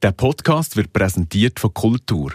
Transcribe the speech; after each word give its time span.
Der 0.00 0.12
Podcast 0.12 0.76
wird 0.76 0.92
präsentiert 0.92 1.58
von 1.58 1.74
Kultur. 1.74 2.30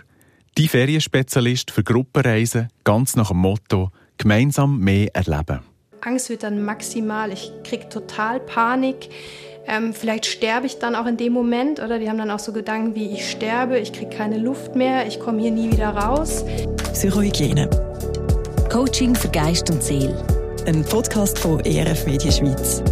Die 0.58 0.68
Ferienspezialist 0.68 1.72
für 1.72 1.82
Gruppenreisen, 1.82 2.68
ganz 2.84 3.16
nach 3.16 3.30
dem 3.30 3.38
Motto 3.38 3.90
gemeinsam 4.18 4.80
mehr 4.80 5.16
erleben. 5.16 5.62
Angst 6.02 6.30
wird 6.30 6.44
dann 6.44 6.66
maximal. 6.66 7.32
Ich 7.32 7.54
kriege 7.64 7.88
total 7.88 8.42
Panik. 8.42 9.08
Ähm, 9.66 9.94
vielleicht 9.94 10.26
sterbe 10.26 10.66
ich 10.66 10.80
dann 10.80 10.94
auch 10.94 11.06
in 11.06 11.16
dem 11.16 11.32
Moment 11.32 11.80
oder 11.80 12.00
die 12.00 12.10
haben 12.10 12.18
dann 12.18 12.32
auch 12.32 12.40
so 12.40 12.52
Gedanken 12.52 12.96
wie 12.96 13.14
ich 13.14 13.32
sterbe, 13.32 13.80
ich 13.80 13.94
kriege 13.94 14.14
keine 14.14 14.40
Luft 14.40 14.76
mehr, 14.76 15.08
ich 15.08 15.22
komme 15.22 15.42
hier 15.42 15.52
nie 15.52 15.72
wieder 15.72 15.92
raus. 15.92 16.44
Psychohygiene. 16.92 17.70
Coaching 18.70 19.16
für 19.16 19.30
Geist 19.30 19.72
und 19.72 19.82
Seele. 19.82 20.22
Ein 20.66 20.84
Podcast 20.84 21.40
von 21.40 21.62
ERF 21.62 22.06
Media 22.06 22.30
Schweiz. 22.30 22.84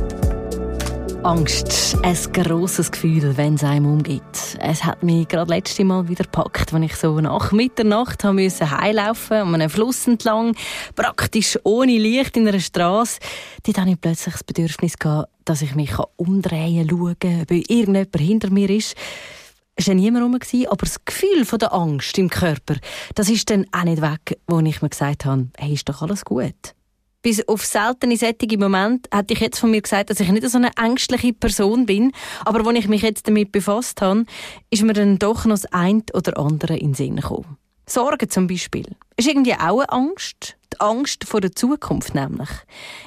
Angst, 1.24 1.96
ein 2.02 2.18
grosses 2.34 2.92
Gefühl, 2.92 3.38
wenn 3.38 3.54
es 3.54 3.64
einem 3.64 3.86
umgeht. 3.86 4.58
Es 4.60 4.84
hat 4.84 5.04
mich 5.04 5.28
gerade 5.28 5.54
letzte 5.54 5.84
Mal 5.84 6.10
wieder 6.10 6.24
gepackt, 6.24 6.74
als 6.74 6.84
ich 6.84 6.96
so 6.96 7.20
nach 7.22 7.52
Mitternacht 7.52 8.24
haben 8.24 8.42
musste 8.42 8.72
heimlaufen, 8.72 9.38
an 9.38 9.54
einem 9.54 9.70
Fluss 9.70 10.08
entlang, 10.08 10.56
praktisch 10.96 11.60
ohne 11.64 11.98
Licht 12.00 12.38
in 12.38 12.48
einer 12.48 12.60
Straße. 12.60 13.20
Dort 13.64 13.78
hatte 13.78 13.92
ich 13.92 14.02
plötzlich 14.02 14.34
das 14.34 14.44
Bedürfnis, 14.44 14.96
dass 15.46 15.62
ich 15.62 15.76
mich 15.76 15.94
umdrehen 16.16 16.88
kann, 16.88 16.98
schauen, 16.98 17.42
ob 17.44 17.52
irgendjemand 17.52 18.18
hinter 18.18 18.50
mir 18.50 18.70
ist. 18.72 18.96
Es 19.76 19.88
war 19.88 19.94
niemand 19.94 20.26
rum, 20.26 20.40
aber 20.70 20.86
das 20.86 21.06
Gefühl 21.06 21.46
von 21.46 21.60
der 21.60 21.72
Angst 21.72 22.18
im 22.18 22.32
Körper, 22.32 22.78
das 23.14 23.30
ist 23.30 23.48
dann 23.52 23.68
auch 23.72 23.84
nicht 23.84 24.02
weg, 24.02 24.40
wo 24.48 24.60
ich 24.60 24.82
mir 24.82 24.90
gesagt 24.90 25.26
habe, 25.26 25.50
hey, 25.58 25.74
ist 25.74 25.88
doch 25.88 26.02
alles 26.02 26.26
gut 26.26 26.74
bis 27.22 27.48
auf 27.48 27.66
seltene 27.66 28.18
sättige 28.18 28.58
Momente 28.58 29.10
hätte 29.16 29.34
ich 29.34 29.40
jetzt 29.40 29.60
von 29.60 29.72
mir 29.72 29.82
gesagt, 29.82 30.10
dass 30.10 30.20
ich 30.20 30.32
nicht 30.32 30.48
so 30.50 30.58
eine 30.58 30.72
ängstliche 30.78 31.34
Person 31.34 31.86
bin. 31.86 32.12
Aber 32.46 32.66
als 32.68 32.80
ich 32.80 32.88
mich 32.88 33.02
jetzt 33.02 33.28
damit 33.28 33.52
befasst 33.52 34.02
habe, 34.02 34.26
ist 34.70 34.84
mir 34.84 34.94
dann 34.94 35.20
doch 35.20 35.46
noch 35.46 35.56
das 35.56 35.66
eine 35.72 36.04
oder 36.14 36.38
andere 36.38 36.78
in 36.78 36.90
den 36.90 36.94
Sinn 36.94 37.16
gekommen. 37.18 37.58
Sorgen 37.88 38.30
zum 38.30 38.48
Beispiel. 38.48 38.96
Ist 39.18 39.28
irgendwie 39.28 39.54
auch 39.54 39.80
eine 39.80 39.90
Angst. 39.90 40.56
Die 40.74 40.80
Angst 40.80 41.26
vor 41.26 41.42
der 41.42 41.52
Zukunft 41.52 42.16
nämlich. 42.16 42.50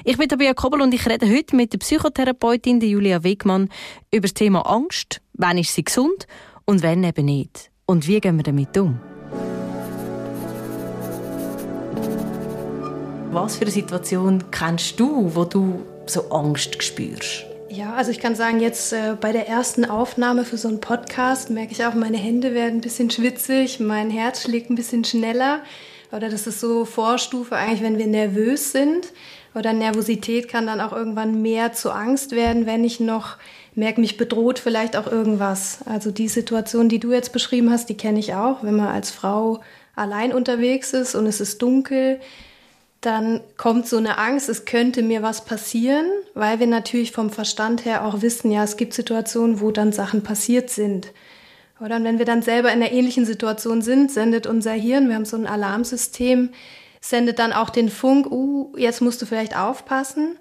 Ich 0.03 0.17
bin 0.17 0.29
Tabea 0.29 0.53
Kobel 0.53 0.81
und 0.81 0.93
ich 0.93 1.07
rede 1.07 1.27
heute 1.27 1.55
mit 1.55 1.73
der 1.73 1.79
Psychotherapeutin 1.79 2.79
Julia 2.79 3.23
Wegmann 3.23 3.69
über 4.11 4.21
das 4.21 4.35
Thema 4.35 4.61
Angst. 4.61 5.21
Wann 5.33 5.57
ist 5.57 5.73
sie 5.73 5.83
gesund 5.83 6.27
und 6.65 6.83
wann 6.83 7.03
eben 7.03 7.25
nicht? 7.25 7.71
Und 7.87 8.07
wie 8.07 8.19
gehen 8.19 8.37
wir 8.37 8.43
damit 8.43 8.77
um? 8.77 8.99
Was 13.35 13.57
für 13.57 13.63
eine 13.63 13.71
Situation 13.71 14.45
kennst 14.49 14.97
du, 14.97 15.35
wo 15.35 15.43
du 15.43 15.85
so 16.05 16.29
Angst 16.29 16.81
spürst? 16.81 17.43
Ja, 17.67 17.93
also 17.93 18.09
ich 18.09 18.21
kann 18.21 18.33
sagen, 18.33 18.61
jetzt 18.61 18.93
äh, 18.93 19.17
bei 19.19 19.33
der 19.33 19.49
ersten 19.49 19.83
Aufnahme 19.83 20.45
für 20.45 20.55
so 20.55 20.69
einen 20.69 20.79
Podcast 20.79 21.49
merke 21.49 21.73
ich 21.73 21.85
auch, 21.85 21.93
meine 21.95 22.15
Hände 22.15 22.53
werden 22.53 22.75
ein 22.75 22.81
bisschen 22.81 23.09
schwitzig, 23.09 23.81
mein 23.81 24.09
Herz 24.09 24.43
schlägt 24.43 24.69
ein 24.69 24.75
bisschen 24.75 25.03
schneller. 25.03 25.59
Oder 26.13 26.29
das 26.29 26.47
ist 26.47 26.61
so 26.61 26.85
Vorstufe 26.85 27.57
eigentlich, 27.57 27.81
wenn 27.81 27.97
wir 27.97 28.07
nervös 28.07 28.71
sind. 28.71 29.11
Oder 29.53 29.73
Nervosität 29.73 30.47
kann 30.47 30.65
dann 30.65 30.79
auch 30.79 30.93
irgendwann 30.93 31.41
mehr 31.41 31.73
zu 31.73 31.91
Angst 31.91 32.31
werden, 32.31 32.65
wenn 32.65 32.85
ich 32.85 33.01
noch 33.01 33.35
merke, 33.73 33.99
mich 33.99 34.15
bedroht 34.15 34.59
vielleicht 34.59 34.95
auch 34.95 35.11
irgendwas. 35.11 35.79
Also 35.85 36.09
die 36.09 36.29
Situation, 36.29 36.87
die 36.87 37.01
du 37.01 37.11
jetzt 37.11 37.33
beschrieben 37.33 37.69
hast, 37.69 37.89
die 37.89 37.97
kenne 37.97 38.19
ich 38.19 38.33
auch, 38.33 38.63
wenn 38.63 38.77
man 38.77 38.87
als 38.87 39.11
Frau 39.11 39.59
allein 39.93 40.31
unterwegs 40.31 40.93
ist 40.93 41.15
und 41.15 41.25
es 41.25 41.41
ist 41.41 41.61
dunkel 41.61 42.21
dann 43.05 43.41
kommt 43.57 43.87
so 43.87 43.97
eine 43.97 44.17
Angst, 44.17 44.49
es 44.49 44.65
könnte 44.65 45.03
mir 45.03 45.21
was 45.21 45.45
passieren, 45.45 46.05
weil 46.33 46.59
wir 46.59 46.67
natürlich 46.67 47.11
vom 47.11 47.29
Verstand 47.29 47.85
her 47.85 48.05
auch 48.05 48.21
wissen, 48.21 48.51
ja, 48.51 48.63
es 48.63 48.77
gibt 48.77 48.93
Situationen, 48.93 49.61
wo 49.61 49.71
dann 49.71 49.91
Sachen 49.91 50.23
passiert 50.23 50.69
sind. 50.69 51.11
Oder 51.79 52.01
wenn 52.03 52.19
wir 52.19 52.25
dann 52.25 52.41
selber 52.41 52.71
in 52.71 52.81
einer 52.81 52.91
ähnlichen 52.91 53.25
Situation 53.25 53.81
sind, 53.81 54.11
sendet 54.11 54.47
unser 54.47 54.71
Hirn, 54.71 55.09
wir 55.09 55.15
haben 55.15 55.25
so 55.25 55.37
ein 55.37 55.47
Alarmsystem, 55.47 56.49
sendet 57.01 57.39
dann 57.39 57.53
auch 57.53 57.69
den 57.69 57.89
Funk, 57.89 58.31
uh, 58.31 58.73
jetzt 58.77 59.01
musst 59.01 59.21
du 59.21 59.25
vielleicht 59.25 59.57
aufpassen. 59.57 60.37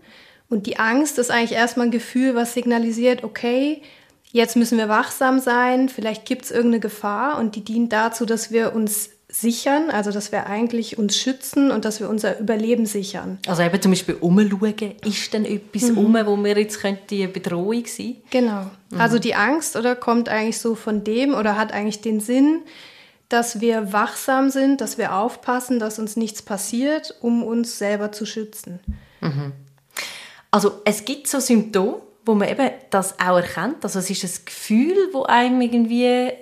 Und 0.48 0.66
die 0.66 0.78
Angst 0.78 1.18
ist 1.18 1.30
eigentlich 1.30 1.52
erstmal 1.52 1.86
ein 1.86 1.92
Gefühl, 1.92 2.34
was 2.34 2.54
signalisiert, 2.54 3.24
okay, 3.24 3.82
jetzt 4.30 4.56
müssen 4.56 4.78
wir 4.78 4.88
wachsam 4.88 5.40
sein, 5.40 5.88
vielleicht 5.88 6.24
gibt 6.24 6.44
es 6.44 6.50
irgendeine 6.50 6.80
Gefahr 6.80 7.38
und 7.38 7.56
die 7.56 7.64
dient 7.64 7.92
dazu, 7.92 8.26
dass 8.26 8.50
wir 8.50 8.74
uns 8.74 9.10
sichern, 9.34 9.90
also 9.90 10.12
dass 10.12 10.30
wir 10.30 10.46
eigentlich 10.46 10.96
uns 10.96 11.16
schützen 11.16 11.72
und 11.72 11.84
dass 11.84 11.98
wir 11.98 12.08
unser 12.08 12.38
Überleben 12.38 12.86
sichern. 12.86 13.38
Also 13.48 13.62
eben 13.62 13.82
zum 13.82 13.90
Beispiel 13.90 14.14
umschauen, 14.20 14.94
ist 15.04 15.32
denn 15.32 15.44
etwas 15.44 15.90
mhm. 15.90 15.98
um, 15.98 16.14
wo 16.26 16.36
wir 16.36 16.56
jetzt 16.56 16.80
könnte 16.80 17.16
eine 17.16 17.28
Bedrohung 17.28 17.84
sein? 17.86 18.16
Genau. 18.30 18.70
Mhm. 18.90 19.00
Also 19.00 19.18
die 19.18 19.34
Angst 19.34 19.74
oder 19.74 19.96
kommt 19.96 20.28
eigentlich 20.28 20.58
so 20.58 20.76
von 20.76 21.02
dem 21.02 21.34
oder 21.34 21.58
hat 21.58 21.72
eigentlich 21.72 22.00
den 22.00 22.20
Sinn, 22.20 22.62
dass 23.28 23.60
wir 23.60 23.92
wachsam 23.92 24.50
sind, 24.50 24.80
dass 24.80 24.98
wir 24.98 25.16
aufpassen, 25.16 25.80
dass 25.80 25.98
uns 25.98 26.16
nichts 26.16 26.42
passiert, 26.42 27.16
um 27.20 27.42
uns 27.42 27.76
selber 27.78 28.12
zu 28.12 28.26
schützen. 28.26 28.78
Mhm. 29.20 29.52
Also 30.52 30.80
es 30.84 31.04
gibt 31.04 31.26
so 31.26 31.40
Symptome, 31.40 32.02
wo 32.24 32.34
man 32.34 32.48
eben 32.48 32.70
das 32.90 33.18
auch 33.18 33.36
erkennt. 33.36 33.82
Also 33.82 33.98
es 33.98 34.08
ist 34.10 34.22
ein 34.22 34.44
Gefühl, 34.44 34.96
wo 35.12 35.24
einem 35.24 35.60
irgendwie 35.60 36.04
äh, 36.04 36.38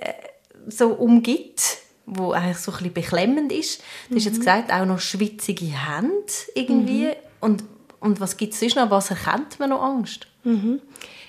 so 0.69 0.89
umgibt 0.89 1.82
wo 2.07 2.33
eigentlich 2.33 2.59
so 2.59 2.73
ein 2.73 2.79
bisschen 2.79 2.95
beklemmend 2.95 3.53
ist. 3.53 3.83
Du 4.09 4.17
hast 4.17 4.25
jetzt 4.25 4.35
mhm. 4.35 4.41
gesagt, 4.41 4.73
auch 4.73 4.85
noch 4.85 5.01
schwitzige 5.01 5.67
Hände 5.67 6.33
irgendwie. 6.55 7.07
Mhm. 7.07 7.15
Und, 7.41 7.65
und 8.01 8.21
was 8.21 8.37
gibt 8.37 8.55
es 8.55 8.61
sonst 8.61 8.77
noch? 8.77 8.91
Was 8.91 9.11
erkennt 9.11 9.59
man 9.59 9.71
noch 9.71 9.83
Angst? 9.83 10.27
Mhm. 10.45 10.81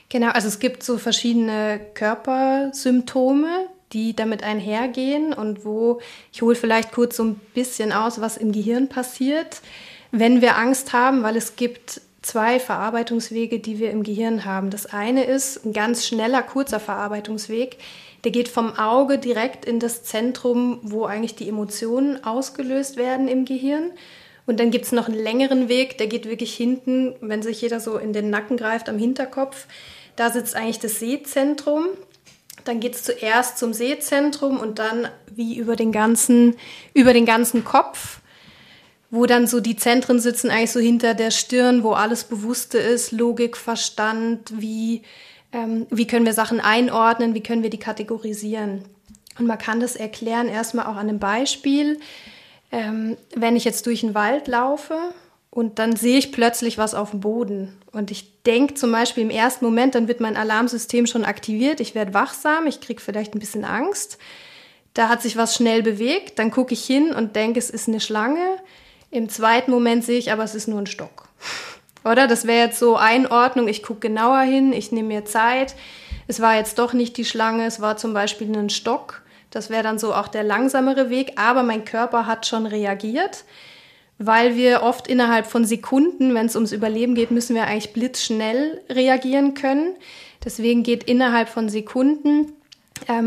Genau, 0.10 0.30
also 0.30 0.48
es 0.48 0.60
gibt 0.60 0.84
so 0.84 0.98
verschiedene 0.98 1.80
Körpersymptome, 1.94 3.68
die 3.94 4.16
damit 4.16 4.44
einhergehen 4.44 5.34
und 5.34 5.66
wo, 5.66 6.02
ich 6.32 6.42
hole 6.42 6.56
vielleicht 6.56 6.92
kurz 6.92 7.18
so 7.18 7.24
ein 7.24 7.36
bisschen 7.54 7.92
aus, 7.92 8.20
was 8.20 8.38
im 8.38 8.52
Gehirn 8.52 8.90
passiert, 8.90 9.62
wenn 10.12 10.42
wir 10.42 10.58
Angst 10.58 10.94
haben, 10.94 11.24
weil 11.24 11.36
es 11.36 11.56
gibt 11.56 12.02
zwei 12.22 12.60
Verarbeitungswege, 12.60 13.60
die 13.60 13.80
wir 13.80 13.92
im 13.92 14.04
Gehirn 14.04 14.46
haben. 14.46 14.70
Das 14.70 14.86
eine 14.86 15.26
ist 15.26 15.66
ein 15.66 15.74
ganz 15.74 16.08
schneller, 16.08 16.42
kurzer 16.42 16.80
Verarbeitungsweg, 16.80 17.78
der 18.24 18.32
geht 18.32 18.48
vom 18.48 18.78
Auge 18.78 19.18
direkt 19.18 19.66
in 19.66 19.80
das 19.80 20.04
Zentrum, 20.04 20.80
wo 20.82 21.06
eigentlich 21.06 21.36
die 21.36 21.50
Emotionen 21.50 22.24
ausgelöst 22.24 22.96
werden 22.96 23.28
im 23.28 23.46
Gehirn. 23.46 23.92
Und 24.46 24.60
dann 24.60 24.72
gibt 24.72 24.86
es 24.86 24.92
noch 24.92 25.08
einen 25.08 25.22
längeren 25.22 25.70
Weg, 25.70 25.98
der 25.98 26.08
geht 26.08 26.28
wirklich 26.28 26.54
hinten, 26.54 27.16
wenn 27.22 27.42
sich 27.42 27.62
jeder 27.62 27.80
so 27.80 27.98
in 27.98 28.14
den 28.14 28.30
Nacken 28.30 28.58
greift, 28.58 28.90
am 28.90 28.98
Hinterkopf. 28.98 29.68
Da 30.16 30.30
sitzt 30.30 30.56
eigentlich 30.56 30.80
das 30.80 31.00
Sehzentrum. 31.00 31.86
Dann 32.66 32.80
geht 32.80 32.96
es 32.96 33.04
zuerst 33.04 33.58
zum 33.58 33.74
Sehzentrum 33.74 34.60
und 34.60 34.80
dann 34.80 35.08
wie 35.34 35.58
über 35.58 35.76
den 35.76 35.92
ganzen, 35.92 36.56
über 36.94 37.14
den 37.14 37.26
ganzen 37.26 37.66
Kopf, 37.66 38.20
wo 39.10 39.26
dann 39.26 39.48
so 39.48 39.60
die 39.60 39.76
Zentren 39.76 40.20
sitzen, 40.20 40.50
eigentlich 40.50 40.72
so 40.72 40.80
hinter 40.80 41.14
der 41.14 41.32
Stirn, 41.32 41.84
wo 41.84 41.92
alles 41.92 42.24
Bewusste 42.24 42.78
ist, 42.78 43.12
Logik, 43.12 43.58
Verstand, 43.58 44.54
wie 44.62 45.04
ähm, 45.54 45.86
wie 45.90 46.08
können 46.08 46.26
wir 46.26 46.34
Sachen 46.34 46.60
einordnen, 46.60 47.36
wie 47.36 47.44
können 47.44 47.64
wir 47.64 47.70
die 47.70 47.80
kategorisieren. 47.80 48.84
Und 49.40 49.48
man 49.48 49.58
kann 49.58 49.80
das 49.80 49.96
erklären 49.96 50.50
erstmal 50.50 50.86
auch 50.86 50.96
an 50.96 51.10
einem 51.10 51.20
Beispiel. 51.20 52.00
Ähm, 52.72 53.18
wenn 53.36 53.56
ich 53.56 53.64
jetzt 53.64 53.86
durch 53.86 54.02
den 54.02 54.16
Wald 54.16 54.48
laufe 54.48 54.98
und 55.52 55.78
dann 55.80 55.96
sehe 55.96 56.18
ich 56.18 56.32
plötzlich 56.32 56.78
was 56.78 56.96
auf 56.96 57.12
dem 57.12 57.20
Boden 57.20 57.78
und 57.92 58.10
ich 58.10 58.42
denke 58.44 58.74
zum 58.74 58.92
Beispiel 58.92 59.24
im 59.24 59.30
ersten 59.30 59.64
Moment, 59.64 59.94
dann 59.94 60.08
wird 60.08 60.20
mein 60.20 60.36
Alarmsystem 60.36 61.06
schon 61.06 61.24
aktiviert, 61.24 61.80
ich 61.80 61.94
werde 61.94 62.16
wachsam, 62.16 62.66
ich 62.66 62.82
kriege 62.82 63.00
vielleicht 63.00 63.36
ein 63.36 63.40
bisschen 63.40 63.64
Angst. 63.64 64.18
Da 64.96 65.10
hat 65.10 65.22
sich 65.22 65.38
was 65.38 65.56
schnell 65.56 65.82
bewegt, 65.82 66.38
dann 66.40 66.52
gucke 66.52 66.74
ich 66.74 66.84
hin 66.84 67.14
und 67.14 67.36
denke, 67.36 67.60
es 67.60 67.70
ist 67.70 67.88
eine 67.88 68.00
Schlange. 68.00 68.58
Im 69.12 69.30
zweiten 69.30 69.72
Moment 69.72 70.04
sehe 70.04 70.18
ich 70.18 70.32
aber, 70.32 70.44
es 70.44 70.56
ist 70.56 70.68
nur 70.68 70.80
ein 70.80 70.88
Stock. 70.88 71.30
Oder? 72.04 72.28
Das 72.28 72.46
wäre 72.46 72.66
jetzt 72.66 72.80
so 72.80 72.96
Einordnung, 72.96 73.68
ich 73.68 73.84
gucke 73.84 74.02
genauer 74.02 74.42
hin, 74.42 74.74
ich 74.74 74.92
nehme 74.92 75.10
mir 75.10 75.26
Zeit. 75.26 75.76
Es 76.28 76.40
war 76.40 76.56
jetzt 76.56 76.80
doch 76.80 76.94
nicht 76.94 77.18
die 77.18 77.26
Schlange, 77.26 77.66
es 77.66 77.82
war 77.82 77.98
zum 77.98 78.14
Beispiel 78.14 78.56
ein 78.56 78.70
Stock. 78.70 79.22
Das 79.52 79.70
wäre 79.70 79.84
dann 79.84 80.00
so 80.00 80.14
auch 80.14 80.28
der 80.28 80.44
langsamere 80.44 81.10
Weg, 81.10 81.34
aber 81.36 81.64
mein 81.64 81.86
Körper 81.86 82.26
hat 82.26 82.48
schon 82.48 82.66
reagiert, 82.66 83.44
weil 84.18 84.56
wir 84.56 84.82
oft 84.82 85.08
innerhalb 85.08 85.46
von 85.46 85.66
Sekunden, 85.66 86.34
wenn 86.34 86.48
es 86.48 86.56
ums 86.56 86.72
Überleben 86.72 87.14
geht, 87.14 87.30
müssen 87.30 87.56
wir 87.56 87.66
eigentlich 87.66 87.94
blitzschnell 87.94 88.82
reagieren 88.90 89.54
können. 89.54 89.96
Deswegen 90.44 90.84
geht 90.84 91.04
innerhalb 91.04 91.50
von 91.50 91.70
Sekunden 91.70 92.54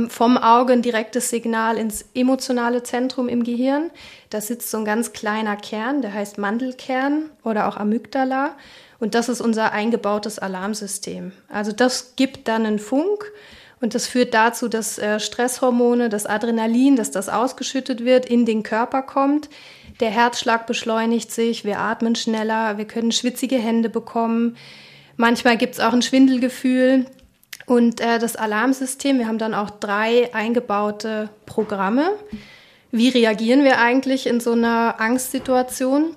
vom 0.09 0.39
Auge 0.39 0.73
ein 0.73 0.83
direktes 0.83 1.29
Signal 1.29 1.77
ins 1.77 2.07
emotionale 2.15 2.83
Zentrum 2.83 3.29
im 3.29 3.45
Gehirn. 3.45 3.91
Da 4.31 4.41
sitzt 4.41 4.71
so 4.71 4.79
ein 4.79 4.85
ganz 4.85 5.13
kleiner 5.13 5.57
Kern, 5.57 6.03
der 6.03 6.15
heißt 6.15 6.39
Mandelkern 6.39 7.31
oder 7.43 7.69
auch 7.69 7.77
Amygdala. 7.77 8.57
Und 8.99 9.15
das 9.15 9.29
ist 9.29 9.41
unser 9.41 9.73
eingebautes 9.73 10.39
Alarmsystem. 10.39 11.33
Also 11.49 11.73
das 11.73 12.15
gibt 12.17 12.49
dann 12.49 12.65
einen 12.65 12.79
Funk 12.79 13.31
und 13.81 13.95
das 13.95 14.07
führt 14.07 14.33
dazu, 14.33 14.69
dass 14.69 14.99
äh, 14.99 15.21
Stresshormone, 15.21 16.09
das 16.09 16.25
Adrenalin, 16.25 16.97
dass 16.97 17.11
das 17.11 17.29
ausgeschüttet 17.29 18.05
wird, 18.05 18.25
in 18.25 18.47
den 18.47 18.63
Körper 18.63 19.03
kommt. 19.03 19.51
Der 20.01 20.11
Herzschlag 20.11 20.67
beschleunigt 20.67 21.31
sich, 21.31 21.65
wir 21.65 21.79
atmen 21.79 22.15
schneller, 22.15 22.79
wir 22.79 22.87
können 22.87 23.13
schwitzige 23.13 23.57
Hände 23.57 23.91
bekommen. 23.91 24.57
Manchmal 25.17 25.59
gibt 25.59 25.75
es 25.75 25.81
auch 25.81 25.93
ein 25.93 26.03
Schwindelgefühl. 26.03 27.07
Und 27.67 28.01
äh, 28.01 28.19
das 28.19 28.37
Alarmsystem, 28.37 29.19
wir 29.19 29.27
haben 29.27 29.39
dann 29.39 29.55
auch 29.55 29.71
drei 29.71 30.33
eingebaute 30.33 31.29
Programme. 31.47 32.13
Wie 32.93 33.09
reagieren 33.09 33.65
wir 33.65 33.79
eigentlich 33.79 34.27
in 34.27 34.41
so 34.41 34.53
einer 34.53 35.01
Angstsituation? 35.01 36.15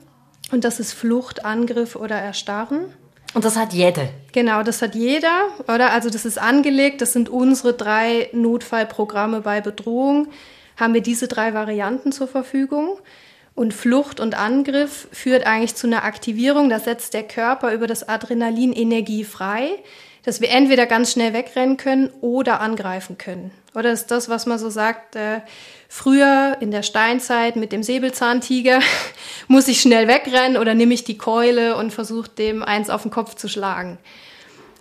Und 0.51 0.63
das 0.63 0.79
ist 0.79 0.93
Flucht, 0.93 1.45
Angriff 1.45 1.95
oder 1.95 2.15
Erstarren. 2.15 2.93
Und 3.33 3.45
das 3.45 3.55
hat 3.55 3.73
jeder. 3.73 4.09
Genau, 4.31 4.63
das 4.63 4.81
hat 4.81 4.95
jeder, 4.95 5.47
oder? 5.67 5.91
Also 5.91 6.09
das 6.09 6.25
ist 6.25 6.39
angelegt, 6.39 7.01
das 7.01 7.13
sind 7.13 7.29
unsere 7.29 7.73
drei 7.73 8.29
Notfallprogramme 8.31 9.41
bei 9.41 9.61
Bedrohung. 9.61 10.29
Haben 10.77 10.93
wir 10.93 11.01
diese 11.01 11.27
drei 11.27 11.53
Varianten 11.53 12.11
zur 12.11 12.27
Verfügung. 12.27 12.99
Und 13.53 13.73
Flucht 13.73 14.19
und 14.19 14.35
Angriff 14.35 15.09
führt 15.11 15.45
eigentlich 15.45 15.75
zu 15.75 15.85
einer 15.85 16.05
Aktivierung. 16.05 16.69
Da 16.69 16.79
setzt 16.79 17.13
der 17.13 17.23
Körper 17.23 17.73
über 17.73 17.87
das 17.87 18.07
Adrenalin 18.07 18.71
Energie 18.71 19.25
frei, 19.25 19.71
dass 20.23 20.41
wir 20.41 20.49
entweder 20.49 20.85
ganz 20.85 21.11
schnell 21.11 21.33
wegrennen 21.33 21.77
können 21.77 22.09
oder 22.21 22.59
angreifen 22.59 23.17
können. 23.17 23.51
Oder 23.75 23.91
ist 23.91 24.07
das, 24.07 24.29
was 24.29 24.45
man 24.45 24.59
so 24.59 24.69
sagt, 24.69 25.15
äh, 25.15 25.41
früher 25.87 26.57
in 26.59 26.71
der 26.71 26.83
Steinzeit 26.83 27.55
mit 27.55 27.71
dem 27.71 27.83
Säbelzahntiger, 27.83 28.79
muss 29.47 29.67
ich 29.67 29.81
schnell 29.81 30.07
wegrennen 30.07 30.57
oder 30.57 30.73
nehme 30.73 30.93
ich 30.93 31.03
die 31.03 31.17
Keule 31.17 31.75
und 31.75 31.91
versuche 31.93 32.29
dem 32.29 32.63
eins 32.63 32.89
auf 32.89 33.03
den 33.03 33.11
Kopf 33.11 33.35
zu 33.35 33.47
schlagen. 33.47 33.97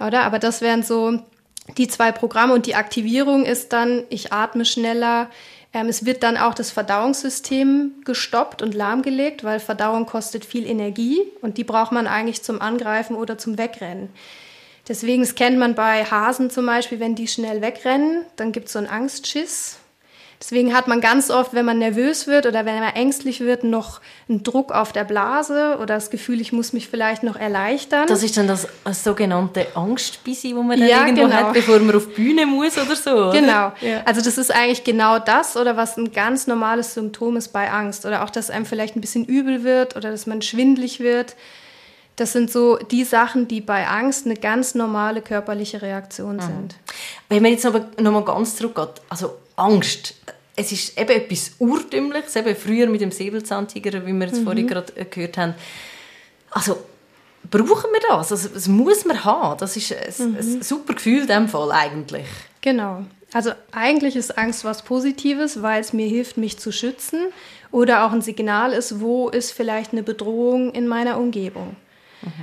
Oder? 0.00 0.22
Aber 0.22 0.38
das 0.38 0.60
wären 0.60 0.82
so 0.82 1.20
die 1.76 1.88
zwei 1.88 2.12
Programme 2.12 2.54
und 2.54 2.66
die 2.66 2.74
Aktivierung 2.74 3.44
ist 3.44 3.72
dann, 3.72 4.04
ich 4.08 4.32
atme 4.32 4.64
schneller, 4.64 5.28
ähm, 5.74 5.88
es 5.88 6.06
wird 6.06 6.22
dann 6.22 6.36
auch 6.36 6.54
das 6.54 6.70
Verdauungssystem 6.70 8.02
gestoppt 8.04 8.62
und 8.62 8.74
lahmgelegt, 8.74 9.44
weil 9.44 9.60
Verdauung 9.60 10.06
kostet 10.06 10.44
viel 10.44 10.66
Energie 10.66 11.20
und 11.42 11.58
die 11.58 11.64
braucht 11.64 11.92
man 11.92 12.06
eigentlich 12.06 12.42
zum 12.42 12.60
Angreifen 12.60 13.16
oder 13.16 13.36
zum 13.36 13.58
Wegrennen. 13.58 14.08
Deswegen, 14.88 15.22
das 15.22 15.34
kennt 15.34 15.58
man 15.58 15.74
bei 15.74 16.04
Hasen 16.04 16.50
zum 16.50 16.66
Beispiel, 16.66 16.98
wenn 16.98 17.14
die 17.14 17.28
schnell 17.28 17.60
wegrennen, 17.60 18.24
dann 18.36 18.52
gibt 18.52 18.66
es 18.66 18.72
so 18.72 18.78
einen 18.78 18.88
Angstschiss. 18.88 19.78
Deswegen 20.40 20.72
hat 20.72 20.86
man 20.86 21.00
ganz 21.00 21.30
oft, 21.30 21.52
wenn 21.52 21.64
man 21.64 21.78
nervös 21.78 22.28
wird 22.28 22.46
oder 22.46 22.64
wenn 22.64 22.78
man 22.78 22.94
ängstlich 22.94 23.40
wird, 23.40 23.64
noch 23.64 24.00
einen 24.28 24.44
Druck 24.44 24.70
auf 24.70 24.92
der 24.92 25.02
Blase 25.02 25.76
oder 25.78 25.94
das 25.94 26.10
Gefühl, 26.10 26.40
ich 26.40 26.52
muss 26.52 26.72
mich 26.72 26.88
vielleicht 26.88 27.24
noch 27.24 27.34
erleichtern. 27.34 28.06
Das 28.06 28.22
ist 28.22 28.36
dann 28.36 28.46
das, 28.46 28.68
sogenannte 29.02 29.66
Angstbisi, 29.74 30.54
wo 30.54 30.62
man 30.62 30.78
dann 30.78 30.88
Ja, 30.88 31.00
irgendwo 31.00 31.24
genau. 31.24 31.34
hat, 31.34 31.54
bevor 31.54 31.80
man 31.80 31.96
auf 31.96 32.14
Bühne 32.14 32.46
muss 32.46 32.78
oder 32.78 32.94
so. 32.94 33.10
Oder? 33.10 33.32
Genau. 33.32 33.72
Ja. 33.80 34.02
Also 34.04 34.20
das 34.20 34.38
ist 34.38 34.54
eigentlich 34.54 34.84
genau 34.84 35.18
das 35.18 35.56
oder 35.56 35.76
was 35.76 35.96
ein 35.96 36.12
ganz 36.12 36.46
normales 36.46 36.94
Symptom 36.94 37.36
ist 37.36 37.48
bei 37.48 37.68
Angst 37.70 38.06
oder 38.06 38.22
auch, 38.22 38.30
dass 38.30 38.48
einem 38.48 38.64
vielleicht 38.64 38.94
ein 38.94 39.00
bisschen 39.00 39.24
übel 39.24 39.64
wird 39.64 39.96
oder 39.96 40.12
dass 40.12 40.26
man 40.26 40.40
schwindlig 40.40 41.00
wird. 41.00 41.34
Das 42.18 42.32
sind 42.32 42.50
so 42.50 42.76
die 42.76 43.04
Sachen, 43.04 43.46
die 43.46 43.60
bei 43.60 43.86
Angst 43.86 44.26
eine 44.26 44.34
ganz 44.34 44.74
normale 44.74 45.22
körperliche 45.22 45.80
Reaktion 45.80 46.40
sind. 46.40 46.74
Wenn 47.28 47.42
man 47.42 47.52
jetzt 47.52 47.64
aber 47.64 47.86
nochmal 47.96 48.24
ganz 48.24 48.56
zurückgeht, 48.56 49.00
also 49.08 49.36
Angst, 49.54 50.14
es 50.56 50.72
ist 50.72 50.98
eben 50.98 51.10
etwas 51.10 51.52
Urtümliches, 51.60 52.34
eben 52.34 52.56
früher 52.56 52.88
mit 52.88 53.02
dem 53.02 53.12
Säbelzahntiger, 53.12 54.04
wie 54.04 54.12
wir 54.12 54.26
jetzt 54.26 54.42
vorhin 54.42 54.66
gerade 54.66 54.92
äh, 54.96 55.04
gehört 55.04 55.38
haben. 55.38 55.54
Also 56.50 56.78
brauchen 57.48 57.90
wir 57.92 58.00
das? 58.08 58.32
Also, 58.32 58.48
das 58.48 58.66
muss 58.66 59.04
man 59.04 59.24
haben. 59.24 59.56
Das 59.60 59.76
ist 59.76 59.92
ein, 59.92 60.36
ein 60.36 60.62
super 60.62 60.94
Gefühl 60.94 61.20
in 61.20 61.28
dem 61.28 61.48
Fall 61.48 61.70
eigentlich. 61.70 62.26
Genau. 62.62 63.04
Also 63.32 63.52
eigentlich 63.70 64.16
ist 64.16 64.36
Angst 64.36 64.64
was 64.64 64.82
Positives, 64.82 65.62
weil 65.62 65.80
es 65.80 65.92
mir 65.92 66.08
hilft, 66.08 66.36
mich 66.36 66.58
zu 66.58 66.72
schützen 66.72 67.26
oder 67.70 68.04
auch 68.04 68.10
ein 68.10 68.22
Signal 68.22 68.72
ist, 68.72 68.98
wo 68.98 69.28
ist 69.28 69.52
vielleicht 69.52 69.92
eine 69.92 70.02
Bedrohung 70.02 70.72
in 70.72 70.88
meiner 70.88 71.16
Umgebung. 71.16 71.76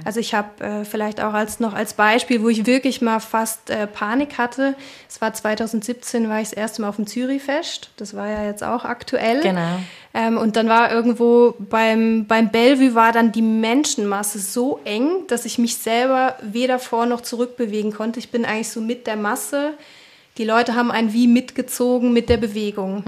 Also 0.06 0.20
ich 0.20 0.34
habe 0.34 0.64
äh, 0.64 0.86
vielleicht 0.86 1.22
auch 1.22 1.34
als 1.34 1.60
noch 1.60 1.74
als 1.74 1.94
Beispiel, 1.94 2.42
wo 2.42 2.50
ich 2.50 2.66
wirklich 2.66 3.02
mal 3.02 3.20
fast 3.20 3.70
äh, 3.70 3.88
Panik 3.88 4.38
hatte. 4.38 4.76
Es 5.10 5.20
war 5.22 5.34
2017, 5.34 6.30
war 6.30 6.40
ich 6.40 6.50
das 6.50 6.58
erste 6.58 6.82
Mal 6.82 6.90
auf 6.90 6.96
dem 6.96 7.08
Zürichfest. 7.08 7.90
Das 7.98 8.16
war 8.16 8.28
ja 8.28 8.46
jetzt 8.46 8.64
auch 8.64 8.86
aktuell. 8.86 9.42
Genau. 9.42 9.80
Ähm, 10.14 10.38
und 10.38 10.56
dann 10.56 10.70
war 10.70 10.92
irgendwo 10.92 11.56
beim, 11.60 12.26
beim 12.26 12.50
Bellevue 12.50 12.96
war 12.96 13.12
dann 13.12 13.32
die 13.32 13.42
Menschenmasse 13.42 14.40
so 14.40 14.80
eng, 14.86 15.10
dass 15.28 15.46
ich 15.46 15.58
mich 15.58 15.78
selber 15.78 16.36
weder 16.42 16.80
vor 16.80 17.06
noch 17.06 17.22
zurück 17.22 17.58
bewegen 17.58 17.92
konnte. 17.92 18.20
Ich 18.20 18.32
bin 18.32 18.46
eigentlich 18.46 18.70
so 18.70 18.80
mit 18.80 19.08
der 19.08 19.18
Masse. 19.18 19.74
Die 20.38 20.46
Leute 20.46 20.76
haben 20.76 20.92
einen 20.92 21.14
wie 21.14 21.28
mitgezogen 21.28 22.14
mit 22.14 22.30
der 22.30 22.38
Bewegung. 22.38 23.04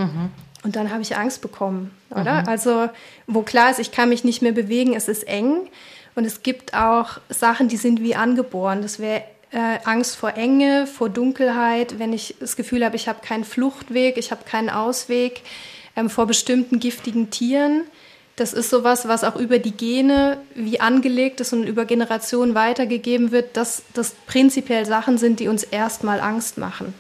Und 0.64 0.76
dann 0.76 0.92
habe 0.92 1.02
ich 1.02 1.16
Angst 1.16 1.42
bekommen, 1.42 1.92
oder? 2.10 2.48
Also, 2.48 2.90
wo 3.26 3.42
klar 3.42 3.70
ist, 3.72 3.80
ich 3.80 3.92
kann 3.92 4.10
mich 4.10 4.24
nicht 4.24 4.42
mehr 4.42 4.52
bewegen, 4.52 4.96
es 4.96 5.08
ist 5.08 5.28
eng. 5.28 5.68
Und 6.18 6.26
es 6.26 6.42
gibt 6.42 6.74
auch 6.74 7.20
Sachen, 7.30 7.68
die 7.68 7.78
sind 7.78 8.02
wie 8.02 8.16
angeboren. 8.16 8.82
Das 8.82 8.98
wäre 8.98 9.22
äh, 9.52 9.78
Angst 9.84 10.16
vor 10.16 10.34
Enge, 10.34 10.88
vor 10.88 11.10
Dunkelheit, 11.10 12.00
wenn 12.00 12.12
ich 12.12 12.34
das 12.40 12.56
Gefühl 12.56 12.84
habe, 12.84 12.96
ich 12.96 13.08
habe 13.08 13.20
keinen 13.24 13.44
Fluchtweg, 13.44 14.18
ich 14.18 14.32
habe 14.32 14.44
keinen 14.44 14.72
Ausweg, 14.72 15.44
ähm, 15.96 16.10
vor 16.10 16.26
bestimmten 16.26 16.80
giftigen 16.80 17.30
Tieren. 17.30 17.84
Das 18.38 18.54
ist 18.54 18.70
sowas, 18.70 19.08
was 19.08 19.24
auch 19.24 19.36
über 19.36 19.58
die 19.58 19.72
Gene 19.72 20.38
wie 20.54 20.80
angelegt 20.80 21.42
ist 21.42 21.54
und 21.54 21.64
über 21.64 21.86
Generationen 21.86 22.54
weitergegeben 22.54 23.32
wird, 23.32 23.58
dass 23.58 23.82
das 23.96 24.12
prinzipiell 24.28 24.86
Sachen 24.86 25.18
sind, 25.18 25.40
die 25.40 25.48
uns 25.48 25.64
erstmal 25.64 26.22
Angst 26.22 26.60
machen. 26.60 26.94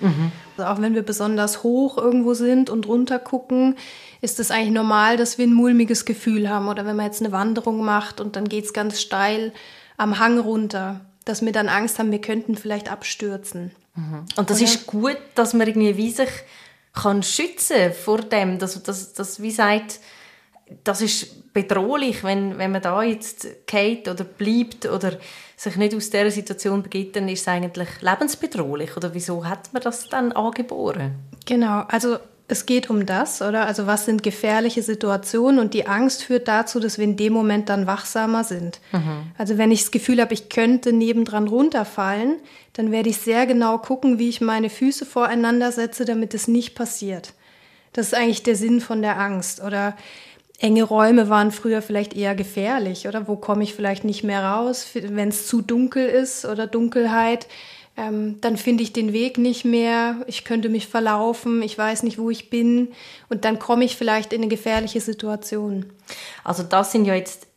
Also 0.57 0.72
auch 0.72 0.81
wenn 0.81 0.95
wir 0.95 1.04
besonders 1.04 1.62
hoch 1.62 1.98
irgendwo 1.98 2.34
sind 2.34 2.72
und 2.72 2.88
runter 2.88 3.19
gucken, 3.19 3.75
ist 4.19 4.39
es 4.39 4.50
eigentlich 4.50 4.72
normal, 4.74 5.16
dass 5.16 5.38
wir 5.38 5.45
ein 5.45 5.54
mulmiges 5.54 6.06
Gefühl 6.06 6.50
haben. 6.50 6.68
Oder 6.69 6.88
wenn 6.88 6.95
man 6.95 7.06
jetzt 7.06 7.22
eine 7.22 7.31
Wanderung 7.31 7.86
macht 7.86 8.19
und 8.19 8.36
dann 8.36 8.50
geht 8.50 8.66
es 8.66 8.74
ganz 8.74 9.00
steil 9.00 9.54
am 9.95 10.18
Hang 10.18 10.40
runter, 10.40 11.01
dass 11.24 11.45
wir 11.45 11.51
dann 11.51 11.69
Angst 11.69 12.00
haben, 12.00 12.12
wir 12.12 12.22
könnten 12.22 12.56
vielleicht 12.56 12.92
abstürzen. 12.92 13.72
Und 14.36 14.50
das 14.50 14.60
ist 14.60 14.88
gut, 14.88 15.18
dass 15.36 15.54
man 15.54 15.68
irgendwie 15.68 15.98
wie 15.98 16.10
sich 16.10 16.30
kann 16.94 17.22
schützen 17.22 17.94
vor 17.94 18.22
dem, 18.22 18.57
dass, 18.57 18.81
dass, 18.81 19.13
dass 19.13 19.40
wie 19.40 19.51
sagt, 19.51 20.00
das 20.84 21.02
ist 21.02 21.54
bedrohlich, 21.54 22.24
wenn, 22.24 22.58
wenn 22.58 22.72
man 22.72 22.81
da 22.81 23.02
jetzt 23.04 23.48
geht 23.66 24.08
oder 24.08 24.24
bleibt 24.24 24.86
oder 24.86 25.14
sich 25.56 25.75
nicht 25.75 25.96
aus 25.96 26.10
dieser 26.10 26.31
Situation 26.31 26.84
begibt, 26.84 27.16
dann 27.16 27.28
ist 27.30 27.42
es 27.42 27.48
eigentlich 27.48 27.90
lebensbedrohlich. 28.02 28.96
Oder 28.96 29.14
wieso 29.14 29.46
hat 29.46 29.74
man 29.74 29.81
das 29.81 30.08
dann 30.10 30.31
angeboren? 30.31 31.16
Genau, 31.46 31.84
also 31.88 32.18
es 32.50 32.66
geht 32.66 32.90
um 32.90 33.06
das, 33.06 33.42
oder? 33.42 33.66
Also 33.66 33.88
was 33.88 34.06
sind 34.06 34.24
gefährliche 34.24 34.81
Situationen 34.81 35.60
und 35.60 35.74
die 35.74 35.88
Angst 35.88 36.24
führt 36.24 36.48
dazu, 36.48 36.80
dass 36.80 36.98
wir 36.98 37.04
in 37.04 37.18
dem 37.18 37.34
Moment 37.34 37.69
dann 37.69 37.88
wachsamer 37.88 38.44
sind. 38.44 38.80
Also 39.38 39.58
wenn 39.58 39.72
ich 39.72 39.81
das 39.81 39.92
Gefühl 39.92 40.22
habe, 40.22 40.34
ich 40.34 40.48
könnte 40.48 40.94
nebendran 40.94 41.48
runterfallen, 41.48 42.38
dann 42.74 42.92
werde 42.92 43.10
ich 43.10 43.18
sehr 43.18 43.48
genau 43.48 43.80
gucken, 43.80 44.18
wie 44.18 44.30
ich 44.30 44.40
meine 44.40 44.69
Füße 44.69 45.06
voreinander 45.06 45.74
setze, 45.74 46.06
damit 46.06 46.34
es 46.34 46.48
nicht 46.48 46.74
passiert. 46.74 47.34
Das 47.92 48.08
ist 48.08 48.14
eigentlich 48.14 48.44
der 48.44 48.56
Sinn 48.56 48.80
von 48.80 49.02
der 49.02 49.19
Angst. 49.19 49.62
Oder 49.62 49.97
enge 50.59 50.83
Räume 50.83 51.30
waren 51.30 51.52
früher 51.52 51.81
vielleicht 51.81 52.16
eher 52.16 52.35
gefährlich, 52.35 53.07
oder? 53.07 53.28
Wo 53.28 53.35
komme 53.35 53.64
ich 53.64 53.73
vielleicht 53.73 54.04
nicht 54.04 54.23
mehr 54.23 54.44
raus, 54.44 54.87
wenn 54.94 55.30
es 55.30 55.47
zu 55.47 55.61
dunkel 55.61 56.07
ist 56.07 56.45
oder 56.45 56.68
Dunkelheit? 56.68 57.47
Ähm, 57.95 58.40
dann 58.42 58.57
finde 58.57 58.83
ich 58.83 58.94
den 58.94 59.11
Weg 59.11 59.40
nicht 59.40 59.66
mehr, 59.66 60.18
ich 60.28 60.45
könnte 60.45 60.69
mich 60.69 60.87
verlaufen, 60.87 61.64
ich 61.64 61.76
weiß 61.76 62.04
nicht, 62.04 62.19
wo 62.19 62.30
ich 62.30 62.52
bin 62.52 62.90
und 63.30 63.44
dann 63.44 63.57
komme 63.57 63.85
ich 63.85 63.97
vielleicht 63.97 64.33
in 64.33 64.42
eine 64.42 64.49
gefährliche 64.49 65.02
Situation. 65.02 65.87
Also 66.44 66.61
das 66.61 66.92
sind 66.92 67.06
ja 67.06 67.16
jetzt, 67.16 67.47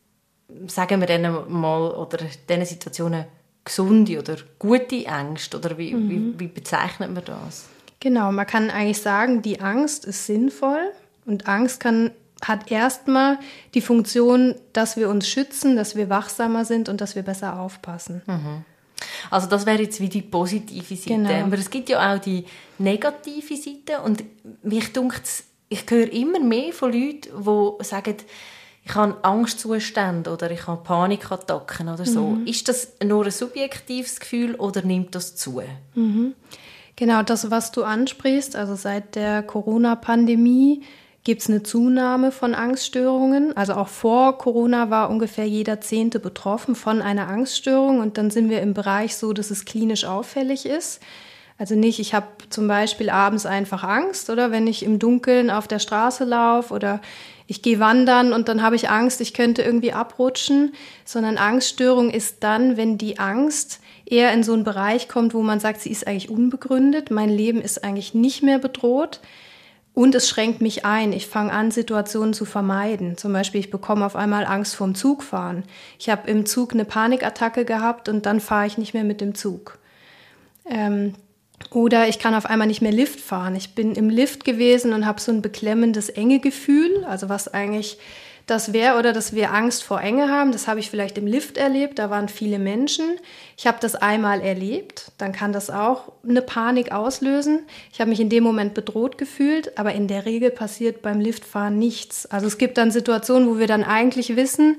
sagen 0.66 1.00
wir 1.00 1.06
denen 1.06 1.36
mal, 1.48 1.90
oder 1.90 2.18
diesen 2.48 2.64
Situationen 2.64 3.26
gesunde 3.66 4.18
oder 4.18 4.36
gute 4.58 5.04
Ängste, 5.04 5.58
oder 5.58 5.76
wie, 5.76 5.94
wie, 6.08 6.38
wie 6.38 6.48
bezeichnet 6.48 7.12
man 7.12 7.22
das? 7.22 7.68
Genau, 8.00 8.32
man 8.32 8.46
kann 8.46 8.70
eigentlich 8.70 9.02
sagen, 9.02 9.42
die 9.42 9.60
Angst 9.60 10.06
ist 10.06 10.24
sinnvoll 10.24 10.90
und 11.26 11.48
Angst 11.48 11.80
kann, 11.80 12.12
hat 12.42 12.70
erstmal 12.70 13.38
die 13.74 13.80
Funktion, 13.80 14.54
dass 14.72 14.96
wir 14.96 15.08
uns 15.08 15.28
schützen, 15.28 15.76
dass 15.76 15.96
wir 15.96 16.08
wachsamer 16.08 16.64
sind 16.64 16.88
und 16.88 17.00
dass 17.00 17.14
wir 17.14 17.22
besser 17.22 17.60
aufpassen. 17.60 18.22
Also 19.30 19.46
das 19.46 19.66
wäre 19.66 19.82
jetzt 19.82 20.00
wie 20.00 20.08
die 20.08 20.22
positive 20.22 20.96
Seite. 20.96 21.16
Genau. 21.16 21.44
Aber 21.46 21.58
es 21.58 21.70
gibt 21.70 21.88
ja 21.88 22.14
auch 22.14 22.18
die 22.18 22.44
negative 22.78 23.56
Seite 23.56 24.00
und 24.04 24.24
mich 24.62 24.92
dunkt 24.92 25.22
ich 25.72 25.88
höre 25.88 26.12
immer 26.12 26.40
mehr 26.40 26.72
von 26.72 26.92
Leuten, 26.92 27.30
die 27.44 27.84
sagen, 27.84 28.16
ich 28.84 28.94
habe 28.94 29.22
Angstzustände 29.22 30.32
oder 30.32 30.50
ich 30.50 30.66
habe 30.66 30.82
Panikattacken 30.82 31.88
oder 31.88 32.04
so. 32.04 32.38
Ist 32.44 32.68
das 32.68 32.94
nur 33.04 33.24
ein 33.24 33.30
subjektives 33.30 34.18
Gefühl 34.18 34.56
oder 34.56 34.82
nimmt 34.82 35.14
das 35.14 35.36
zu? 35.36 35.62
Genau, 36.96 37.22
das, 37.22 37.50
was 37.52 37.70
du 37.70 37.84
ansprichst, 37.84 38.56
also 38.56 38.74
seit 38.74 39.14
der 39.14 39.44
Corona-Pandemie 39.44 40.82
gibt 41.24 41.42
es 41.42 41.50
eine 41.50 41.62
Zunahme 41.62 42.32
von 42.32 42.54
Angststörungen. 42.54 43.56
Also 43.56 43.74
auch 43.74 43.88
vor 43.88 44.38
Corona 44.38 44.90
war 44.90 45.10
ungefähr 45.10 45.46
jeder 45.46 45.80
Zehnte 45.80 46.18
betroffen 46.18 46.74
von 46.74 47.02
einer 47.02 47.28
Angststörung 47.28 48.00
und 48.00 48.16
dann 48.16 48.30
sind 48.30 48.48
wir 48.48 48.62
im 48.62 48.74
Bereich 48.74 49.16
so, 49.16 49.32
dass 49.32 49.50
es 49.50 49.64
klinisch 49.64 50.04
auffällig 50.04 50.66
ist. 50.66 51.00
Also 51.58 51.74
nicht, 51.74 51.98
ich 51.98 52.14
habe 52.14 52.26
zum 52.48 52.66
Beispiel 52.68 53.10
abends 53.10 53.44
einfach 53.44 53.84
Angst 53.84 54.30
oder 54.30 54.50
wenn 54.50 54.66
ich 54.66 54.82
im 54.82 54.98
Dunkeln 54.98 55.50
auf 55.50 55.68
der 55.68 55.78
Straße 55.78 56.24
laufe 56.24 56.72
oder 56.72 57.02
ich 57.46 57.60
gehe 57.60 57.80
wandern 57.80 58.32
und 58.32 58.48
dann 58.48 58.62
habe 58.62 58.76
ich 58.76 58.88
Angst, 58.88 59.20
ich 59.20 59.34
könnte 59.34 59.60
irgendwie 59.60 59.92
abrutschen, 59.92 60.72
sondern 61.04 61.36
Angststörung 61.36 62.08
ist 62.08 62.42
dann, 62.44 62.78
wenn 62.78 62.96
die 62.96 63.18
Angst 63.18 63.80
eher 64.06 64.32
in 64.32 64.42
so 64.42 64.54
einen 64.54 64.64
Bereich 64.64 65.06
kommt, 65.06 65.34
wo 65.34 65.42
man 65.42 65.60
sagt, 65.60 65.82
sie 65.82 65.90
ist 65.90 66.06
eigentlich 66.06 66.30
unbegründet, 66.30 67.10
mein 67.10 67.28
Leben 67.28 67.60
ist 67.60 67.84
eigentlich 67.84 68.14
nicht 68.14 68.42
mehr 68.42 68.58
bedroht 68.58 69.20
und 69.92 70.14
es 70.14 70.28
schränkt 70.28 70.60
mich 70.60 70.84
ein. 70.84 71.12
Ich 71.12 71.26
fange 71.26 71.52
an, 71.52 71.70
Situationen 71.70 72.32
zu 72.32 72.44
vermeiden. 72.44 73.16
Zum 73.16 73.32
Beispiel, 73.32 73.60
ich 73.60 73.70
bekomme 73.70 74.06
auf 74.06 74.16
einmal 74.16 74.46
Angst 74.46 74.76
vorm 74.76 74.94
Zugfahren. 74.94 75.64
Ich 75.98 76.08
habe 76.08 76.30
im 76.30 76.46
Zug 76.46 76.72
eine 76.72 76.84
Panikattacke 76.84 77.64
gehabt 77.64 78.08
und 78.08 78.24
dann 78.26 78.40
fahre 78.40 78.66
ich 78.66 78.78
nicht 78.78 78.94
mehr 78.94 79.04
mit 79.04 79.20
dem 79.20 79.34
Zug. 79.34 79.78
Ähm, 80.64 81.14
oder 81.70 82.08
ich 82.08 82.18
kann 82.18 82.34
auf 82.34 82.46
einmal 82.46 82.68
nicht 82.68 82.82
mehr 82.82 82.92
Lift 82.92 83.20
fahren. 83.20 83.54
Ich 83.54 83.74
bin 83.74 83.94
im 83.94 84.08
Lift 84.08 84.44
gewesen 84.44 84.92
und 84.92 85.06
habe 85.06 85.20
so 85.20 85.30
ein 85.32 85.42
beklemmendes 85.42 86.08
enge 86.08 86.40
Gefühl, 86.40 87.04
also 87.04 87.28
was 87.28 87.48
eigentlich 87.48 87.98
das 88.50 88.72
wäre 88.72 88.98
oder 88.98 89.12
dass 89.12 89.32
wir 89.32 89.52
Angst 89.52 89.84
vor 89.84 90.00
Enge 90.00 90.28
haben. 90.28 90.50
Das 90.50 90.66
habe 90.66 90.80
ich 90.80 90.90
vielleicht 90.90 91.16
im 91.16 91.26
Lift 91.26 91.56
erlebt, 91.56 91.98
da 91.98 92.10
waren 92.10 92.28
viele 92.28 92.58
Menschen. 92.58 93.04
Ich 93.56 93.66
habe 93.66 93.78
das 93.80 93.94
einmal 93.94 94.40
erlebt, 94.40 95.12
dann 95.18 95.32
kann 95.32 95.52
das 95.52 95.70
auch 95.70 96.12
eine 96.28 96.42
Panik 96.42 96.90
auslösen. 96.92 97.60
Ich 97.92 98.00
habe 98.00 98.10
mich 98.10 98.20
in 98.20 98.28
dem 98.28 98.42
Moment 98.42 98.74
bedroht 98.74 99.18
gefühlt, 99.18 99.78
aber 99.78 99.92
in 99.92 100.08
der 100.08 100.26
Regel 100.26 100.50
passiert 100.50 101.00
beim 101.00 101.20
Liftfahren 101.20 101.78
nichts. 101.78 102.26
Also 102.26 102.46
es 102.46 102.58
gibt 102.58 102.76
dann 102.76 102.90
Situationen, 102.90 103.48
wo 103.48 103.58
wir 103.58 103.68
dann 103.68 103.84
eigentlich 103.84 104.34
wissen, 104.34 104.78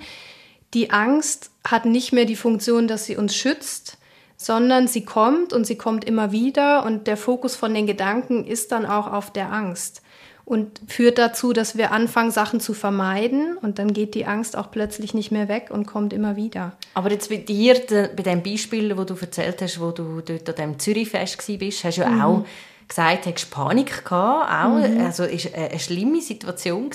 die 0.74 0.92
Angst 0.92 1.52
hat 1.66 1.86
nicht 1.86 2.12
mehr 2.12 2.26
die 2.26 2.36
Funktion, 2.36 2.88
dass 2.88 3.06
sie 3.06 3.18
uns 3.18 3.36
schützt, 3.36 3.98
sondern 4.38 4.88
sie 4.88 5.06
kommt 5.06 5.54
und 5.54 5.66
sie 5.66 5.78
kommt 5.78 6.04
immer 6.04 6.32
wieder 6.32 6.86
und 6.86 7.08
der 7.08 7.18
Fokus 7.18 7.56
von 7.56 7.74
den 7.74 7.88
Gedanken 7.88 8.46
ist 8.46 8.72
dann 8.72 8.86
auch 8.86 9.12
auf 9.12 9.32
der 9.32 9.52
Angst 9.52 10.02
und 10.46 10.82
führt 10.88 11.18
dazu, 11.18 11.54
dass 11.54 11.78
wir 11.78 11.92
anfangen, 11.92 12.32
Sachen 12.32 12.60
zu 12.60 12.74
vermeiden 12.74 13.58
und 13.58 13.80
dann 13.80 13.94
geht 13.94 14.16
die 14.16 14.26
Angst 14.26 14.58
auch 14.58 14.72
plötzlich 14.72 15.14
nicht 15.14 15.32
mehr 15.32 15.48
weg 15.48 15.70
und 15.72 15.86
kommt 15.86 16.14
immer 16.14 16.36
wieder. 16.36 16.74
Aber 16.94 17.12
jetzt 17.12 17.30
bei 17.30 17.38
dir, 17.38 17.80
bei 17.90 18.24
dem 18.24 18.44
Beispiel, 18.44 18.98
wo 18.98 19.04
du 19.04 19.16
erzählt 19.20 19.62
hast, 19.62 19.80
wo 19.80 19.92
du 19.92 20.22
dort 20.22 20.50
an 20.50 20.56
dem 20.56 20.80
Zürichfest 20.80 21.48
warst, 21.48 21.84
hast 21.84 21.98
du 21.98 22.02
ja 22.02 22.10
mhm. 22.10 22.22
auch 22.22 22.46
gesagt, 22.88 23.26
hast 23.26 23.52
Panik 23.52 24.04
gehabt, 24.04 24.52
auch, 24.52 24.88
mhm. 24.88 25.06
also 25.06 25.24
es 25.24 25.46
war 25.46 25.70
eine 25.70 25.80
schlimme 25.80 26.22
Situation. 26.22 26.90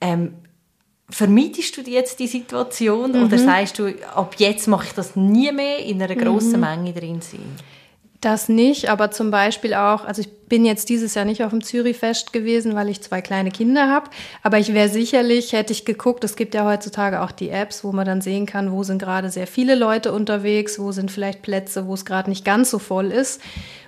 Ähm, 0.00 0.34
vermeidest 1.08 1.76
du 1.76 1.82
jetzt 1.82 2.18
die 2.18 2.26
Situation 2.26 3.12
mhm. 3.12 3.24
oder 3.24 3.38
sagst 3.38 3.78
du, 3.78 3.94
ab 4.14 4.34
jetzt 4.38 4.66
mache 4.66 4.86
ich 4.86 4.92
das 4.92 5.16
nie 5.16 5.52
mehr 5.52 5.78
in 5.78 6.02
einer 6.02 6.16
grossen 6.16 6.54
mhm. 6.54 6.60
Menge 6.60 6.92
drin 6.92 7.20
sein? 7.20 7.56
Das 8.24 8.48
nicht, 8.48 8.88
aber 8.88 9.10
zum 9.10 9.30
Beispiel 9.30 9.74
auch, 9.74 10.06
also 10.06 10.22
ich 10.22 10.32
bin 10.48 10.64
jetzt 10.64 10.88
dieses 10.88 11.14
Jahr 11.14 11.26
nicht 11.26 11.44
auf 11.44 11.50
dem 11.50 11.62
Zürichfest 11.62 12.32
gewesen, 12.32 12.74
weil 12.74 12.88
ich 12.88 13.02
zwei 13.02 13.20
kleine 13.20 13.50
Kinder 13.50 13.90
habe, 13.90 14.08
aber 14.42 14.58
ich 14.58 14.72
wäre 14.72 14.88
sicherlich, 14.88 15.52
hätte 15.52 15.74
ich 15.74 15.84
geguckt, 15.84 16.24
es 16.24 16.34
gibt 16.34 16.54
ja 16.54 16.64
heutzutage 16.64 17.20
auch 17.20 17.32
die 17.32 17.50
Apps, 17.50 17.84
wo 17.84 17.92
man 17.92 18.06
dann 18.06 18.22
sehen 18.22 18.46
kann, 18.46 18.72
wo 18.72 18.82
sind 18.82 18.98
gerade 18.98 19.28
sehr 19.28 19.46
viele 19.46 19.74
Leute 19.74 20.10
unterwegs, 20.10 20.78
wo 20.78 20.90
sind 20.90 21.10
vielleicht 21.10 21.42
Plätze, 21.42 21.86
wo 21.86 21.92
es 21.92 22.06
gerade 22.06 22.30
nicht 22.30 22.46
ganz 22.46 22.70
so 22.70 22.78
voll 22.78 23.10
ist, 23.10 23.42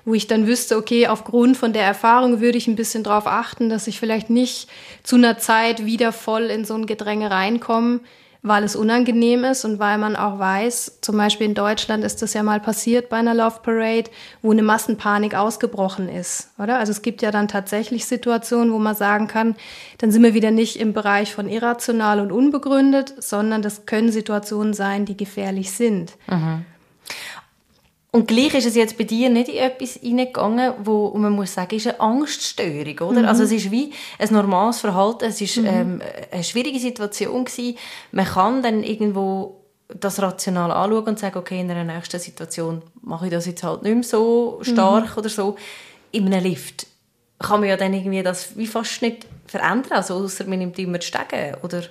wo 0.04 0.12
ich 0.12 0.26
dann 0.26 0.46
wüsste, 0.46 0.76
okay, 0.76 1.06
aufgrund 1.06 1.56
von 1.56 1.72
der 1.72 1.84
Erfahrung 1.84 2.42
würde 2.42 2.58
ich 2.58 2.66
ein 2.66 2.76
bisschen 2.76 3.04
darauf 3.04 3.26
achten, 3.26 3.70
dass 3.70 3.86
ich 3.86 3.98
vielleicht 3.98 4.28
nicht 4.28 4.68
zu 5.02 5.16
einer 5.16 5.38
Zeit 5.38 5.86
wieder 5.86 6.12
voll 6.12 6.50
in 6.50 6.66
so 6.66 6.74
ein 6.74 6.84
Gedränge 6.84 7.30
reinkomme, 7.30 8.00
weil 8.46 8.62
es 8.62 8.76
unangenehm 8.76 9.44
ist 9.44 9.64
und 9.64 9.78
weil 9.78 9.98
man 9.98 10.14
auch 10.14 10.38
weiß, 10.38 10.98
zum 11.00 11.16
Beispiel 11.16 11.48
in 11.48 11.54
Deutschland 11.54 12.04
ist 12.04 12.22
das 12.22 12.32
ja 12.32 12.42
mal 12.42 12.60
passiert 12.60 13.08
bei 13.08 13.16
einer 13.16 13.34
Love 13.34 13.60
Parade, 13.62 14.10
wo 14.40 14.52
eine 14.52 14.62
Massenpanik 14.62 15.34
ausgebrochen 15.34 16.08
ist, 16.08 16.50
oder? 16.58 16.78
Also 16.78 16.92
es 16.92 17.02
gibt 17.02 17.22
ja 17.22 17.32
dann 17.32 17.48
tatsächlich 17.48 18.06
Situationen, 18.06 18.72
wo 18.72 18.78
man 18.78 18.94
sagen 18.94 19.26
kann, 19.26 19.56
dann 19.98 20.12
sind 20.12 20.22
wir 20.22 20.34
wieder 20.34 20.52
nicht 20.52 20.78
im 20.78 20.92
Bereich 20.92 21.34
von 21.34 21.48
irrational 21.48 22.20
und 22.20 22.30
unbegründet, 22.30 23.14
sondern 23.18 23.62
das 23.62 23.84
können 23.84 24.12
Situationen 24.12 24.74
sein, 24.74 25.06
die 25.06 25.16
gefährlich 25.16 25.72
sind. 25.72 26.16
Mhm. 26.28 26.64
Und 28.16 28.26
gleich 28.26 28.54
ist 28.54 28.66
es 28.66 28.74
jetzt 28.74 28.96
bei 28.96 29.04
dir 29.04 29.28
nicht 29.28 29.50
in 29.50 29.58
etwas 29.58 29.98
hineingegangen, 30.00 30.72
wo 30.82 31.12
man 31.18 31.34
muss 31.34 31.52
sagen, 31.52 31.76
ist 31.76 31.86
eine 31.86 32.00
Angststörung, 32.00 33.10
oder? 33.10 33.20
Mhm. 33.20 33.28
Also 33.28 33.42
es 33.42 33.52
ist 33.52 33.70
wie 33.70 33.92
ein 34.18 34.32
normales 34.32 34.80
Verhalten, 34.80 35.26
es 35.26 35.38
ist 35.42 35.58
mhm. 35.58 35.66
ähm, 35.66 36.02
eine 36.30 36.42
schwierige 36.42 36.78
Situation 36.78 37.44
gewesen. 37.44 37.76
Man 38.12 38.24
kann 38.24 38.62
dann 38.62 38.82
irgendwo 38.82 39.60
das 39.88 40.20
rational 40.22 40.70
anschauen 40.70 41.04
und 41.04 41.18
sagen, 41.18 41.36
okay, 41.36 41.60
in 41.60 41.70
einer 41.70 41.84
nächsten 41.84 42.18
Situation 42.18 42.80
mache 43.02 43.26
ich 43.26 43.32
das 43.32 43.44
jetzt 43.44 43.62
halt 43.62 43.82
nicht 43.82 43.92
mehr 43.94 44.02
so 44.02 44.60
stark 44.62 45.10
mhm. 45.10 45.18
oder 45.18 45.28
so. 45.28 45.56
In 46.10 46.24
einem 46.32 46.42
Lift 46.42 46.86
kann 47.38 47.60
man 47.60 47.68
ja 47.68 47.76
dann 47.76 47.92
irgendwie 47.92 48.22
das 48.22 48.56
wie 48.56 48.66
fast 48.66 49.02
nicht 49.02 49.26
verändern, 49.46 49.92
also 49.92 50.14
außer 50.14 50.44
man 50.46 50.58
nimmt 50.58 50.78
immer 50.78 50.96
die 50.96 51.06
Stege, 51.06 51.58
oder? 51.62 51.82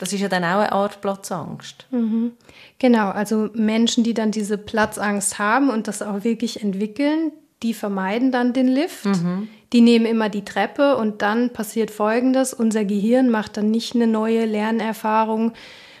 Das 0.00 0.14
ist 0.14 0.20
ja 0.20 0.28
dann 0.28 0.44
auch 0.44 0.60
eine 0.60 0.72
Art 0.72 1.02
Platzangst. 1.02 1.86
Mhm. 1.90 2.32
Genau, 2.78 3.10
also 3.10 3.50
Menschen, 3.52 4.02
die 4.02 4.14
dann 4.14 4.30
diese 4.30 4.56
Platzangst 4.56 5.38
haben 5.38 5.68
und 5.68 5.88
das 5.88 6.00
auch 6.00 6.24
wirklich 6.24 6.62
entwickeln, 6.62 7.32
die 7.62 7.74
vermeiden 7.74 8.32
dann 8.32 8.54
den 8.54 8.66
Lift. 8.66 9.04
Mhm. 9.04 9.48
Die 9.74 9.82
nehmen 9.82 10.06
immer 10.06 10.30
die 10.30 10.42
Treppe 10.42 10.96
und 10.96 11.20
dann 11.20 11.50
passiert 11.50 11.90
Folgendes. 11.90 12.54
Unser 12.54 12.86
Gehirn 12.86 13.28
macht 13.28 13.58
dann 13.58 13.70
nicht 13.70 13.94
eine 13.94 14.06
neue 14.06 14.46
Lernerfahrung 14.46 15.52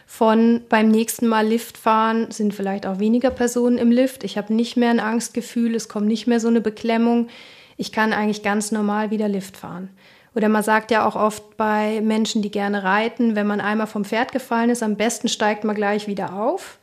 von 0.06 0.62
beim 0.70 0.90
nächsten 0.90 1.28
Mal 1.28 1.46
Lift 1.46 1.76
fahren, 1.76 2.30
sind 2.30 2.54
vielleicht 2.54 2.86
auch 2.86 3.00
weniger 3.00 3.30
Personen 3.30 3.76
im 3.76 3.90
Lift. 3.90 4.24
Ich 4.24 4.38
habe 4.38 4.54
nicht 4.54 4.78
mehr 4.78 4.90
ein 4.90 4.98
Angstgefühl, 4.98 5.74
es 5.74 5.90
kommt 5.90 6.06
nicht 6.06 6.26
mehr 6.26 6.40
so 6.40 6.48
eine 6.48 6.62
Beklemmung. 6.62 7.28
Ich 7.76 7.92
kann 7.92 8.14
eigentlich 8.14 8.42
ganz 8.42 8.72
normal 8.72 9.10
wieder 9.10 9.28
Lift 9.28 9.58
fahren. 9.58 9.90
Oder 10.34 10.48
man 10.48 10.62
sagt 10.62 10.90
ja 10.90 11.06
auch 11.06 11.16
oft 11.16 11.56
bei 11.56 12.00
Menschen, 12.00 12.40
die 12.42 12.50
gerne 12.50 12.82
reiten, 12.84 13.34
wenn 13.34 13.46
man 13.46 13.60
einmal 13.60 13.86
vom 13.86 14.04
Pferd 14.04 14.32
gefallen 14.32 14.70
ist, 14.70 14.82
am 14.82 14.96
besten 14.96 15.28
steigt 15.28 15.64
man 15.64 15.74
gleich 15.74 16.06
wieder 16.06 16.34
auf. 16.34 16.78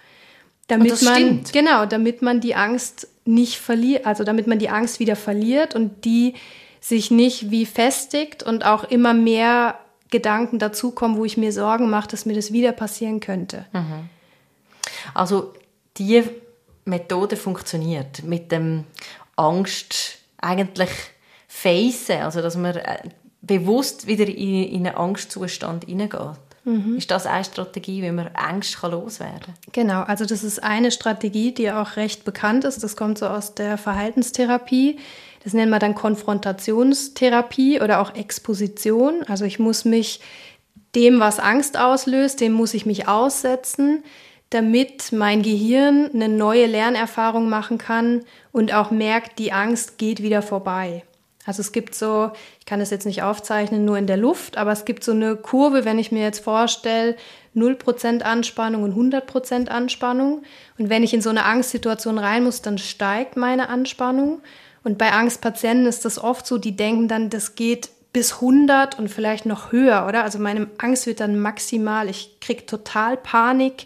Damit 0.68 0.92
das 0.92 1.02
man, 1.02 1.16
stimmt. 1.16 1.54
Genau, 1.54 1.86
damit 1.86 2.22
man 2.22 2.42
die 2.42 2.56
Angst 2.56 3.08
nicht 3.24 3.58
verliert, 3.58 4.06
also 4.06 4.24
damit 4.24 4.48
man 4.48 4.60
die 4.60 4.70
Angst 4.70 5.00
wieder 5.00 5.16
verliert 5.16 5.76
und 5.76 6.04
die 6.04 6.34
sich 6.82 7.10
nicht 7.10 7.52
wie 7.52 7.66
festigt 7.66 8.44
und 8.44 8.66
auch 8.66 8.84
immer 8.84 9.14
mehr 9.14 9.80
Gedanken 10.10 10.60
dazukommen, 10.60 11.18
wo 11.18 11.26
ich 11.26 11.38
mir 11.38 11.52
Sorgen 11.52 11.90
mache, 11.90 12.10
dass 12.10 12.26
mir 12.26 12.34
das 12.36 12.52
wieder 12.52 12.72
passieren 12.72 13.20
könnte. 13.20 13.66
Mhm. 13.74 14.10
Also 15.14 15.54
die 15.98 16.24
Methode 16.86 17.36
funktioniert 17.36 18.24
mit 18.24 18.52
dem 18.52 18.86
Angst 19.36 20.20
eigentlich 20.38 20.90
facen, 21.48 22.22
also 22.22 22.42
dass 22.42 22.56
man 22.56 22.76
äh, 22.76 22.98
bewusst 23.48 24.08
wieder 24.08 24.28
in, 24.28 24.64
in 24.64 24.88
einen 24.88 24.96
Angstzustand 24.96 25.86
hineingeht. 25.86 26.38
Mhm. 26.68 26.98
Ist 26.98 27.12
das 27.12 27.26
eine 27.26 27.46
Strategie, 27.46 28.04
wie 28.04 28.12
man 28.12 28.28
Angst 28.34 28.78
loswerden 28.82 29.40
kann? 29.40 29.56
Genau, 29.72 30.02
also 30.02 30.26
das 30.26 30.44
ist 30.44 30.62
eine 30.62 30.92
Strategie, 30.92 31.54
die 31.54 31.72
auch 31.72 31.96
recht 31.96 32.26
bekannt 32.26 32.66
ist. 32.66 32.84
Das 32.84 32.98
kommt 32.98 33.18
so 33.18 33.28
aus 33.28 33.56
der 33.56 33.78
Verhaltenstherapie. 33.78 35.00
Das 35.46 35.54
nennen 35.54 35.72
wir 35.72 35.80
dann 35.80 35.96
Konfrontationstherapie 35.96 37.80
oder 37.80 38.02
auch 38.02 38.16
Exposition. 38.16 39.24
Also 39.30 39.46
ich 39.46 39.60
muss 39.60 39.86
mich 39.86 40.20
dem, 40.94 41.22
was 41.22 41.40
Angst 41.40 41.80
auslöst, 41.80 42.42
dem 42.42 42.52
muss 42.52 42.74
ich 42.74 42.86
mich 42.86 43.08
aussetzen, 43.08 44.04
damit 44.50 45.14
mein 45.14 45.44
Gehirn 45.44 46.10
eine 46.14 46.28
neue 46.28 46.66
Lernerfahrung 46.66 47.48
machen 47.48 47.78
kann 47.78 48.26
und 48.52 48.74
auch 48.74 48.92
merkt, 48.92 49.40
die 49.40 49.54
Angst 49.54 49.98
geht 49.98 50.22
wieder 50.22 50.42
vorbei. 50.42 51.04
Also 51.48 51.62
es 51.62 51.72
gibt 51.72 51.96
so, 51.96 52.32
ich 52.60 52.66
kann 52.66 52.82
das 52.82 52.92
jetzt 52.92 53.06
nicht 53.06 53.24
aufzeichnen, 53.24 53.86
nur 53.86 53.98
in 53.98 54.06
der 54.06 54.18
Luft, 54.18 54.58
aber 54.58 54.74
es 54.74 54.84
gibt 54.84 55.02
so 55.02 55.14
eine 55.14 55.38
Kurve, 55.38 55.86
wenn 55.86 55.98
ich 55.98 56.12
mir 56.12 56.22
jetzt 56.22 56.44
vorstelle, 56.44 57.16
0% 57.56 58.22
Anspannung 58.22 58.84
und 58.84 58.94
100% 58.94 59.70
Anspannung. 59.70 60.44
Und 60.78 60.90
wenn 60.90 61.04
ich 61.04 61.14
in 61.14 61.22
so 61.22 61.30
eine 61.30 61.46
Angstsituation 61.46 62.20
rein 62.20 62.44
muss, 62.44 62.62
dann 62.62 62.78
steigt 62.78 63.38
meine 63.38 63.70
Anspannung. 63.70 64.42
Und 64.84 64.98
bei 64.98 65.14
Angstpatienten 65.14 65.88
ist 65.88 66.04
das 66.04 66.22
oft 66.22 66.46
so, 66.46 66.58
die 66.58 66.76
denken 66.76 67.08
dann, 67.08 67.30
das 67.30 67.56
geht 67.56 67.92
bis 68.12 68.34
100 68.34 69.00
und 69.00 69.08
vielleicht 69.08 69.46
noch 69.46 69.72
höher, 69.72 70.06
oder? 70.06 70.24
Also 70.24 70.40
meine 70.40 70.68
Angst 70.80 71.08
wird 71.08 71.22
dann 71.22 71.40
maximal, 71.40 72.10
ich 72.10 72.42
kriege 72.42 72.66
total 72.66 73.16
Panik. 73.16 73.86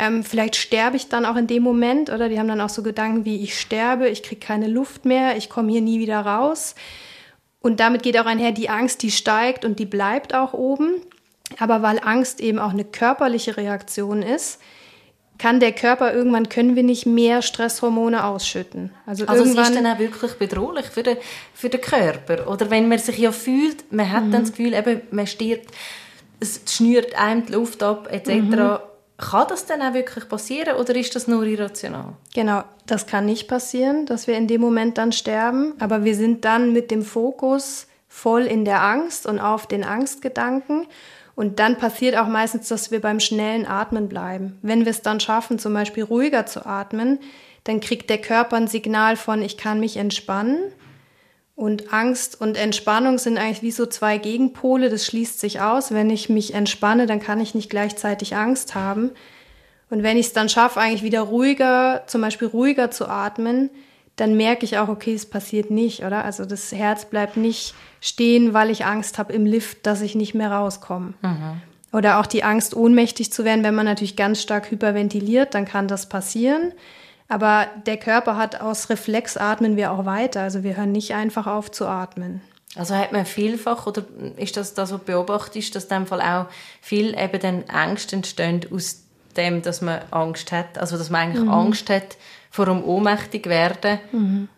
Ähm, 0.00 0.24
vielleicht 0.24 0.56
sterbe 0.56 0.96
ich 0.96 1.10
dann 1.10 1.26
auch 1.26 1.36
in 1.36 1.46
dem 1.46 1.62
Moment 1.62 2.08
oder 2.08 2.30
die 2.30 2.38
haben 2.38 2.48
dann 2.48 2.62
auch 2.62 2.70
so 2.70 2.82
Gedanken 2.82 3.26
wie 3.26 3.44
ich 3.44 3.60
sterbe, 3.60 4.08
ich 4.08 4.22
kriege 4.22 4.40
keine 4.40 4.66
Luft 4.66 5.04
mehr, 5.04 5.36
ich 5.36 5.50
komme 5.50 5.70
hier 5.70 5.82
nie 5.82 6.00
wieder 6.00 6.20
raus. 6.20 6.74
Und 7.60 7.80
damit 7.80 8.02
geht 8.02 8.18
auch 8.18 8.24
einher 8.24 8.52
die 8.52 8.70
Angst, 8.70 9.02
die 9.02 9.10
steigt 9.10 9.66
und 9.66 9.78
die 9.78 9.84
bleibt 9.84 10.34
auch 10.34 10.54
oben. 10.54 11.02
Aber 11.58 11.82
weil 11.82 12.00
Angst 12.02 12.40
eben 12.40 12.58
auch 12.58 12.70
eine 12.70 12.84
körperliche 12.84 13.58
Reaktion 13.58 14.22
ist, 14.22 14.58
kann 15.36 15.60
der 15.60 15.72
Körper 15.72 16.14
irgendwann 16.14 16.48
können 16.48 16.76
wir 16.76 16.82
nicht 16.82 17.04
mehr 17.04 17.42
Stresshormone 17.42 18.24
ausschütten. 18.24 18.92
Also, 19.04 19.26
also 19.26 19.44
es 19.44 19.50
ist 19.50 19.74
dann 19.74 19.86
auch 19.86 19.98
wirklich 19.98 20.32
bedrohlich 20.34 20.86
für 20.86 21.02
den, 21.02 21.18
für 21.52 21.68
den 21.68 21.82
Körper. 21.82 22.48
Oder 22.50 22.70
wenn 22.70 22.88
man 22.88 22.98
sich 22.98 23.18
ja 23.18 23.32
fühlt, 23.32 23.92
man 23.92 24.10
hat 24.10 24.24
mhm. 24.24 24.32
dann 24.32 24.42
das 24.42 24.52
Gefühl, 24.52 24.72
eben, 24.72 25.02
man 25.10 25.26
stirbt, 25.26 25.70
es 26.40 26.62
schnürt 26.66 27.18
einem 27.18 27.44
die 27.44 27.52
Luft 27.52 27.82
ab 27.82 28.08
etc. 28.10 28.28
Mhm. 28.28 28.78
Kann 29.20 29.46
das 29.48 29.66
denn 29.66 29.82
auch 29.82 29.92
wirklich 29.92 30.28
passieren 30.28 30.76
oder 30.76 30.96
ist 30.96 31.14
das 31.14 31.28
nur 31.28 31.44
irrational? 31.44 32.14
Genau, 32.34 32.64
das 32.86 33.06
kann 33.06 33.26
nicht 33.26 33.48
passieren, 33.48 34.06
dass 34.06 34.26
wir 34.26 34.36
in 34.36 34.48
dem 34.48 34.62
Moment 34.62 34.96
dann 34.96 35.12
sterben, 35.12 35.74
aber 35.78 36.04
wir 36.04 36.14
sind 36.14 36.46
dann 36.46 36.72
mit 36.72 36.90
dem 36.90 37.02
Fokus 37.02 37.86
voll 38.08 38.42
in 38.42 38.64
der 38.64 38.82
Angst 38.82 39.26
und 39.26 39.38
auf 39.38 39.66
den 39.66 39.84
Angstgedanken. 39.84 40.86
Und 41.36 41.58
dann 41.58 41.76
passiert 41.76 42.16
auch 42.16 42.28
meistens, 42.28 42.68
dass 42.68 42.90
wir 42.90 43.00
beim 43.00 43.20
schnellen 43.20 43.66
Atmen 43.66 44.08
bleiben. 44.08 44.58
Wenn 44.62 44.84
wir 44.84 44.90
es 44.90 45.02
dann 45.02 45.20
schaffen, 45.20 45.58
zum 45.58 45.74
Beispiel 45.74 46.04
ruhiger 46.04 46.46
zu 46.46 46.66
atmen, 46.66 47.18
dann 47.64 47.80
kriegt 47.80 48.08
der 48.08 48.18
Körper 48.18 48.56
ein 48.56 48.68
Signal 48.68 49.16
von, 49.16 49.42
ich 49.42 49.56
kann 49.56 49.80
mich 49.80 49.96
entspannen. 49.98 50.72
Und 51.60 51.92
Angst 51.92 52.40
und 52.40 52.56
Entspannung 52.56 53.18
sind 53.18 53.36
eigentlich 53.36 53.60
wie 53.60 53.70
so 53.70 53.84
zwei 53.84 54.16
Gegenpole, 54.16 54.88
das 54.88 55.04
schließt 55.04 55.38
sich 55.38 55.60
aus. 55.60 55.92
Wenn 55.92 56.08
ich 56.08 56.30
mich 56.30 56.54
entspanne, 56.54 57.04
dann 57.04 57.20
kann 57.20 57.38
ich 57.38 57.54
nicht 57.54 57.68
gleichzeitig 57.68 58.34
Angst 58.34 58.74
haben. 58.74 59.10
Und 59.90 60.02
wenn 60.02 60.16
ich 60.16 60.28
es 60.28 60.32
dann 60.32 60.48
schaffe, 60.48 60.80
eigentlich 60.80 61.02
wieder 61.02 61.20
ruhiger, 61.20 62.04
zum 62.06 62.22
Beispiel 62.22 62.48
ruhiger 62.48 62.90
zu 62.90 63.08
atmen, 63.08 63.68
dann 64.16 64.38
merke 64.38 64.64
ich 64.64 64.78
auch, 64.78 64.88
okay, 64.88 65.12
es 65.12 65.26
passiert 65.26 65.70
nicht, 65.70 66.02
oder? 66.02 66.24
Also 66.24 66.46
das 66.46 66.72
Herz 66.72 67.04
bleibt 67.04 67.36
nicht 67.36 67.74
stehen, 68.00 68.54
weil 68.54 68.70
ich 68.70 68.86
Angst 68.86 69.18
habe 69.18 69.34
im 69.34 69.44
Lift, 69.44 69.84
dass 69.86 70.00
ich 70.00 70.14
nicht 70.14 70.32
mehr 70.32 70.50
rauskomme. 70.50 71.12
Mhm. 71.20 71.60
Oder 71.92 72.20
auch 72.20 72.26
die 72.26 72.42
Angst, 72.42 72.74
ohnmächtig 72.74 73.34
zu 73.34 73.44
werden, 73.44 73.64
wenn 73.64 73.74
man 73.74 73.84
natürlich 73.84 74.16
ganz 74.16 74.40
stark 74.40 74.70
hyperventiliert, 74.70 75.54
dann 75.54 75.66
kann 75.66 75.88
das 75.88 76.08
passieren. 76.08 76.72
Aber 77.30 77.68
der 77.86 77.96
Körper 77.96 78.36
hat 78.36 78.60
aus 78.60 78.90
Reflex 78.90 79.36
atmen 79.36 79.76
wir 79.76 79.92
auch 79.92 80.04
weiter. 80.04 80.42
Also 80.42 80.64
wir 80.64 80.76
hören 80.76 80.90
nicht 80.90 81.14
einfach 81.14 81.46
auf 81.46 81.70
zu 81.70 81.86
atmen. 81.86 82.42
Also 82.74 82.96
hat 82.96 83.12
man 83.12 83.24
vielfach, 83.24 83.86
oder 83.86 84.02
ist 84.36 84.56
das 84.56 84.74
das, 84.74 84.92
was 84.92 85.00
beobachtest, 85.00 85.74
dass 85.76 85.84
in 85.84 85.90
dem 85.90 86.06
Fall 86.08 86.20
auch 86.20 86.46
viel 86.80 87.16
eben 87.16 87.40
dann 87.40 87.64
Ängste 87.68 88.16
entstehen 88.16 88.66
aus 88.74 89.04
dem, 89.36 89.62
dass 89.62 89.80
man 89.80 90.00
Angst 90.10 90.50
hat? 90.50 90.76
Also 90.76 90.98
dass 90.98 91.08
man 91.08 91.20
eigentlich 91.20 91.44
mhm. 91.44 91.50
Angst 91.50 91.88
hat 91.88 92.16
vor 92.50 92.66
dem 92.66 92.82
ohnmächtig 92.82 93.46
werden, 93.46 94.00
mhm. 94.10 94.48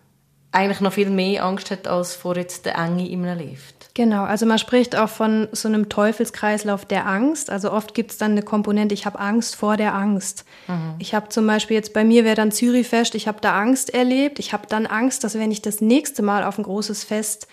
eigentlich 0.50 0.80
noch 0.80 0.94
viel 0.94 1.10
mehr 1.10 1.44
Angst 1.44 1.70
hat 1.70 1.86
als 1.86 2.14
vor 2.14 2.38
jetzt 2.38 2.64
der 2.64 2.76
Enge 2.76 3.06
in 3.06 3.26
einem 3.26 3.38
Lift. 3.38 3.81
Genau, 3.94 4.24
also 4.24 4.46
man 4.46 4.58
spricht 4.58 4.96
auch 4.96 5.10
von 5.10 5.48
so 5.52 5.68
einem 5.68 5.90
Teufelskreislauf 5.90 6.86
der 6.86 7.06
Angst. 7.06 7.50
Also 7.50 7.70
oft 7.70 7.92
gibt 7.92 8.12
es 8.12 8.18
dann 8.18 8.32
eine 8.32 8.42
Komponente, 8.42 8.94
ich 8.94 9.04
habe 9.04 9.18
Angst 9.18 9.54
vor 9.54 9.76
der 9.76 9.94
Angst. 9.94 10.46
Mhm. 10.66 10.94
Ich 10.98 11.14
habe 11.14 11.28
zum 11.28 11.46
Beispiel 11.46 11.76
jetzt 11.76 11.92
bei 11.92 12.02
mir 12.02 12.24
wäre 12.24 12.36
dann 12.36 12.52
Zürichfest, 12.52 13.14
ich 13.14 13.28
habe 13.28 13.40
da 13.42 13.60
Angst 13.60 13.92
erlebt. 13.92 14.38
Ich 14.38 14.54
habe 14.54 14.66
dann 14.66 14.86
Angst, 14.86 15.24
dass 15.24 15.38
wenn 15.38 15.50
ich 15.50 15.60
das 15.60 15.82
nächste 15.82 16.22
Mal 16.22 16.44
auf 16.44 16.58
ein 16.58 16.64
großes 16.64 17.04
Fest 17.04 17.48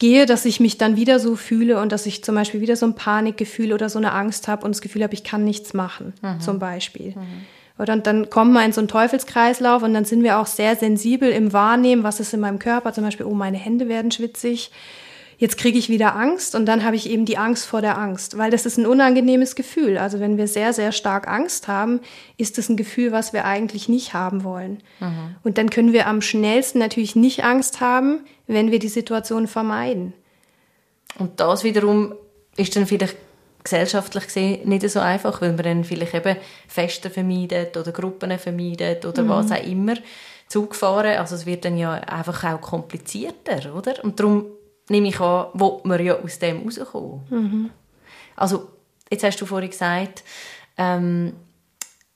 gehe, 0.00 0.26
dass 0.26 0.44
ich 0.44 0.58
mich 0.58 0.78
dann 0.78 0.96
wieder 0.96 1.20
so 1.20 1.36
fühle 1.36 1.80
und 1.80 1.92
dass 1.92 2.06
ich 2.06 2.24
zum 2.24 2.34
Beispiel 2.34 2.60
wieder 2.60 2.74
so 2.74 2.86
ein 2.86 2.94
Panikgefühl 2.94 3.72
oder 3.72 3.88
so 3.88 3.98
eine 3.98 4.12
Angst 4.12 4.48
habe 4.48 4.64
und 4.64 4.72
das 4.72 4.80
Gefühl 4.80 5.04
habe, 5.04 5.14
ich 5.14 5.22
kann 5.22 5.44
nichts 5.44 5.74
machen, 5.74 6.12
mhm. 6.22 6.40
zum 6.40 6.58
Beispiel. 6.58 7.10
Mhm. 7.10 7.46
Oder 7.78 7.92
und 7.92 8.08
dann 8.08 8.28
kommen 8.30 8.52
wir 8.52 8.64
in 8.64 8.72
so 8.72 8.80
einen 8.80 8.88
Teufelskreislauf 8.88 9.84
und 9.84 9.94
dann 9.94 10.04
sind 10.04 10.24
wir 10.24 10.38
auch 10.40 10.46
sehr 10.46 10.74
sensibel 10.74 11.30
im 11.30 11.52
Wahrnehmen, 11.52 12.02
was 12.02 12.18
ist 12.18 12.34
in 12.34 12.40
meinem 12.40 12.58
Körper, 12.58 12.92
zum 12.92 13.04
Beispiel, 13.04 13.26
oh, 13.26 13.34
meine 13.34 13.58
Hände 13.58 13.88
werden 13.88 14.10
schwitzig 14.10 14.72
jetzt 15.38 15.56
kriege 15.56 15.78
ich 15.78 15.88
wieder 15.88 16.16
Angst 16.16 16.54
und 16.54 16.66
dann 16.66 16.84
habe 16.84 16.96
ich 16.96 17.08
eben 17.08 17.24
die 17.24 17.38
Angst 17.38 17.66
vor 17.66 17.80
der 17.80 17.96
Angst, 17.96 18.36
weil 18.36 18.50
das 18.50 18.66
ist 18.66 18.76
ein 18.76 18.86
unangenehmes 18.86 19.54
Gefühl. 19.54 19.96
Also 19.96 20.20
wenn 20.20 20.36
wir 20.36 20.48
sehr, 20.48 20.72
sehr 20.72 20.92
stark 20.92 21.28
Angst 21.28 21.68
haben, 21.68 22.00
ist 22.36 22.58
das 22.58 22.68
ein 22.68 22.76
Gefühl, 22.76 23.12
was 23.12 23.32
wir 23.32 23.44
eigentlich 23.44 23.88
nicht 23.88 24.12
haben 24.12 24.44
wollen. 24.44 24.82
Mhm. 25.00 25.36
Und 25.44 25.56
dann 25.56 25.70
können 25.70 25.92
wir 25.92 26.08
am 26.08 26.20
schnellsten 26.20 26.80
natürlich 26.80 27.16
nicht 27.16 27.44
Angst 27.44 27.80
haben, 27.80 28.20
wenn 28.46 28.70
wir 28.70 28.80
die 28.80 28.88
Situation 28.88 29.46
vermeiden. 29.46 30.12
Und 31.18 31.40
das 31.40 31.64
wiederum 31.64 32.14
ist 32.56 32.74
dann 32.74 32.86
vielleicht 32.86 33.16
gesellschaftlich 33.62 34.24
gesehen 34.24 34.68
nicht 34.68 34.88
so 34.90 35.00
einfach, 35.00 35.40
weil 35.40 35.52
man 35.52 35.62
dann 35.62 35.84
vielleicht 35.84 36.14
eben 36.14 36.36
Feste 36.66 37.10
vermeidet 37.10 37.76
oder 37.76 37.92
Gruppen 37.92 38.36
vermeidet 38.38 39.04
oder 39.06 39.22
mhm. 39.22 39.28
was 39.28 39.52
auch 39.52 39.62
immer. 39.62 39.94
Zug 40.48 40.74
fahren, 40.74 41.18
also 41.18 41.34
es 41.34 41.44
wird 41.44 41.64
dann 41.64 41.76
ja 41.76 41.92
einfach 41.92 42.42
auch 42.44 42.60
komplizierter, 42.60 43.74
oder? 43.76 44.02
Und 44.02 44.18
darum 44.18 44.46
nehme 44.88 45.08
ich 45.08 45.20
an, 45.20 45.48
will 45.54 45.80
man 45.84 46.04
ja 46.04 46.18
aus 46.18 46.38
dem 46.38 46.62
rauskommen. 46.62 47.20
Mhm. 47.30 47.70
Also, 48.36 48.68
jetzt 49.10 49.24
hast 49.24 49.40
du 49.40 49.46
vorhin 49.46 49.70
gesagt, 49.70 50.22
ähm, 50.76 51.34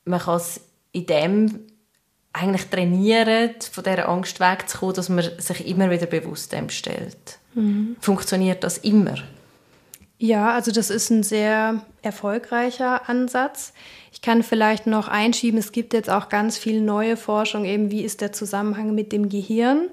man 0.04 0.20
kann 0.20 0.36
es 0.36 0.60
in 0.92 1.06
dem 1.06 1.60
eigentlich 2.32 2.68
trainieren, 2.68 3.50
von 3.70 3.84
dieser 3.84 4.08
Angst 4.08 4.40
wegzukommen, 4.40 4.94
dass 4.94 5.08
man 5.08 5.24
sich 5.38 5.66
immer 5.66 5.90
wieder 5.90 6.06
bewusst 6.06 6.52
dem 6.52 6.70
stellt. 6.70 7.38
Mhm. 7.54 7.96
Funktioniert 8.00 8.64
das 8.64 8.78
immer? 8.78 9.16
Ja, 10.18 10.54
also 10.54 10.70
das 10.70 10.88
ist 10.88 11.10
ein 11.10 11.24
sehr 11.24 11.82
erfolgreicher 12.00 13.08
Ansatz. 13.08 13.72
Ich 14.12 14.22
kann 14.22 14.42
vielleicht 14.42 14.86
noch 14.86 15.08
einschieben, 15.08 15.58
es 15.58 15.72
gibt 15.72 15.92
jetzt 15.94 16.08
auch 16.08 16.28
ganz 16.28 16.56
viel 16.56 16.80
neue 16.80 17.16
Forschung, 17.16 17.64
eben 17.64 17.90
wie 17.90 18.02
ist 18.02 18.20
der 18.20 18.32
Zusammenhang 18.32 18.94
mit 18.94 19.12
dem 19.12 19.28
Gehirn 19.28 19.90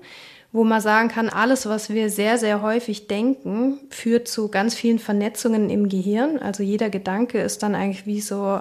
wo 0.52 0.64
man 0.64 0.82
sagen 0.82 1.10
kann, 1.10 1.30
alles, 1.30 1.68
was 1.68 1.90
wir 1.90 2.10
sehr, 2.10 2.38
sehr 2.38 2.62
häufig 2.62 3.08
denken, 3.08 3.80
führt 3.90 4.28
zu 4.28 4.50
ganz 4.50 4.74
vielen 4.74 5.00
Vernetzungen 5.00 5.70
im 5.70 5.90
Gehirn. 5.90 6.40
Also 6.40 6.64
jeder 6.64 6.90
Gedanke 6.90 7.40
ist 7.40 7.62
dann 7.62 7.76
eigentlich 7.76 8.08
wie 8.08 8.22
so 8.22 8.60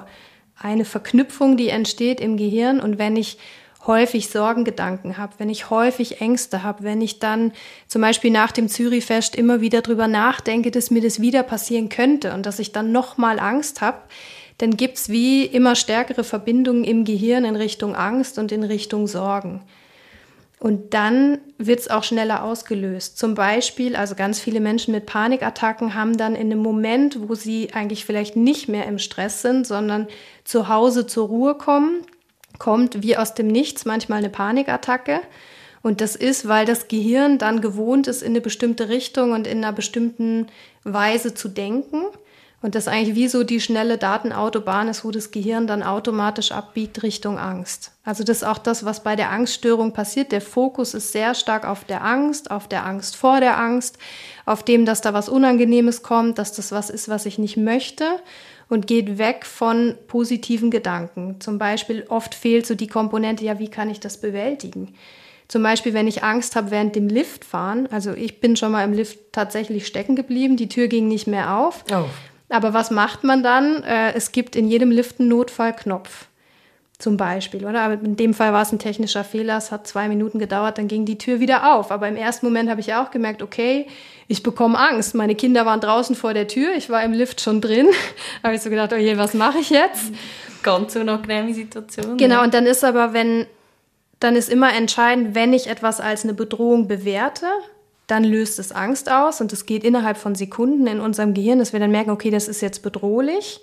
eine 0.57 0.85
Verknüpfung, 0.85 1.57
die 1.57 1.71
entsteht 1.71 2.21
im 2.21 2.37
Gehirn. 2.37 2.81
Und 2.81 2.99
wenn 2.99 3.17
ich 3.17 3.39
häufig 3.87 4.29
Sorgengedanken 4.29 5.17
habe, 5.17 5.35
wenn 5.39 5.49
ich 5.49 5.71
häufig 5.71 6.21
Ängste 6.21 6.63
habe, 6.63 6.85
wenn 6.85 7.01
ich 7.01 7.21
dann 7.21 7.53
zum 7.87 8.03
Beispiel 8.03 8.31
nach 8.31 8.53
dem 8.53 8.69
Zürichfest 8.69 9.35
immer 9.35 9.63
wieder 9.63 9.81
drüber 9.81 10.09
nachdenke, 10.09 10.71
dass 10.71 10.91
mir 10.91 11.01
das 11.01 11.21
wieder 11.21 11.43
passieren 11.43 11.89
könnte 11.89 12.35
und 12.35 12.45
dass 12.45 12.59
ich 12.59 12.73
dann 12.73 12.93
nochmal 12.93 13.39
Angst 13.39 13.81
habe, 13.81 13.99
dann 14.59 14.77
gibt's 14.77 15.09
wie 15.09 15.47
immer 15.47 15.75
stärkere 15.75 16.25
Verbindungen 16.25 16.85
im 16.85 17.05
Gehirn 17.05 17.45
in 17.45 17.57
Richtung 17.57 17.95
Angst 17.95 18.39
und 18.39 18.53
in 18.53 18.65
Richtung 18.65 19.07
Sorgen. 19.07 19.63
Und 20.61 20.93
dann 20.93 21.39
wird 21.57 21.79
es 21.79 21.89
auch 21.89 22.03
schneller 22.03 22.43
ausgelöst. 22.43 23.17
Zum 23.17 23.35
Beispiel, 23.35 23.95
also 23.95 24.17
ganz 24.17 24.41
viele 24.41 24.59
Menschen 24.59 24.93
mit 24.93 25.07
Panikattacken 25.07 25.95
haben 25.95 26.17
dann 26.17 26.35
in 26.35 26.51
einem 26.51 26.61
Moment, 26.61 27.29
wo 27.29 27.35
sie 27.35 27.73
eigentlich 27.73 28.05
vielleicht 28.05 28.35
nicht 28.35 28.69
mehr 28.69 28.87
im 28.87 28.99
Stress 28.99 29.43
sind, 29.43 29.67
sondern 29.67 30.09
zu 30.43 30.69
Hause 30.69 31.07
zur 31.07 31.29
Ruhe 31.29 31.55
kommen, 31.55 32.03
kommt 32.59 33.03
wie 33.03 33.17
aus 33.17 33.35
dem 33.35 33.47
Nichts 33.47 33.85
manchmal 33.85 34.19
eine 34.19 34.31
Panikattacke. 34.31 35.21
Und 35.83 36.01
das 36.01 36.17
ist, 36.17 36.49
weil 36.49 36.67
das 36.67 36.89
Gehirn 36.89 37.39
dann 37.39 37.61
gewohnt 37.61 38.09
ist, 38.09 38.23
in 38.23 38.31
eine 38.31 38.41
bestimmte 38.41 38.89
Richtung 38.89 39.31
und 39.31 39.47
in 39.47 39.59
einer 39.59 39.73
bestimmten 39.73 40.49
Weise 40.83 41.35
zu 41.35 41.49
denken. 41.49 42.03
Und 42.61 42.75
das 42.75 42.89
eigentlich 42.89 43.15
wie 43.15 43.29
so 43.29 43.45
die 43.45 43.61
schnelle 43.61 43.99
Datenautobahn 43.99 44.89
ist, 44.89 45.05
wo 45.05 45.13
das 45.13 45.31
Gehirn 45.31 45.69
dann 45.69 45.85
automatisch 45.85 46.51
abbiegt 46.51 47.05
Richtung 47.05 47.39
Angst. 47.39 47.93
Also 48.03 48.25
das 48.25 48.39
ist 48.39 48.45
auch 48.45 48.59
das, 48.59 48.85
was 48.85 49.05
bei 49.05 49.15
der 49.15 49.31
Angststörung 49.31 49.93
passiert. 49.93 50.33
Der 50.33 50.41
Fokus 50.41 50.93
ist 50.95 51.13
sehr 51.13 51.35
stark 51.35 51.65
auf 51.65 51.85
der 51.85 52.05
Angst, 52.05 52.51
auf 52.51 52.67
der 52.67 52.85
Angst 52.85 53.15
vor 53.15 53.39
der 53.39 53.59
Angst, 53.59 53.99
auf 54.45 54.65
dem, 54.65 54.87
dass 54.87 55.01
da 55.01 55.15
was 55.15 55.29
Unangenehmes 55.29 56.03
kommt, 56.03 56.39
dass 56.39 56.53
das 56.53 56.73
was 56.73 56.91
ist, 56.91 57.09
was 57.09 57.27
ich 57.27 57.39
nicht 57.39 57.57
möchte 57.57 58.05
und 58.69 58.89
geht 58.89 59.19
weg 59.19 59.47
von 59.47 59.95
positiven 60.09 60.73
Gedanken. 60.73 61.41
Zum 61.41 61.59
Beispiel 61.59 62.07
oft 62.09 62.35
fehlt 62.35 62.67
so 62.67 62.75
die 62.75 62.89
Komponente, 62.89 63.45
ja, 63.45 63.61
wie 63.61 63.69
kann 63.69 63.89
ich 63.89 64.01
das 64.01 64.21
bewältigen? 64.21 64.95
Zum 65.47 65.63
Beispiel, 65.63 65.95
wenn 65.95 66.09
ich 66.09 66.23
Angst 66.23 66.57
habe 66.57 66.71
während 66.71 66.95
dem 66.95 67.09
Liftfahren, 67.09 67.87
also 67.91 68.13
ich 68.13 68.41
bin 68.41 68.57
schon 68.57 68.73
mal 68.73 68.85
im 68.85 68.93
Lift 68.93 69.33
tatsächlich 69.33 69.87
stecken 69.87 70.15
geblieben, 70.15 70.59
die 70.59 70.69
Tür 70.69 70.89
ging 70.89 71.09
nicht 71.09 71.27
mehr 71.27 71.57
auf. 71.57 71.85
Oh. 71.91 72.05
Aber 72.49 72.73
was 72.73 72.91
macht 72.91 73.25
man 73.25 73.43
dann? 73.43 73.83
Äh, 73.83 74.15
es 74.15 74.33
gibt 74.33 74.57
in 74.57 74.69
jedem 74.69 74.91
Lift 74.91 75.21
einen 75.21 75.29
Notfallknopf. 75.29 76.27
Zum 76.99 77.17
Beispiel, 77.17 77.65
oder? 77.65 77.83
Aber 77.83 77.95
in 77.95 78.17
dem 78.17 78.35
Fall 78.35 78.53
war 78.53 78.63
es 78.63 78.73
ein 78.73 78.81
technischer 78.81 79.23
Fehler. 79.23 79.57
Es 79.57 79.71
hat 79.71 79.87
zwei 79.87 80.09
Minuten 80.09 80.41
gedauert, 80.41 80.79
dann 80.79 80.89
ging 80.89 81.05
die 81.05 81.17
Tür 81.17 81.39
wieder 81.39 81.77
auf. 81.77 81.93
Aber 81.93 82.09
im 82.09 82.17
ersten 82.17 82.45
Moment 82.45 82.69
habe 82.69 82.81
ich 82.81 82.93
auch 82.93 83.13
gemerkt, 83.13 83.41
okay, 83.41 83.87
ich 84.27 84.43
bekomme 84.43 84.77
Angst. 84.77 85.15
Meine 85.15 85.37
Kinder 85.37 85.65
waren 85.65 85.81
draußen 85.81 86.17
vor 86.17 86.35
der 86.35 86.49
Tür, 86.49 86.75
ich 86.75 86.91
war 86.91 87.05
im 87.05 87.13
Lift 87.13 87.41
schon 87.41 87.61
drin. 87.61 87.87
habe 88.43 88.57
ich 88.57 88.63
so 88.63 88.71
gedacht, 88.71 88.93
oh 88.93 88.97
je, 88.97 89.17
was 89.17 89.35
mache 89.35 89.59
ich 89.59 89.71
jetzt? 89.71 90.13
Ganz 90.65 90.97
unangenehme 90.97 91.55
Situation. 91.55 92.17
Genau, 92.17 92.43
und 92.43 92.53
dann 92.53 92.67
ist 92.67 92.83
aber, 92.83 93.13
wenn, 93.13 93.47
dann 94.19 94.35
ist 94.35 94.51
immer 94.51 94.75
entscheidend, 94.75 95.37
wenn 95.37 95.53
ich 95.53 95.69
etwas 95.69 96.01
als 96.01 96.25
eine 96.25 96.35
Bedrohung 96.35 96.89
bewerte, 96.89 97.47
dann 98.09 98.25
löst 98.25 98.59
es 98.59 98.73
Angst 98.73 99.11
aus 99.11 99.41
und 99.41 99.53
es 99.53 99.67
geht 99.67 99.85
innerhalb 99.85 100.17
von 100.17 100.35
Sekunden 100.35 100.87
in 100.87 100.99
unserem 100.99 101.35
Gehirn, 101.35 101.61
dass 101.61 101.73
wir 101.73 101.79
dann 101.79 101.91
merken, 101.91 102.11
okay, 102.11 102.31
das 102.31 102.49
ist 102.49 102.63
jetzt 102.63 102.83
bedrohlich. 102.83 103.61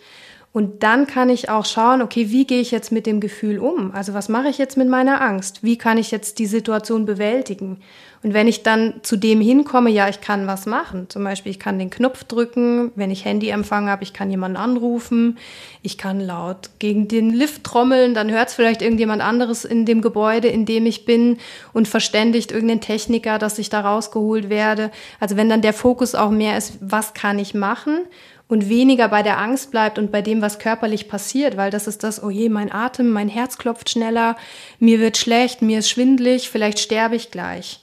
Und 0.56 0.84
dann 0.84 1.06
kann 1.06 1.28
ich 1.28 1.50
auch 1.50 1.66
schauen, 1.66 2.02
okay, 2.02 2.30
wie 2.30 2.48
gehe 2.48 2.62
ich 2.62 2.72
jetzt 2.72 2.90
mit 2.90 3.06
dem 3.06 3.20
Gefühl 3.20 3.60
um? 3.60 3.92
Also 3.92 4.14
was 4.14 4.30
mache 4.30 4.48
ich 4.48 4.58
jetzt 4.58 4.78
mit 4.78 4.88
meiner 4.88 5.20
Angst? 5.20 5.64
Wie 5.64 5.78
kann 5.78 5.98
ich 5.98 6.12
jetzt 6.12 6.40
die 6.40 6.46
Situation 6.46 7.06
bewältigen? 7.06 7.82
Und 8.24 8.34
wenn 8.34 8.48
ich 8.48 8.64
dann 8.64 9.02
zu 9.04 9.18
dem 9.18 9.42
hinkomme, 9.42 9.90
ja, 9.90 10.08
ich 10.08 10.22
kann 10.22 10.48
was 10.48 10.66
machen. 10.66 11.10
Zum 11.10 11.26
Beispiel, 11.26 11.52
ich 11.52 11.60
kann 11.60 11.78
den 11.78 11.90
Knopf 11.90 12.24
drücken, 12.24 12.94
wenn 12.96 13.12
ich 13.12 13.26
Handyempfang 13.26 13.90
habe, 13.90 14.04
ich 14.04 14.14
kann 14.14 14.32
jemanden 14.32 14.56
anrufen, 14.56 15.38
ich 15.82 15.98
kann 15.98 16.22
laut 16.22 16.70
gegen 16.80 17.10
den 17.10 17.32
Lift 17.32 17.66
trommeln, 17.66 18.14
dann 18.16 18.32
hört 18.32 18.48
es 18.48 18.56
vielleicht 18.56 18.82
irgendjemand 18.82 19.22
anderes 19.22 19.66
in 19.66 19.86
dem 19.86 20.02
Gebäude, 20.02 20.48
in 20.48 20.66
dem 20.66 20.86
ich 20.86 21.04
bin 21.04 21.38
und 21.74 21.90
verständigt 21.90 22.52
irgendeinen 22.52 22.82
Techniker, 22.82 23.40
dass 23.40 23.60
ich 23.60 23.70
da 23.70 23.82
rausgeholt 23.82 24.50
werde. 24.50 24.90
Also 25.20 25.36
wenn 25.36 25.50
dann 25.50 25.62
der 25.62 25.74
Fokus 25.74 26.16
auch 26.16 26.32
mehr 26.32 26.58
ist, 26.58 26.78
was 26.80 27.14
kann 27.14 27.38
ich 27.40 27.54
machen? 27.54 28.00
Und 28.48 28.70
weniger 28.70 29.08
bei 29.08 29.24
der 29.24 29.40
Angst 29.40 29.72
bleibt 29.72 29.98
und 29.98 30.12
bei 30.12 30.22
dem, 30.22 30.42
was 30.42 30.60
körperlich 30.60 31.08
passiert, 31.08 31.58
weil 31.58 31.72
das 31.72 31.88
ist 31.88 32.04
das, 32.04 32.22
oh 32.22 32.30
je, 32.30 32.50
mein 32.50 32.72
Atem, 32.72 33.10
mein 33.10 33.30
Herz 33.30 33.58
klopft 33.58 33.90
schneller, 33.90 34.36
mir 34.80 35.00
wird 35.00 35.18
schlecht, 35.18 35.62
mir 35.62 35.80
ist 35.80 35.90
schwindlig, 35.90 36.50
vielleicht 36.50 36.80
sterbe 36.80 37.16
ich 37.16 37.32
gleich 37.32 37.82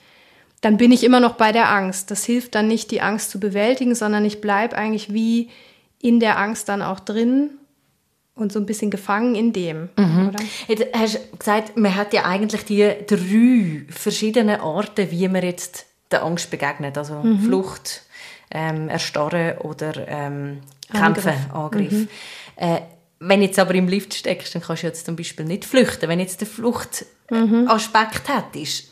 dann 0.63 0.77
bin 0.77 0.93
ich 0.93 1.05
immer 1.05 1.21
noch 1.21 1.35
bei 1.35 1.53
der 1.53 1.71
Angst. 1.71 2.11
Das 2.11 2.25
hilft 2.25 2.55
dann 2.55 2.69
nicht, 2.69 2.91
die 2.93 3.03
Angst 3.03 3.31
zu 3.31 3.39
bewältigen, 3.41 3.95
sondern 3.95 4.25
ich 4.25 4.41
bleibe 4.41 4.77
eigentlich 4.77 5.13
wie 5.13 5.51
in 6.01 6.21
der 6.21 6.39
Angst 6.39 6.69
dann 6.69 6.83
auch 6.83 7.01
drin 7.01 7.51
und 8.37 8.53
so 8.53 8.61
ein 8.61 8.67
bisschen 8.67 8.91
gefangen 8.91 9.35
in 9.35 9.53
dem. 9.53 9.89
Mhm. 9.97 10.31
Jetzt 10.69 10.87
hast 10.95 11.17
du 11.17 11.37
gesagt, 11.37 11.77
man 11.77 11.95
hat 11.97 12.15
ja 12.15 12.25
eigentlich 12.25 12.65
die 12.65 12.89
drei 13.07 13.85
verschiedenen 13.93 14.61
Arten, 14.61 15.11
wie 15.11 15.29
man 15.29 15.43
jetzt 15.43 15.87
der 16.13 16.23
Angst 16.23 16.51
begegnet. 16.51 16.97
Also 16.97 17.15
mhm. 17.15 17.41
Flucht, 17.41 18.03
ähm, 18.53 18.89
Erstarren 18.89 19.59
oder 19.59 20.07
ähm, 20.09 20.61
Kämpfen, 20.91 21.31
Angriff. 21.31 21.55
Angriff. 21.55 21.93
Mhm. 21.93 22.09
Äh, 22.57 22.81
wenn 23.19 23.41
du 23.41 23.47
jetzt 23.47 23.59
aber 23.59 23.75
im 23.75 23.89
Lift 23.89 24.15
steckst, 24.15 24.55
dann 24.55 24.63
kannst 24.63 24.83
du 24.83 24.89
jetzt 24.89 25.07
zum 25.07 25.17
Beispiel 25.17 25.47
nicht 25.47 25.65
flüchten. 25.65 26.09
Wenn 26.09 26.21
jetzt 26.21 26.41
der 26.41 26.49
Fluchtaspekt 26.49 28.29
mhm. 28.29 28.35
hat, 28.35 28.57
ist, 28.57 28.89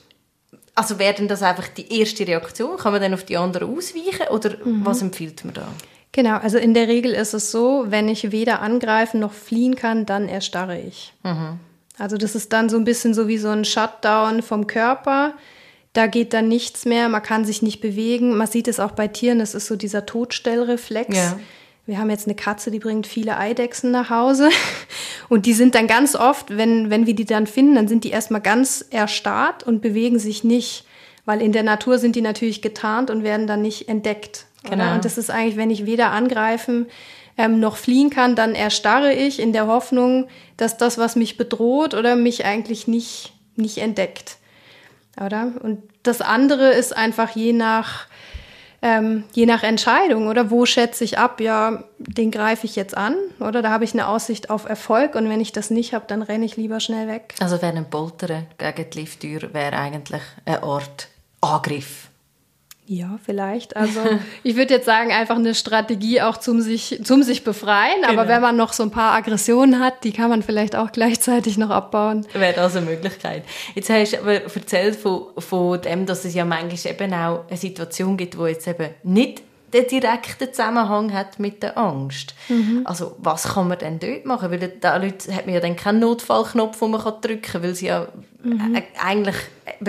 also 0.75 0.99
wäre 0.99 1.15
denn 1.15 1.29
das 1.29 1.43
einfach 1.43 1.69
die 1.69 2.01
erste 2.01 2.27
Reaktion? 2.27 2.77
Kann 2.79 2.93
man 2.93 3.03
dann 3.03 3.15
auf 3.15 3.25
die 3.25 3.37
andere 3.37 3.67
ausweichen 3.67 4.29
oder 4.31 4.57
mhm. 4.65 4.85
was 4.85 5.03
empfiehlt 5.03 5.45
man 5.45 5.55
da? 5.55 5.69
Genau, 6.13 6.39
also 6.39 6.59
in 6.59 6.75
der 6.75 6.89
Regel 6.89 7.13
ist 7.13 7.35
es 7.35 7.51
so, 7.51 7.87
wenn 7.89 8.09
ich 8.09 8.33
weder 8.33 8.63
angreifen 8.63 9.21
noch 9.21 9.33
fliehen 9.33 9.77
kann, 9.77 10.07
dann 10.07 10.29
erstarre 10.29 10.81
ich. 10.81 11.13
Mhm. 11.23 11.61
Also 11.99 12.17
das 12.17 12.35
ist 12.35 12.53
dann 12.53 12.69
so 12.69 12.77
ein 12.77 12.85
bisschen 12.85 13.15
so 13.15 13.29
wie 13.29 13.39
so 13.39 13.49
ein 13.49 13.65
Shutdown 13.65 14.43
vom 14.43 14.67
Körper. 14.67 15.35
Da 15.93 16.07
geht 16.07 16.33
dann 16.33 16.49
nichts 16.49 16.85
mehr, 16.85 17.09
man 17.09 17.23
kann 17.23 17.45
sich 17.45 17.63
nicht 17.63 17.81
bewegen. 17.81 18.37
Man 18.37 18.47
sieht 18.47 18.69
es 18.69 18.79
auch 18.79 18.93
bei 18.93 19.09
Tieren, 19.09 19.41
das 19.41 19.55
ist 19.55 19.67
so 19.67 19.77
dieser 19.77 20.07
Todstellreflex. 20.07 21.17
Ja. 21.17 21.39
Wir 21.87 21.99
haben 21.99 22.11
jetzt 22.11 22.29
eine 22.29 22.37
Katze, 22.37 22.71
die 22.71 22.79
bringt 22.79 23.09
viele 23.09 23.37
Eidechsen 23.37 23.91
nach 23.91 24.11
Hause. 24.11 24.51
Und 25.29 25.47
die 25.47 25.53
sind 25.53 25.75
dann 25.75 25.89
ganz 25.89 26.15
oft, 26.15 26.57
wenn, 26.57 26.91
wenn 26.91 27.07
wir 27.07 27.15
die 27.15 27.25
dann 27.25 27.49
finden, 27.49 27.75
dann 27.75 27.89
sind 27.89 28.05
die 28.05 28.11
erstmal 28.11 28.41
ganz 28.41 28.85
erstarrt 28.91 29.63
und 29.63 29.81
bewegen 29.81 30.19
sich 30.19 30.43
nicht. 30.43 30.85
Weil 31.25 31.41
in 31.41 31.53
der 31.53 31.63
Natur 31.63 31.99
sind 31.99 32.17
die 32.17 32.21
natürlich 32.21 32.63
getarnt 32.63 33.11
und 33.11 33.23
werden 33.23 33.47
dann 33.47 33.63
nicht 33.63 33.89
entdeckt. 33.89 34.47
Genau. 34.65 34.75
Oder? 34.75 34.95
Und 34.95 35.05
das 35.05 35.19
ist 35.19 35.31
eigentlich, 35.31 35.57
wenn 35.57 35.71
ich 35.71 35.87
weder 35.87 36.11
angreifen 36.11 36.87
ähm, 37.39 37.61
noch 37.61 37.77
fliehen 37.77 38.11
kann, 38.11 38.35
dann 38.35 38.55
erstarre 38.55 39.13
ich 39.13 39.41
in 39.41 39.53
der 39.53 39.67
Hoffnung, 39.67 40.29
dass 40.57 40.77
das, 40.77 40.99
was 40.99 41.17
mich 41.17 41.37
bedroht 41.37 41.95
oder 41.95 42.17
mich 42.17 42.45
eigentlich 42.45 42.87
nicht, 42.87 43.33
nicht 43.57 43.79
entdeckt. 43.79 44.37
Oder? 45.25 45.53
Und 45.63 45.83
das 46.03 46.21
andere 46.21 46.71
ist 46.71 46.97
einfach 46.97 47.31
je 47.31 47.53
nach, 47.53 48.07
ähm, 48.83 49.25
je 49.33 49.47
nach 49.47 49.63
Entscheidung, 49.63 50.29
oder 50.29 50.51
wo 50.51 50.65
schätze 50.65 51.05
ich 51.05 51.19
ab, 51.19 51.41
ja, 51.41 51.85
den 51.99 52.31
greife 52.31 52.67
ich 52.67 52.77
jetzt 52.77 52.97
an, 52.97 53.15
oder 53.39 53.63
da 53.63 53.71
habe 53.71 53.85
ich 53.85 53.93
eine 53.93 54.09
Aussicht 54.09 54.51
auf 54.51 54.65
Erfolg 54.69 55.15
und 55.15 55.29
wenn 55.29 55.41
ich 55.41 55.53
das 55.53 55.71
nicht 55.71 55.93
habe, 55.93 56.07
dann 56.09 56.23
renne 56.23 56.47
ich 56.47 56.57
lieber 56.57 56.81
schnell 56.81 57.07
weg. 57.07 57.35
Also 57.41 57.61
wäre 57.61 57.77
ein 57.77 57.91
Poltern 57.91 58.47
gegen 58.57 58.91
die 58.91 59.01
Lifttür 59.01 59.53
wäre 59.53 59.77
eigentlich 59.77 60.23
ein 60.47 60.63
Ort 60.63 61.09
Angriff. 61.43 62.10
Ja, 62.93 63.21
vielleicht. 63.25 63.77
Also 63.81 64.01
ich 64.43 64.57
würde 64.57 64.75
jetzt 64.75 64.87
sagen, 64.87 65.13
einfach 65.13 65.37
eine 65.37 65.55
Strategie 65.55 66.21
auch 66.21 66.37
zum 66.37 66.61
sich, 66.61 67.01
zum 67.05 67.23
sich 67.23 67.45
befreien. 67.45 68.03
Genau. 68.03 68.13
Aber 68.13 68.29
wenn 68.29 68.43
man 68.43 68.57
noch 68.57 68.73
so 68.73 68.83
ein 68.83 68.91
paar 68.91 69.15
Aggressionen 69.15 69.79
hat, 69.79 70.03
die 70.05 70.13
kann 70.13 70.29
man 70.29 70.43
vielleicht 70.43 70.75
auch 70.75 70.91
gleichzeitig 70.91 71.57
noch 71.57 71.71
abbauen. 71.71 72.27
Wäre 72.35 72.53
das 72.53 72.77
eine 72.77 72.87
Möglichkeit. 72.87 73.45
Jetzt 73.75 73.91
hast 73.91 74.13
du 74.13 74.19
aber 74.19 74.43
erzählt 74.43 74.97
von, 74.97 75.27
von 75.39 75.81
dem, 75.81 76.05
dass 76.05 76.25
es 76.25 76.35
ja 76.35 76.45
manchmal 76.45 76.93
eben 76.93 77.15
auch 77.15 77.45
eine 77.49 77.57
Situation 77.57 78.17
gibt, 78.17 78.37
wo 78.37 78.47
jetzt 78.47 78.67
eben 78.67 78.91
nicht 79.05 79.43
den 79.73 79.87
direkten 79.87 80.53
Zusammenhang 80.53 81.13
hat 81.13 81.39
mit 81.39 81.63
der 81.63 81.79
Angst. 81.79 82.35
Mhm. 82.49 82.83
Also 82.85 83.17
was 83.19 83.55
kann 83.55 83.69
man 83.69 83.79
denn 83.79 83.99
dort 83.99 84.25
machen? 84.25 84.51
Weil 84.51 84.69
da 84.81 84.97
Leute 84.97 85.35
hat 85.35 85.47
man 85.47 85.55
ja 85.55 85.61
dann 85.61 85.77
keinen 85.77 86.01
Notfallknopf, 86.01 86.79
den 86.79 86.91
man 86.91 87.01
drücken 87.01 87.43
kann, 87.43 87.63
weil 87.63 87.71
es 87.71 87.81
ja 87.81 88.09
mhm. 88.43 88.83
eigentlich 89.03 89.37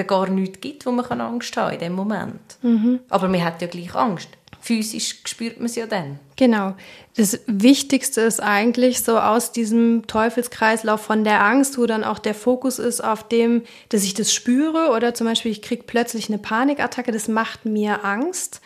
gar 0.07 0.29
nichts 0.29 0.61
gibt, 0.61 0.85
wo 0.85 0.91
man 0.91 1.05
Angst 1.21 1.55
haben 1.57 1.65
kann 1.65 1.73
in 1.73 1.79
dem 1.79 1.93
Moment. 1.93 2.41
Mhm. 2.61 2.99
Aber 3.09 3.27
man 3.27 3.43
hat 3.43 3.61
ja 3.61 3.67
gleich 3.67 3.93
Angst. 3.95 4.29
Physisch 4.63 5.21
spürt 5.25 5.57
man 5.57 5.65
es 5.65 5.75
ja 5.75 5.87
dann. 5.87 6.19
Genau. 6.35 6.75
Das 7.17 7.39
Wichtigste 7.47 8.21
ist 8.21 8.39
eigentlich 8.39 9.01
so 9.01 9.17
aus 9.17 9.51
diesem 9.51 10.05
Teufelskreislauf 10.05 11.01
von 11.01 11.23
der 11.23 11.43
Angst, 11.43 11.79
wo 11.79 11.87
dann 11.87 12.03
auch 12.03 12.19
der 12.19 12.35
Fokus 12.35 12.77
ist 12.77 13.03
auf 13.03 13.27
dem, 13.27 13.63
dass 13.89 14.03
ich 14.03 14.13
das 14.13 14.31
spüre 14.31 14.91
oder 14.95 15.15
zum 15.15 15.25
Beispiel 15.25 15.51
ich 15.51 15.63
kriege 15.63 15.83
plötzlich 15.87 16.29
eine 16.29 16.37
Panikattacke, 16.37 17.11
das 17.11 17.27
macht 17.27 17.65
mir 17.65 18.05
Angst 18.05 18.61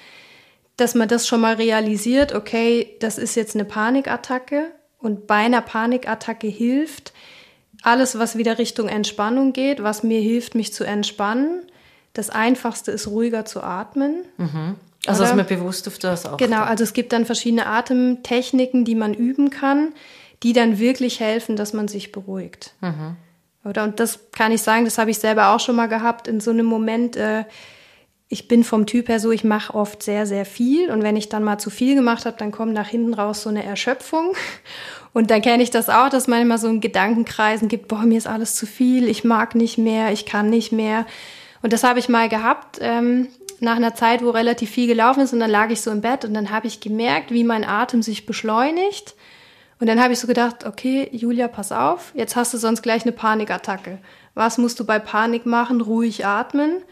dass 0.78 0.96
man 0.96 1.08
das 1.08 1.28
schon 1.28 1.42
mal 1.42 1.56
realisiert, 1.56 2.34
okay, 2.34 2.96
das 3.00 3.18
ist 3.18 3.36
jetzt 3.36 3.56
eine 3.56 3.66
Panikattacke 3.66 4.72
und 5.00 5.28
bei 5.28 5.36
einer 5.36 5.62
Panikattacke 5.62 6.48
hilft 6.48 7.14
alles, 7.86 8.18
was 8.18 8.38
wieder 8.38 8.58
Richtung 8.58 8.88
Entspannung 8.88 9.54
geht, 9.54 9.84
was 9.84 10.04
mir 10.04 10.20
hilft, 10.20 10.56
mich 10.56 10.74
zu 10.74 10.84
entspannen. 10.84 11.62
Das 12.14 12.30
Einfachste 12.30 12.92
ist 12.92 13.08
ruhiger 13.08 13.46
zu 13.46 13.62
atmen. 13.62 14.26
Mhm. 14.38 14.76
Also, 15.06 15.22
dass 15.24 15.36
man 15.36 15.46
bewusst 15.46 15.88
auf 15.88 16.00
das 16.00 16.26
achtet. 16.26 16.40
Genau, 16.40 16.64
also 16.64 16.84
es 16.84 16.94
gibt 16.94 17.14
dann 17.14 17.26
verschiedene 17.26 17.68
Atemtechniken, 17.68 18.86
die 18.86 18.96
man 18.96 19.14
üben 19.14 19.52
kann, 19.52 19.94
die 20.42 20.54
dann 20.54 20.80
wirklich 20.80 21.20
helfen, 21.20 21.56
dass 21.56 21.74
man 21.74 21.88
sich 21.88 22.12
beruhigt. 22.12 22.74
Mhm. 22.82 23.18
Oder? 23.64 23.84
Und 23.84 24.00
das 24.00 24.32
kann 24.32 24.52
ich 24.52 24.62
sagen, 24.62 24.86
das 24.86 24.98
habe 24.98 25.12
ich 25.12 25.20
selber 25.20 25.50
auch 25.50 25.60
schon 25.60 25.76
mal 25.76 25.88
gehabt, 25.88 26.28
in 26.28 26.40
so 26.40 26.52
einem 26.52 26.66
Moment, 26.66 27.16
äh, 27.18 27.46
ich 28.28 28.48
bin 28.48 28.64
vom 28.64 28.88
Typ 28.88 29.08
her 29.08 29.20
so, 29.20 29.32
ich 29.32 29.44
mache 29.44 29.74
oft 29.76 30.02
sehr, 30.02 30.26
sehr 30.26 30.46
viel. 30.46 30.90
Und 30.90 31.04
wenn 31.04 31.16
ich 31.16 31.30
dann 31.30 31.44
mal 31.44 31.60
zu 31.60 31.70
viel 31.70 31.96
gemacht 31.96 32.26
habe, 32.26 32.38
dann 32.38 32.52
kommt 32.52 32.74
nach 32.74 32.88
hinten 32.88 33.14
raus 33.14 33.44
so 33.44 33.50
eine 33.50 33.64
Erschöpfung. 33.64 34.36
Und 35.14 35.32
dann 35.32 35.42
kenne 35.42 35.64
ich 35.64 35.72
das 35.72 35.90
auch, 35.90 36.10
dass 36.10 36.28
manchmal 36.28 36.58
so 36.58 36.68
ein 36.68 36.82
Gedankenkreisen 36.82 37.70
gibt, 37.70 37.88
boah, 37.88 38.02
mir 38.02 38.18
ist 38.18 38.28
alles 38.28 38.56
zu 38.56 38.66
viel, 38.66 39.08
ich 39.08 39.24
mag 39.24 39.56
nicht 39.56 39.78
mehr, 39.78 40.12
ich 40.12 40.26
kann 40.26 40.50
nicht 40.50 40.74
mehr. 40.74 41.06
Und 41.62 41.72
das 41.72 41.84
habe 41.84 42.00
ich 42.00 42.10
mal 42.10 42.28
gehabt, 42.28 42.80
ähm, 42.82 43.30
nach 43.62 43.78
einer 43.78 43.96
Zeit, 43.96 44.24
wo 44.24 44.32
relativ 44.32 44.72
viel 44.72 44.88
gelaufen 44.88 45.22
ist. 45.22 45.32
Und 45.32 45.40
dann 45.40 45.50
lag 45.50 45.70
ich 45.70 45.82
so 45.82 45.92
im 45.92 46.02
Bett 46.02 46.26
und 46.26 46.34
dann 46.34 46.50
habe 46.50 46.68
ich 46.68 46.82
gemerkt, 46.82 47.32
wie 47.32 47.44
mein 47.44 47.64
Atem 47.64 48.02
sich 48.02 48.26
beschleunigt. 48.26 49.16
Und 49.80 49.88
dann 49.88 50.02
habe 50.02 50.14
ich 50.14 50.20
so 50.20 50.28
gedacht, 50.28 50.66
okay, 50.66 51.10
Julia, 51.12 51.48
pass 51.48 51.72
auf, 51.72 52.12
jetzt 52.16 52.36
hast 52.36 52.54
du 52.54 52.58
sonst 52.58 52.82
gleich 52.82 53.04
eine 53.04 53.12
Panikattacke. 53.12 54.00
Was 54.34 54.58
musst 54.58 54.80
du 54.80 54.86
bei 54.86 55.00
Panik 55.00 55.46
machen? 55.46 55.82
Ruhig 55.82 56.26
atmen. 56.26 56.84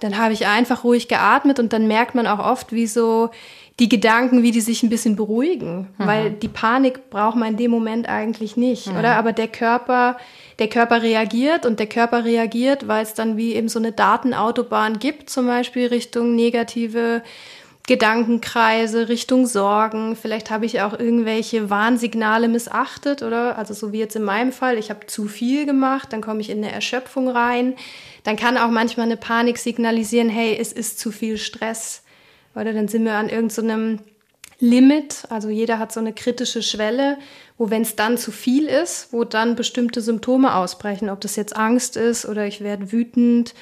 Dann 0.00 0.18
habe 0.18 0.34
ich 0.34 0.46
einfach 0.46 0.84
ruhig 0.84 1.08
geatmet 1.08 1.58
und 1.58 1.72
dann 1.72 1.86
merkt 1.86 2.14
man 2.14 2.26
auch 2.26 2.38
oft, 2.38 2.72
wie 2.72 2.86
so 2.86 3.30
die 3.78 3.88
Gedanken, 3.88 4.42
wie 4.42 4.52
die 4.52 4.62
sich 4.62 4.82
ein 4.82 4.88
bisschen 4.88 5.16
beruhigen, 5.16 5.88
mhm. 5.98 6.06
weil 6.06 6.30
die 6.30 6.48
Panik 6.48 7.10
braucht 7.10 7.36
man 7.36 7.48
in 7.48 7.56
dem 7.56 7.70
Moment 7.70 8.08
eigentlich 8.08 8.56
nicht, 8.56 8.90
mhm. 8.90 8.98
oder? 8.98 9.16
Aber 9.16 9.32
der 9.32 9.48
Körper, 9.48 10.16
der 10.58 10.68
Körper 10.68 11.02
reagiert 11.02 11.66
und 11.66 11.78
der 11.78 11.86
Körper 11.86 12.24
reagiert, 12.24 12.88
weil 12.88 13.02
es 13.02 13.12
dann 13.12 13.36
wie 13.36 13.54
eben 13.54 13.68
so 13.68 13.78
eine 13.78 13.92
Datenautobahn 13.92 14.98
gibt, 14.98 15.28
zum 15.28 15.46
Beispiel 15.46 15.88
Richtung 15.88 16.34
negative 16.34 17.22
Gedankenkreise, 17.86 19.08
Richtung 19.08 19.46
Sorgen. 19.46 20.16
Vielleicht 20.16 20.50
habe 20.50 20.66
ich 20.66 20.80
auch 20.80 20.98
irgendwelche 20.98 21.70
Warnsignale 21.70 22.48
missachtet, 22.48 23.22
oder? 23.22 23.56
Also 23.58 23.74
so 23.74 23.92
wie 23.92 23.98
jetzt 23.98 24.16
in 24.16 24.24
meinem 24.24 24.52
Fall, 24.52 24.76
ich 24.78 24.90
habe 24.90 25.06
zu 25.06 25.26
viel 25.26 25.66
gemacht, 25.66 26.12
dann 26.12 26.20
komme 26.20 26.40
ich 26.40 26.50
in 26.50 26.58
eine 26.58 26.72
Erschöpfung 26.72 27.28
rein 27.28 27.74
dann 28.26 28.34
kann 28.34 28.58
auch 28.58 28.70
manchmal 28.70 29.06
eine 29.06 29.16
Panik 29.16 29.56
signalisieren, 29.56 30.28
hey, 30.28 30.58
es 30.60 30.72
ist 30.72 30.98
zu 30.98 31.12
viel 31.12 31.38
Stress. 31.38 32.02
Oder 32.56 32.72
dann 32.72 32.88
sind 32.88 33.04
wir 33.04 33.14
an 33.14 33.28
irgendeinem 33.28 33.98
so 33.98 34.04
Limit, 34.58 35.26
also 35.28 35.48
jeder 35.48 35.78
hat 35.78 35.92
so 35.92 36.00
eine 36.00 36.12
kritische 36.12 36.62
Schwelle, 36.62 37.18
wo 37.56 37.70
wenn 37.70 37.82
es 37.82 37.94
dann 37.94 38.18
zu 38.18 38.32
viel 38.32 38.66
ist, 38.66 39.12
wo 39.12 39.22
dann 39.22 39.54
bestimmte 39.54 40.00
Symptome 40.00 40.56
ausbrechen, 40.56 41.08
ob 41.08 41.20
das 41.20 41.36
jetzt 41.36 41.54
Angst 41.54 41.96
ist 41.96 42.26
oder 42.26 42.46
ich 42.46 42.62
werde 42.62 42.90
wütend 42.90 43.54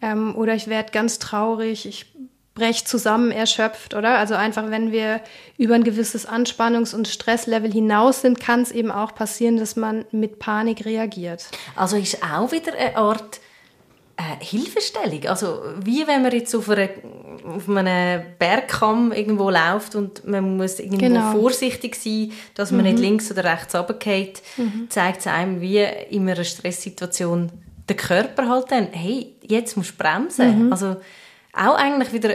ähm, 0.00 0.34
oder 0.34 0.54
ich 0.54 0.68
werde 0.68 0.92
ganz 0.92 1.18
traurig, 1.18 1.84
ich 1.84 2.06
breche 2.58 2.84
zusammen 2.84 3.30
erschöpft, 3.30 3.94
oder? 3.94 4.18
Also 4.18 4.34
einfach, 4.34 4.70
wenn 4.70 4.92
wir 4.92 5.20
über 5.56 5.74
ein 5.74 5.84
gewisses 5.84 6.28
Anspannungs- 6.28 6.94
und 6.94 7.08
Stresslevel 7.08 7.72
hinaus 7.72 8.22
sind, 8.22 8.40
kann 8.40 8.62
es 8.62 8.70
eben 8.70 8.90
auch 8.90 9.14
passieren, 9.14 9.56
dass 9.56 9.76
man 9.76 10.04
mit 10.10 10.38
Panik 10.38 10.84
reagiert. 10.84 11.46
Also 11.76 11.96
ist 11.96 12.22
auch 12.22 12.52
wieder 12.52 12.74
eine 12.74 12.96
Art 12.96 13.40
äh, 14.16 14.44
Hilfestellung. 14.44 15.26
Also 15.26 15.62
wie 15.82 16.06
wenn 16.06 16.22
man 16.22 16.32
jetzt 16.32 16.54
auf, 16.54 16.68
einer, 16.68 16.88
auf 17.44 17.68
einem 17.68 18.22
Bergkamm 18.38 19.12
irgendwo 19.12 19.48
läuft 19.48 19.94
und 19.94 20.26
man 20.26 20.56
muss 20.56 20.80
irgendwo 20.80 21.06
genau. 21.06 21.32
vorsichtig 21.32 21.94
sein, 21.94 22.32
dass 22.54 22.72
man 22.72 22.80
mhm. 22.80 22.86
nicht 22.92 22.98
links 22.98 23.30
oder 23.30 23.44
rechts 23.44 23.74
runterfällt, 23.74 24.42
mhm. 24.56 24.86
zeigt 24.90 25.20
es 25.20 25.26
einem 25.28 25.60
wie 25.60 25.84
in 26.10 26.28
einer 26.28 26.42
Stresssituation 26.42 27.52
der 27.88 27.96
Körper 27.96 28.48
halt 28.48 28.70
dann, 28.70 28.88
hey, 28.92 29.34
jetzt 29.42 29.76
musst 29.76 29.92
du 29.92 30.02
bremsen. 30.02 30.66
Mhm. 30.66 30.72
Also 30.72 30.96
auch 31.58 31.76
eigentlich 31.76 32.12
wieder 32.12 32.34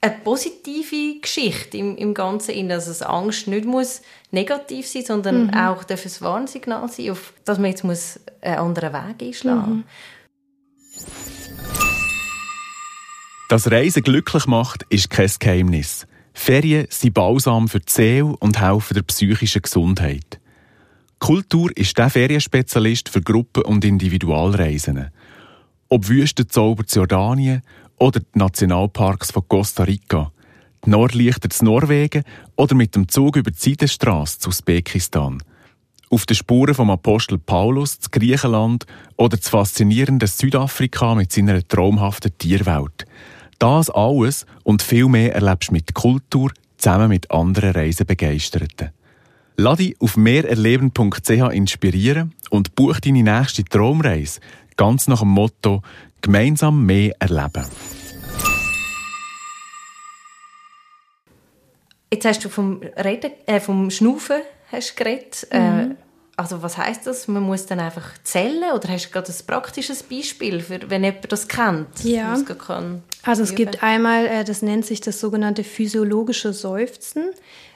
eine 0.00 0.14
positive 0.22 1.20
Geschichte 1.20 1.76
im, 1.76 1.96
im 1.96 2.14
Ganzen, 2.14 2.68
dass 2.68 2.86
es 2.86 3.02
Angst 3.02 3.48
nicht 3.48 3.64
muss 3.64 4.02
negativ 4.30 4.86
sein, 4.86 5.04
sondern 5.04 5.46
mhm. 5.46 5.54
auch 5.54 5.84
darf 5.84 6.04
ein 6.04 6.20
Warnsignal 6.20 6.88
sein, 6.88 7.10
auf, 7.10 7.32
dass 7.44 7.58
man 7.58 7.70
jetzt 7.70 7.84
muss 7.84 8.20
einen 8.40 8.58
anderen 8.58 8.92
Weg 8.92 9.22
einschlagen 9.22 9.60
muss. 9.60 9.76
Mhm. 9.76 9.84
Dass 13.48 13.70
Reisen 13.70 14.02
glücklich 14.02 14.46
macht, 14.46 14.84
ist 14.90 15.08
kein 15.10 15.30
Geheimnis. 15.40 16.06
Ferien 16.34 16.86
sind 16.90 17.14
balsam 17.14 17.66
für 17.66 17.80
die 17.80 17.90
Seele 17.90 18.36
und 18.38 18.60
helfen 18.60 18.94
der 18.94 19.02
psychischen 19.02 19.62
Gesundheit. 19.62 20.38
Kultur 21.18 21.76
ist 21.76 21.96
der 21.98 22.10
Ferienspezialist 22.10 23.08
für 23.08 23.22
Gruppen- 23.22 23.64
und 23.64 23.84
Individualreisen. 23.84 25.10
Ob 25.88 26.08
Wüstenzauber 26.08 26.86
zu 26.86 27.00
Jordanien 27.00 27.62
oder 27.98 28.20
die 28.20 28.38
Nationalparks 28.38 29.30
von 29.30 29.46
Costa 29.48 29.84
Rica, 29.84 30.32
die 30.84 30.90
Nordlichter 30.90 31.50
zu 31.50 31.64
Norwegen 31.64 32.24
oder 32.56 32.74
mit 32.74 32.94
dem 32.94 33.08
Zug 33.08 33.36
über 33.36 33.50
die 33.50 33.58
Seidenstrasse 33.58 34.38
zu 34.38 34.48
Usbekistan. 34.50 35.42
auf 36.10 36.24
den 36.24 36.36
Spuren 36.36 36.74
vom 36.74 36.90
Apostel 36.90 37.38
Paulus 37.38 38.00
zu 38.00 38.08
Griechenland 38.10 38.86
oder 39.16 39.36
das 39.36 39.48
faszinierende 39.50 40.26
Südafrika 40.26 41.14
mit 41.14 41.32
seiner 41.32 41.66
traumhaften 41.66 42.36
Tierwelt. 42.38 43.04
Das 43.58 43.90
alles 43.90 44.46
und 44.62 44.82
viel 44.82 45.08
mehr 45.08 45.34
erlebst 45.34 45.68
du 45.68 45.74
mit 45.74 45.92
Kultur 45.94 46.52
zusammen 46.78 47.08
mit 47.08 47.30
anderen 47.30 47.72
Reisebegeisterten. 47.72 48.90
Lass 49.56 49.78
dich 49.78 50.00
auf 50.00 50.16
mehrerleben.ch 50.16 51.30
inspirieren 51.52 52.32
und 52.50 52.74
buch 52.76 53.00
deine 53.00 53.24
nächste 53.24 53.64
Traumreise 53.64 54.40
ganz 54.76 55.08
nach 55.08 55.20
dem 55.20 55.30
Motto 55.30 55.82
Gemeinsam 56.22 56.84
mehr 56.84 57.14
erleben. 57.18 57.64
Jetzt 62.12 62.24
hast 62.24 62.44
du 62.44 62.48
vom, 62.48 62.80
Reden, 62.96 63.32
äh, 63.46 63.60
vom 63.60 63.90
Schnaufen 63.90 64.40
hast 64.72 64.96
geredet. 64.96 65.46
Äh, 65.50 65.60
mhm. 65.60 65.90
Äh, 65.92 65.94
also 66.36 66.62
was 66.62 66.78
heißt 66.78 67.06
das? 67.06 67.26
Man 67.26 67.42
muss 67.42 67.66
dann 67.66 67.80
einfach 67.80 68.14
zählen 68.22 68.72
oder 68.72 68.88
hast 68.88 69.06
du 69.06 69.10
gerade 69.10 69.30
ein 69.30 69.46
praktisches 69.46 70.04
Beispiel, 70.04 70.60
für, 70.60 70.88
wenn 70.88 71.02
jemand 71.02 71.30
das 71.32 71.48
kennt? 71.48 72.04
Ja. 72.04 72.36
Kann 72.58 73.02
also 73.24 73.42
es 73.42 73.56
gibt 73.56 73.82
einmal, 73.82 74.26
äh, 74.26 74.44
das 74.44 74.62
nennt 74.62 74.86
sich 74.86 75.00
das 75.00 75.18
sogenannte 75.20 75.64
physiologische 75.64 76.52
Seufzen. 76.52 77.24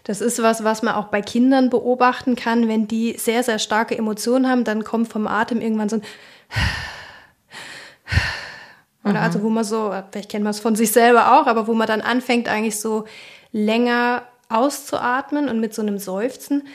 Das 0.04 0.20
ist 0.20 0.40
was, 0.42 0.64
was 0.64 0.82
man 0.82 0.94
auch 0.94 1.06
bei 1.06 1.20
Kindern 1.22 1.70
beobachten 1.70 2.36
kann. 2.36 2.68
Wenn 2.68 2.86
die 2.86 3.16
sehr, 3.18 3.42
sehr 3.42 3.58
starke 3.58 3.98
Emotionen 3.98 4.48
haben, 4.48 4.64
dann 4.64 4.84
kommt 4.84 5.08
vom 5.08 5.26
Atem 5.26 5.60
irgendwann 5.60 5.88
so 5.88 5.96
ein 5.96 6.02
oder 9.04 9.14
mhm. 9.14 9.24
also 9.24 9.42
wo 9.42 9.48
man 9.48 9.64
so, 9.64 9.94
vielleicht 10.10 10.30
kennt 10.30 10.44
man 10.44 10.52
es 10.52 10.60
von 10.60 10.76
sich 10.76 10.92
selber 10.92 11.38
auch, 11.38 11.46
aber 11.46 11.66
wo 11.66 11.74
man 11.74 11.86
dann 11.86 12.00
anfängt 12.00 12.48
eigentlich 12.48 12.80
so 12.80 13.04
länger 13.52 14.22
auszuatmen 14.48 15.48
und 15.48 15.60
mit 15.60 15.74
so 15.74 15.82
einem 15.82 15.98
Seufzen. 15.98 16.68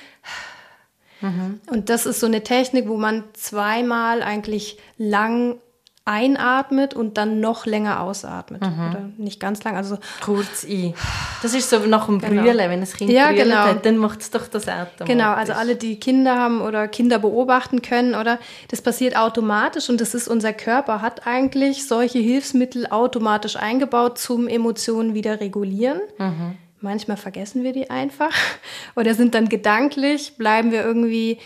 Mhm. 1.22 1.62
Und 1.70 1.90
das 1.90 2.06
ist 2.06 2.20
so 2.20 2.26
eine 2.28 2.44
Technik, 2.44 2.88
wo 2.88 2.98
man 2.98 3.24
zweimal 3.34 4.22
eigentlich 4.22 4.78
lang 4.98 5.60
einatmet 6.08 6.94
und 6.94 7.18
dann 7.18 7.42
noch 7.42 7.66
länger 7.66 8.02
ausatmet. 8.02 8.62
Mhm. 8.62 8.90
Oder 8.90 9.10
nicht 9.18 9.40
ganz 9.40 9.64
lang, 9.64 9.76
also 9.76 9.98
kurz 10.24 10.66
ein. 10.66 10.94
Das 11.42 11.54
ist 11.54 11.70
so 11.70 11.80
nach 11.80 12.06
dem 12.06 12.20
genau. 12.20 12.42
Brüllen, 12.42 12.70
wenn 12.70 12.80
das 12.80 12.94
Kind 12.94 13.12
ja, 13.12 13.32
genau. 13.32 13.58
hat, 13.58 13.86
dann 13.86 13.98
macht 13.98 14.22
es 14.22 14.32
doch 14.32 14.48
das 14.48 14.68
automatisch. 14.68 15.06
Genau, 15.06 15.34
also 15.34 15.54
alle, 15.54 15.76
die 15.76 16.00
Kinder 16.00 16.36
haben 16.36 16.62
oder 16.62 16.88
Kinder 16.88 17.20
beobachten 17.20 17.82
können, 17.82 18.16
oder 18.16 18.40
das 18.70 18.82
passiert 18.82 19.18
automatisch 19.18 19.90
und 19.90 20.00
das 20.00 20.14
ist 20.14 20.28
unser 20.28 20.54
Körper 20.54 21.02
hat 21.02 21.28
eigentlich 21.28 21.88
solche 21.88 22.20
Hilfsmittel 22.20 22.88
automatisch 22.88 23.58
eingebaut 23.58 24.18
zum 24.18 24.48
Emotionen 24.48 25.14
wieder 25.14 25.42
regulieren. 25.42 26.00
Mhm. 26.18 26.58
Manchmal 26.80 27.18
vergessen 27.18 27.64
wir 27.64 27.74
die 27.74 27.90
einfach 27.90 28.32
oder 28.96 29.14
sind 29.14 29.36
dann 29.36 29.50
gedanklich, 29.50 30.38
bleiben 30.38 30.72
wir 30.72 30.86
irgendwie 30.86 31.40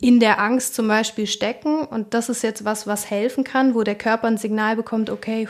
in 0.00 0.18
der 0.18 0.40
Angst 0.40 0.74
zum 0.74 0.88
Beispiel 0.88 1.26
stecken. 1.26 1.84
Und 1.84 2.14
das 2.14 2.28
ist 2.28 2.42
jetzt 2.42 2.64
was, 2.64 2.86
was 2.86 3.10
helfen 3.10 3.44
kann, 3.44 3.74
wo 3.74 3.82
der 3.82 3.94
Körper 3.94 4.26
ein 4.26 4.38
Signal 4.38 4.76
bekommt, 4.76 5.10
okay, 5.10 5.46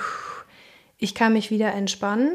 ich 0.99 1.15
kann 1.15 1.33
mich 1.33 1.51
wieder 1.51 1.73
entspannen. 1.73 2.33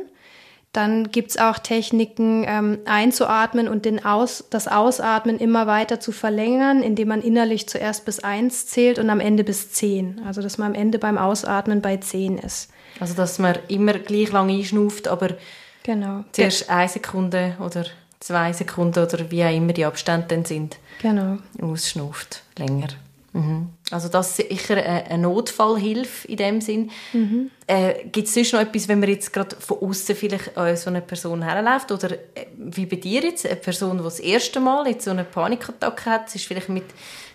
Dann 0.71 1.09
gibt 1.09 1.29
es 1.29 1.37
auch 1.37 1.57
Techniken, 1.57 2.43
ähm, 2.45 2.79
einzuatmen 2.83 3.69
und 3.69 3.85
den 3.85 4.03
Aus, 4.03 4.43
das 4.49 4.67
Ausatmen 4.67 5.39
immer 5.39 5.67
weiter 5.67 6.01
zu 6.01 6.11
verlängern, 6.11 6.83
indem 6.83 7.07
man 7.07 7.21
innerlich 7.21 7.69
zuerst 7.69 8.03
bis 8.03 8.19
eins 8.19 8.67
zählt 8.67 8.99
und 8.99 9.09
am 9.09 9.21
Ende 9.21 9.45
bis 9.45 9.71
zehn. 9.71 10.21
Also 10.25 10.41
dass 10.41 10.57
man 10.57 10.69
am 10.69 10.73
Ende 10.73 10.99
beim 10.99 11.17
Ausatmen 11.17 11.81
bei 11.81 11.95
zehn 11.97 12.37
ist. 12.37 12.69
Also 12.99 13.13
dass 13.13 13.39
man 13.39 13.57
immer 13.69 13.93
gleich 13.93 14.33
lang 14.33 14.49
einschnauft, 14.49 15.07
aber 15.07 15.37
genau. 15.83 16.25
zuerst 16.33 16.69
eine 16.69 16.89
Sekunde 16.89 17.55
oder 17.65 17.85
zwei 18.25 18.53
Sekunden 18.53 19.03
oder 19.03 19.29
wie 19.29 19.43
auch 19.43 19.55
immer 19.55 19.71
die 19.71 19.85
Abstände 19.85 20.25
dann 20.29 20.45
sind. 20.45 20.77
Genau. 20.99 21.37
Ausschnauft 21.61 22.41
länger. 22.57 22.87
Mhm. 23.33 23.69
Also 23.91 24.09
das 24.09 24.39
ist 24.39 24.49
sicher 24.49 24.77
eine 24.77 25.19
Notfallhilfe 25.19 26.27
in 26.27 26.37
dem 26.37 26.59
Sinn. 26.61 26.89
Mhm. 27.13 27.51
Äh, 27.67 28.05
Gibt 28.05 28.27
es 28.27 28.33
sonst 28.33 28.53
noch 28.53 28.61
etwas, 28.61 28.87
wenn 28.87 28.99
man 28.99 29.09
jetzt 29.09 29.31
gerade 29.31 29.55
von 29.57 29.77
außen 29.77 30.15
vielleicht 30.15 30.57
an 30.57 30.75
so 30.75 30.89
eine 30.89 31.01
Person 31.01 31.43
herläuft 31.43 31.91
oder 31.91 32.13
äh, 32.13 32.47
wie 32.57 32.87
bei 32.87 32.95
dir 32.95 33.21
jetzt, 33.21 33.45
eine 33.45 33.57
Person, 33.57 33.97
die 33.99 34.03
das 34.03 34.19
erste 34.19 34.59
Mal 34.59 34.87
jetzt 34.87 35.05
so 35.05 35.11
eine 35.11 35.23
Panikattacke 35.23 36.09
hat, 36.09 36.33
ist 36.33 36.45
vielleicht 36.45 36.69
mit, 36.69 36.85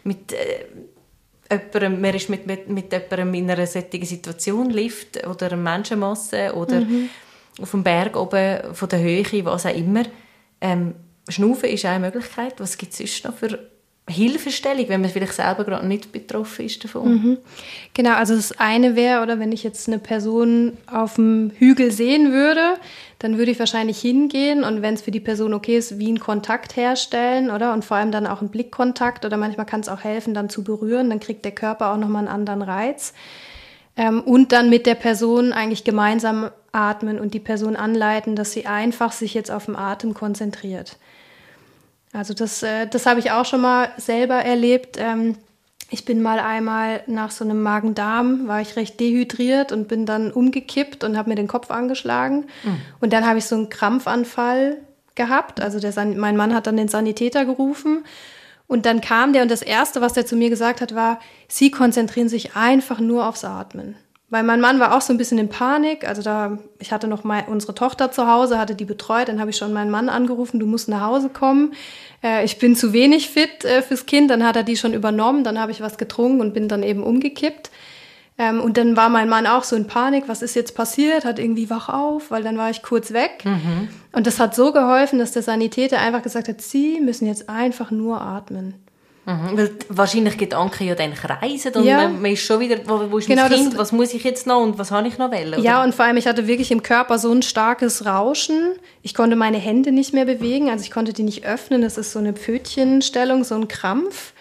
mit 0.02 0.32
äh, 0.32 0.64
jemandem, 1.52 2.00
man 2.00 2.14
ist 2.14 2.28
mit, 2.28 2.48
mit, 2.48 2.68
mit 2.68 2.92
jemandem 2.92 3.34
in 3.34 3.50
einer 3.50 3.66
solchen 3.68 4.04
Situation, 4.04 4.70
Lift 4.70 5.24
oder 5.24 5.54
Menschenmasse 5.54 6.52
oder 6.52 6.80
mhm. 6.80 7.10
auf 7.60 7.70
dem 7.70 7.84
Berg 7.84 8.16
oben 8.16 8.74
von 8.74 8.88
der 8.88 8.98
Höhe, 8.98 9.44
was 9.44 9.66
auch 9.66 9.76
immer, 9.76 10.02
ähm, 10.60 10.94
Schnaufen 11.28 11.68
ist 11.68 11.84
eine 11.84 12.04
Möglichkeit. 12.04 12.54
Was 12.58 12.76
gibt 12.76 12.92
es 12.92 12.98
sonst 12.98 13.24
noch 13.24 13.34
für 13.34 13.58
Hilfestellung, 14.08 14.88
wenn 14.88 15.00
man 15.00 15.10
vielleicht 15.10 15.34
selber 15.34 15.64
gerade 15.64 15.86
nicht 15.86 16.12
betroffen 16.12 16.66
ist 16.66 16.82
davon? 16.82 17.12
Mhm. 17.12 17.38
Genau, 17.94 18.14
also 18.14 18.34
das 18.34 18.58
eine 18.58 18.96
wäre, 18.96 19.22
oder 19.22 19.38
wenn 19.38 19.52
ich 19.52 19.62
jetzt 19.62 19.88
eine 19.88 19.98
Person 19.98 20.76
auf 20.86 21.14
dem 21.14 21.52
Hügel 21.56 21.92
sehen 21.92 22.32
würde, 22.32 22.74
dann 23.20 23.38
würde 23.38 23.52
ich 23.52 23.58
wahrscheinlich 23.58 24.00
hingehen 24.00 24.64
und 24.64 24.82
wenn 24.82 24.94
es 24.94 25.02
für 25.02 25.10
die 25.10 25.20
Person 25.20 25.54
okay 25.54 25.76
ist, 25.76 25.98
wie 25.98 26.08
einen 26.08 26.20
Kontakt 26.20 26.76
herstellen, 26.76 27.50
oder? 27.50 27.72
Und 27.72 27.84
vor 27.84 27.96
allem 27.96 28.10
dann 28.10 28.26
auch 28.26 28.40
einen 28.40 28.50
Blickkontakt 28.50 29.24
oder 29.24 29.36
manchmal 29.36 29.66
kann 29.66 29.80
es 29.80 29.88
auch 29.88 30.02
helfen, 30.02 30.34
dann 30.34 30.48
zu 30.48 30.64
berühren, 30.64 31.10
dann 31.10 31.20
kriegt 31.20 31.44
der 31.44 31.52
Körper 31.52 31.92
auch 31.92 31.98
nochmal 31.98 32.26
einen 32.26 32.34
anderen 32.34 32.62
Reiz. 32.62 33.12
Ähm, 33.96 34.22
und 34.22 34.52
dann 34.52 34.70
mit 34.70 34.86
der 34.86 34.94
Person 34.94 35.52
eigentlich 35.52 35.84
gemeinsam 35.84 36.50
atmen 36.72 37.18
und 37.18 37.34
die 37.34 37.40
Person 37.40 37.76
anleiten, 37.76 38.36
dass 38.36 38.52
sie 38.52 38.66
einfach 38.66 39.12
sich 39.12 39.34
jetzt 39.34 39.50
auf 39.50 39.66
den 39.66 39.76
Atem 39.76 40.14
konzentriert. 40.14 40.96
Also 42.12 42.34
das, 42.34 42.62
äh, 42.62 42.86
das 42.86 43.06
habe 43.06 43.20
ich 43.20 43.30
auch 43.30 43.44
schon 43.44 43.60
mal 43.60 43.90
selber 43.96 44.36
erlebt. 44.36 44.96
Ähm, 44.98 45.36
ich 45.90 46.04
bin 46.04 46.22
mal 46.22 46.38
einmal 46.38 47.02
nach 47.06 47.30
so 47.30 47.44
einem 47.44 47.62
Magen-Darm, 47.62 48.46
war 48.46 48.60
ich 48.60 48.76
recht 48.76 49.00
dehydriert 49.00 49.72
und 49.72 49.88
bin 49.88 50.06
dann 50.06 50.30
umgekippt 50.30 51.02
und 51.02 51.16
habe 51.16 51.28
mir 51.28 51.36
den 51.36 51.48
Kopf 51.48 51.70
angeschlagen. 51.70 52.46
Mhm. 52.62 52.80
Und 53.00 53.12
dann 53.12 53.26
habe 53.26 53.38
ich 53.38 53.44
so 53.44 53.56
einen 53.56 53.70
Krampfanfall 53.70 54.76
gehabt. 55.16 55.60
Also 55.60 55.80
der, 55.80 55.92
mein 56.16 56.36
Mann 56.36 56.54
hat 56.54 56.66
dann 56.66 56.76
den 56.76 56.88
Sanitäter 56.88 57.44
gerufen. 57.44 58.04
Und 58.68 58.86
dann 58.86 59.00
kam 59.00 59.32
der 59.32 59.42
und 59.42 59.50
das 59.50 59.62
Erste, 59.62 60.00
was 60.00 60.12
der 60.12 60.26
zu 60.26 60.36
mir 60.36 60.48
gesagt 60.48 60.80
hat, 60.80 60.94
war, 60.94 61.18
Sie 61.48 61.72
konzentrieren 61.72 62.28
sich 62.28 62.54
einfach 62.54 63.00
nur 63.00 63.26
aufs 63.26 63.44
Atmen. 63.44 63.96
Weil 64.30 64.44
mein 64.44 64.60
Mann 64.60 64.78
war 64.78 64.96
auch 64.96 65.00
so 65.00 65.12
ein 65.12 65.18
bisschen 65.18 65.38
in 65.38 65.48
Panik. 65.48 66.06
Also 66.06 66.22
da, 66.22 66.58
ich 66.78 66.92
hatte 66.92 67.08
noch 67.08 67.24
mal 67.24 67.44
unsere 67.48 67.74
Tochter 67.74 68.12
zu 68.12 68.28
Hause, 68.28 68.58
hatte 68.58 68.76
die 68.76 68.84
betreut. 68.84 69.28
Dann 69.28 69.40
habe 69.40 69.50
ich 69.50 69.56
schon 69.56 69.72
meinen 69.72 69.90
Mann 69.90 70.08
angerufen, 70.08 70.60
du 70.60 70.66
musst 70.66 70.88
nach 70.88 71.02
Hause 71.02 71.30
kommen. 71.30 71.74
Äh, 72.22 72.44
ich 72.44 72.58
bin 72.58 72.76
zu 72.76 72.92
wenig 72.92 73.28
fit 73.28 73.64
äh, 73.64 73.82
fürs 73.82 74.06
Kind. 74.06 74.30
Dann 74.30 74.46
hat 74.46 74.54
er 74.54 74.62
die 74.62 74.76
schon 74.76 74.94
übernommen. 74.94 75.42
Dann 75.42 75.58
habe 75.58 75.72
ich 75.72 75.80
was 75.80 75.98
getrunken 75.98 76.40
und 76.40 76.54
bin 76.54 76.68
dann 76.68 76.84
eben 76.84 77.02
umgekippt. 77.02 77.70
Ähm, 78.38 78.60
und 78.60 78.76
dann 78.76 78.96
war 78.96 79.08
mein 79.08 79.28
Mann 79.28 79.48
auch 79.48 79.64
so 79.64 79.74
in 79.74 79.88
Panik. 79.88 80.24
Was 80.28 80.42
ist 80.42 80.54
jetzt 80.54 80.76
passiert? 80.76 81.24
Hat 81.24 81.40
irgendwie 81.40 81.68
wach 81.68 81.88
auf, 81.88 82.30
weil 82.30 82.44
dann 82.44 82.56
war 82.56 82.70
ich 82.70 82.82
kurz 82.82 83.12
weg. 83.12 83.44
Mhm. 83.44 83.88
Und 84.12 84.28
das 84.28 84.38
hat 84.38 84.54
so 84.54 84.72
geholfen, 84.72 85.18
dass 85.18 85.32
der 85.32 85.42
Sanitäter 85.42 85.98
einfach 85.98 86.22
gesagt 86.22 86.46
hat, 86.46 86.62
Sie 86.62 87.00
müssen 87.00 87.26
jetzt 87.26 87.48
einfach 87.48 87.90
nur 87.90 88.20
atmen. 88.20 88.74
Mhm, 89.26 89.56
weil 89.56 89.70
wahrscheinlich 89.90 90.38
Gedanken 90.38 90.86
ja 90.86 90.94
dann 90.94 91.14
kreisen 91.14 91.74
und 91.74 91.84
ja. 91.84 92.08
man, 92.08 92.24
ist 92.24 92.42
schon 92.42 92.58
wieder, 92.58 92.76
wo, 92.86 93.10
wo 93.10 93.18
ist 93.18 93.28
genau, 93.28 93.42
mein 93.42 93.52
Kind, 93.52 93.76
was 93.76 93.92
muss 93.92 94.14
ich 94.14 94.24
jetzt 94.24 94.46
noch 94.46 94.62
und 94.62 94.78
was 94.78 94.90
habe 94.90 95.06
ich 95.08 95.18
noch 95.18 95.30
wollen? 95.30 95.48
Oder? 95.48 95.58
Ja, 95.58 95.84
und 95.84 95.94
vor 95.94 96.06
allem, 96.06 96.16
ich 96.16 96.26
hatte 96.26 96.46
wirklich 96.46 96.70
im 96.70 96.82
Körper 96.82 97.18
so 97.18 97.30
ein 97.30 97.42
starkes 97.42 98.06
Rauschen. 98.06 98.72
Ich 99.02 99.14
konnte 99.14 99.36
meine 99.36 99.58
Hände 99.58 99.92
nicht 99.92 100.14
mehr 100.14 100.24
bewegen, 100.24 100.70
also 100.70 100.82
ich 100.84 100.90
konnte 100.90 101.12
die 101.12 101.22
nicht 101.22 101.44
öffnen. 101.44 101.82
Das 101.82 101.98
ist 101.98 102.12
so 102.12 102.18
eine 102.18 102.32
Pfötchenstellung, 102.32 103.44
so 103.44 103.56
ein 103.56 103.68
Krampf. 103.68 104.32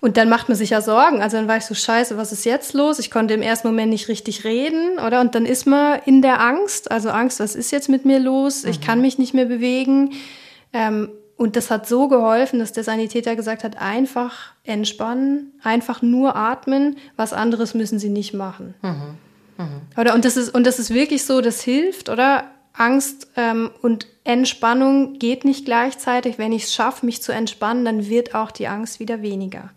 Und 0.00 0.16
dann 0.16 0.28
macht 0.28 0.48
man 0.48 0.56
sich 0.56 0.70
ja 0.70 0.80
Sorgen. 0.80 1.22
Also 1.22 1.36
dann 1.36 1.48
war 1.48 1.56
ich 1.56 1.64
so, 1.64 1.74
scheiße, 1.74 2.16
was 2.16 2.32
ist 2.32 2.44
jetzt 2.44 2.74
los? 2.74 2.98
Ich 2.98 3.10
konnte 3.10 3.34
im 3.34 3.42
ersten 3.42 3.68
Moment 3.68 3.90
nicht 3.90 4.08
richtig 4.08 4.44
reden, 4.44 4.98
oder? 4.98 5.20
Und 5.20 5.34
dann 5.34 5.46
ist 5.46 5.66
man 5.66 6.00
in 6.04 6.20
der 6.20 6.40
Angst, 6.40 6.90
also 6.90 7.10
Angst, 7.10 7.40
was 7.40 7.54
ist 7.54 7.70
jetzt 7.70 7.88
mit 7.88 8.04
mir 8.04 8.18
los? 8.18 8.64
Ich 8.64 8.80
mhm. 8.80 8.84
kann 8.84 9.00
mich 9.00 9.18
nicht 9.18 9.34
mehr 9.34 9.46
bewegen. 9.46 10.12
Ähm, 10.72 11.10
und 11.36 11.56
das 11.56 11.70
hat 11.70 11.86
so 11.86 12.08
geholfen, 12.08 12.58
dass 12.58 12.72
der 12.72 12.84
Sanitäter 12.84 13.36
gesagt 13.36 13.62
hat, 13.62 13.80
einfach 13.80 14.52
entspannen, 14.64 15.52
einfach 15.62 16.00
nur 16.00 16.34
atmen, 16.34 16.96
was 17.16 17.32
anderes 17.32 17.74
müssen 17.74 17.98
sie 17.98 18.08
nicht 18.08 18.32
machen. 18.32 18.74
Mhm. 18.82 19.18
Mhm. 19.58 19.80
Oder, 19.98 20.14
und, 20.14 20.24
das 20.24 20.36
ist, 20.36 20.54
und 20.54 20.66
das 20.66 20.78
ist 20.78 20.92
wirklich 20.92 21.24
so, 21.24 21.40
das 21.40 21.60
hilft, 21.60 22.08
oder? 22.08 22.44
Angst 22.72 23.28
ähm, 23.36 23.70
und 23.80 24.06
Entspannung 24.24 25.18
geht 25.18 25.46
nicht 25.46 25.64
gleichzeitig. 25.64 26.36
Wenn 26.36 26.52
ich 26.52 26.64
es 26.64 26.74
schaffe, 26.74 27.06
mich 27.06 27.22
zu 27.22 27.32
entspannen, 27.32 27.86
dann 27.86 28.08
wird 28.08 28.34
auch 28.34 28.50
die 28.50 28.68
Angst 28.68 29.00
wieder 29.00 29.22
weniger. 29.22 29.70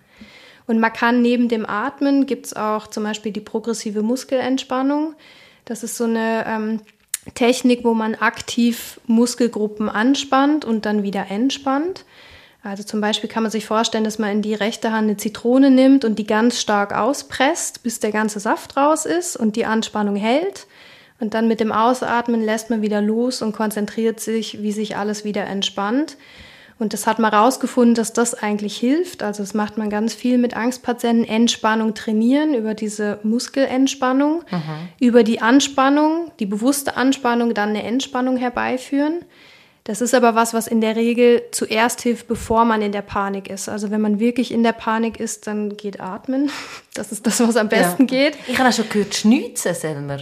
Und 0.67 0.79
man 0.79 0.91
kann 0.91 1.21
neben 1.21 1.47
dem 1.47 1.65
Atmen, 1.65 2.25
gibt 2.25 2.47
es 2.47 2.55
auch 2.55 2.87
zum 2.87 3.03
Beispiel 3.03 3.31
die 3.31 3.39
progressive 3.39 4.01
Muskelentspannung. 4.01 5.15
Das 5.63 5.83
ist 5.83 5.95
so 5.95 6.03
eine 6.03 6.45
ähm, 6.45 6.81
Technik, 7.33 7.83
wo 7.83 7.93
man 7.93 8.15
aktiv 8.15 8.99
Muskelgruppen 9.05 9.89
anspannt 9.89 10.65
und 10.65 10.85
dann 10.85 11.03
wieder 11.03 11.27
entspannt. 11.29 12.05
Also 12.61 12.83
zum 12.83 12.99
Beispiel 12.99 13.29
kann 13.29 13.43
man 13.43 13.51
sich 13.51 13.65
vorstellen, 13.65 14.03
dass 14.03 14.19
man 14.19 14.31
in 14.31 14.41
die 14.41 14.53
rechte 14.53 14.91
Hand 14.91 15.07
eine 15.07 15.17
Zitrone 15.17 15.71
nimmt 15.71 16.03
und 16.03 16.19
die 16.19 16.27
ganz 16.27 16.59
stark 16.59 16.93
auspresst, 16.93 17.83
bis 17.83 17.99
der 17.99 18.11
ganze 18.11 18.39
Saft 18.39 18.75
raus 18.75 19.05
ist 19.05 19.37
und 19.37 19.55
die 19.55 19.65
Anspannung 19.65 20.15
hält. 20.15 20.67
Und 21.19 21.33
dann 21.33 21.47
mit 21.47 21.59
dem 21.59 21.71
Ausatmen 21.71 22.41
lässt 22.41 22.69
man 22.69 22.81
wieder 22.81 23.01
los 23.01 23.41
und 23.41 23.53
konzentriert 23.53 24.19
sich, 24.19 24.61
wie 24.61 24.71
sich 24.71 24.97
alles 24.97 25.23
wieder 25.23 25.45
entspannt. 25.45 26.17
Und 26.79 26.93
das 26.93 27.05
hat 27.05 27.19
man 27.19 27.31
herausgefunden, 27.31 27.93
dass 27.93 28.13
das 28.13 28.33
eigentlich 28.33 28.77
hilft. 28.77 29.21
Also 29.21 29.43
das 29.43 29.53
macht 29.53 29.77
man 29.77 29.89
ganz 29.89 30.13
viel 30.13 30.37
mit 30.37 30.55
Angstpatienten. 30.55 31.27
Entspannung 31.27 31.93
trainieren 31.93 32.53
über 32.53 32.73
diese 32.73 33.19
Muskelentspannung, 33.23 34.43
mhm. 34.49 34.89
über 35.01 35.23
die 35.23 35.41
Anspannung, 35.41 36.31
die 36.39 36.45
bewusste 36.45 36.95
Anspannung, 36.95 37.53
dann 37.53 37.69
eine 37.69 37.83
Entspannung 37.83 38.37
herbeiführen. 38.37 39.25
Das 39.83 39.99
ist 40.01 40.13
aber 40.13 40.35
was, 40.35 40.53
was 40.53 40.67
in 40.67 40.79
der 40.79 40.95
Regel 40.95 41.41
zuerst 41.51 42.01
hilft, 42.01 42.27
bevor 42.27 42.63
man 42.63 42.81
in 42.81 42.93
der 42.93 43.01
Panik 43.01 43.49
ist. 43.49 43.67
Also 43.67 43.91
wenn 43.91 44.01
man 44.01 44.19
wirklich 44.19 44.53
in 44.53 44.63
der 44.63 44.71
Panik 44.71 45.19
ist, 45.19 45.47
dann 45.47 45.75
geht 45.75 45.99
atmen. 45.99 46.49
Das 46.93 47.11
ist 47.13 47.25
das, 47.25 47.39
was 47.39 47.55
am 47.55 47.69
besten 47.69 48.03
ja. 48.03 48.07
geht. 48.07 48.37
Ich 48.47 48.59
habe 48.59 48.67
auch 48.67 48.73
schon 48.73 48.89
gehört, 48.89 49.15
schnitzen 49.15 49.73
selber. 49.73 50.17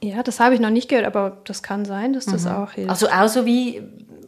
Ja, 0.00 0.22
das 0.24 0.40
habe 0.40 0.54
ich 0.54 0.60
noch 0.60 0.70
nicht 0.70 0.88
gehört, 0.88 1.06
aber 1.06 1.38
das 1.44 1.62
kann 1.62 1.84
sein, 1.84 2.12
dass 2.12 2.26
das 2.26 2.44
mhm. 2.44 2.52
auch 2.52 2.72
hilft. 2.72 2.90
Also 2.90 3.08
auch 3.08 3.28
so 3.28 3.46
wie 3.46 3.82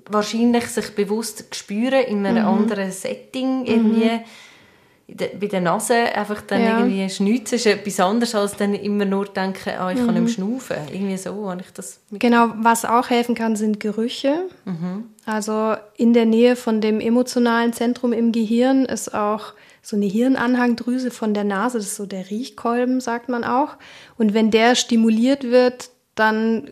wahrscheinlich 0.08 0.66
sich 0.66 0.94
bewusst 0.94 1.54
spüren 1.54 2.04
in 2.04 2.26
einem 2.26 2.42
mhm. 2.42 2.48
anderen 2.48 2.90
Setting 2.90 3.66
irgendwie. 3.66 4.10
Mhm 4.10 4.20
bei 5.06 5.46
der 5.46 5.60
Nase 5.60 5.94
einfach 5.94 6.40
dann 6.40 6.62
ja. 6.62 6.78
irgendwie 6.78 7.10
schnitzen 7.10 7.56
ist 7.56 7.66
etwas 7.66 8.00
anderes, 8.00 8.34
als 8.34 8.56
dann 8.56 8.74
immer 8.74 9.04
nur 9.04 9.26
denken, 9.26 9.72
ah, 9.78 9.92
ich 9.92 9.98
kann 9.98 10.14
mhm. 10.14 10.24
nicht 10.24 10.34
schnaufen. 10.34 10.76
Irgendwie 10.90 11.16
so 11.18 11.50
habe 11.50 11.60
ich 11.60 11.70
das 11.72 12.00
Genau, 12.10 12.52
was 12.56 12.86
auch 12.86 13.10
helfen 13.10 13.34
kann, 13.34 13.54
sind 13.54 13.80
Gerüche. 13.80 14.48
Mhm. 14.64 15.04
Also 15.26 15.76
in 15.96 16.14
der 16.14 16.24
Nähe 16.24 16.56
von 16.56 16.80
dem 16.80 17.00
emotionalen 17.00 17.74
Zentrum 17.74 18.12
im 18.12 18.32
Gehirn 18.32 18.86
ist 18.86 19.14
auch 19.14 19.52
so 19.82 19.96
eine 19.96 20.06
Hirnanhangdrüse 20.06 21.10
von 21.10 21.34
der 21.34 21.44
Nase, 21.44 21.76
das 21.78 21.88
ist 21.88 21.96
so 21.96 22.06
der 22.06 22.30
Riechkolben, 22.30 23.00
sagt 23.00 23.28
man 23.28 23.44
auch. 23.44 23.76
Und 24.16 24.32
wenn 24.32 24.50
der 24.50 24.74
stimuliert 24.74 25.44
wird, 25.44 25.90
dann 26.14 26.70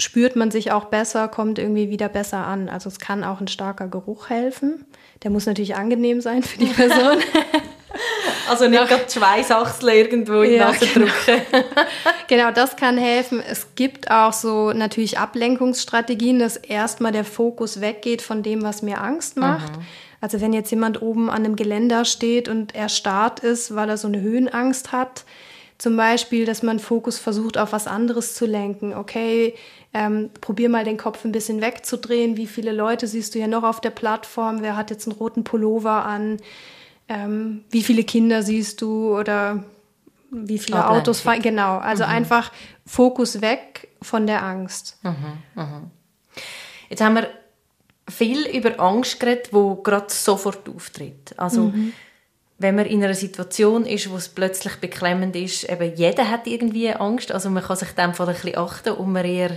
spürt 0.00 0.36
man 0.36 0.50
sich 0.50 0.72
auch 0.72 0.86
besser, 0.86 1.28
kommt 1.28 1.58
irgendwie 1.58 1.90
wieder 1.90 2.08
besser 2.08 2.46
an. 2.46 2.68
Also 2.68 2.88
es 2.88 2.98
kann 2.98 3.24
auch 3.24 3.40
ein 3.40 3.48
starker 3.48 3.88
Geruch 3.88 4.28
helfen. 4.28 4.84
Der 5.22 5.30
muss 5.30 5.46
natürlich 5.46 5.76
angenehm 5.76 6.20
sein 6.20 6.42
für 6.42 6.58
die 6.58 6.66
Person. 6.74 7.18
also 8.48 8.68
nicht 8.68 8.88
gerade 8.88 9.10
Schweißachsel 9.10 9.88
irgendwo 9.90 10.42
in 10.42 10.50
die 10.50 10.58
Nase 10.58 10.86
genau. 10.86 11.06
drücken. 11.06 11.64
genau, 12.28 12.50
das 12.50 12.76
kann 12.76 12.98
helfen. 12.98 13.42
Es 13.46 13.74
gibt 13.74 14.10
auch 14.10 14.32
so 14.32 14.72
natürlich 14.72 15.18
Ablenkungsstrategien, 15.18 16.38
dass 16.38 16.56
erstmal 16.56 17.12
der 17.12 17.24
Fokus 17.24 17.80
weggeht 17.80 18.22
von 18.22 18.42
dem, 18.42 18.62
was 18.62 18.82
mir 18.82 19.00
Angst 19.00 19.36
macht. 19.36 19.76
Mhm. 19.76 19.82
Also 20.20 20.40
wenn 20.40 20.52
jetzt 20.52 20.70
jemand 20.70 21.00
oben 21.00 21.30
an 21.30 21.44
einem 21.44 21.56
Geländer 21.56 22.04
steht 22.04 22.48
und 22.48 22.74
er 22.74 22.88
starrt 22.88 23.40
ist, 23.40 23.74
weil 23.74 23.88
er 23.88 23.96
so 23.96 24.08
eine 24.08 24.20
Höhenangst 24.20 24.92
hat, 24.92 25.24
zum 25.80 25.96
Beispiel, 25.96 26.44
dass 26.44 26.62
man 26.62 26.78
Fokus 26.78 27.18
versucht, 27.18 27.56
auf 27.56 27.72
was 27.72 27.86
anderes 27.86 28.34
zu 28.34 28.44
lenken. 28.44 28.92
Okay, 28.92 29.54
ähm, 29.92 30.30
probier 30.40 30.68
mal 30.68 30.84
den 30.84 30.96
Kopf 30.96 31.24
ein 31.24 31.32
bisschen 31.32 31.60
wegzudrehen. 31.60 32.36
Wie 32.36 32.46
viele 32.46 32.72
Leute 32.72 33.06
siehst 33.06 33.34
du 33.34 33.38
hier 33.38 33.48
noch 33.48 33.64
auf 33.64 33.80
der 33.80 33.90
Plattform? 33.90 34.62
Wer 34.62 34.76
hat 34.76 34.90
jetzt 34.90 35.08
einen 35.08 35.16
roten 35.16 35.44
Pullover 35.44 36.04
an? 36.04 36.38
Ähm, 37.08 37.64
wie 37.70 37.82
viele 37.82 38.04
Kinder 38.04 38.42
siehst 38.42 38.80
du 38.82 39.16
oder 39.16 39.64
wie 40.30 40.58
viele 40.58 40.78
Atlantik. 40.78 41.00
Autos 41.00 41.20
fahren? 41.20 41.42
Genau, 41.42 41.78
also 41.78 42.04
mhm. 42.04 42.10
einfach 42.10 42.52
Fokus 42.86 43.40
weg 43.40 43.88
von 44.00 44.26
der 44.26 44.44
Angst. 44.44 44.98
Mhm, 45.02 45.38
mhm. 45.56 45.90
Jetzt 46.88 47.02
haben 47.02 47.16
wir 47.16 47.28
viel 48.08 48.46
über 48.46 48.78
Angst 48.78 49.18
geredet, 49.18 49.50
die 49.52 49.82
gerade 49.82 50.06
sofort 50.08 50.68
auftritt. 50.68 51.34
Also 51.36 51.62
mhm 51.62 51.92
wenn 52.60 52.74
man 52.74 52.84
in 52.84 53.02
einer 53.02 53.14
Situation 53.14 53.86
ist, 53.86 54.10
wo 54.10 54.16
es 54.16 54.28
plötzlich 54.28 54.76
beklemmend 54.76 55.34
ist, 55.34 55.64
eben 55.64 55.96
jeder 55.96 56.30
hat 56.30 56.46
irgendwie 56.46 56.92
Angst, 56.92 57.32
also 57.32 57.48
man 57.48 57.64
kann 57.64 57.76
sich 57.76 57.88
dem 57.92 58.10
ein 58.10 58.12
bisschen 58.12 58.58
achten 58.58 58.92
und 58.92 59.12
man 59.12 59.24
eher 59.24 59.50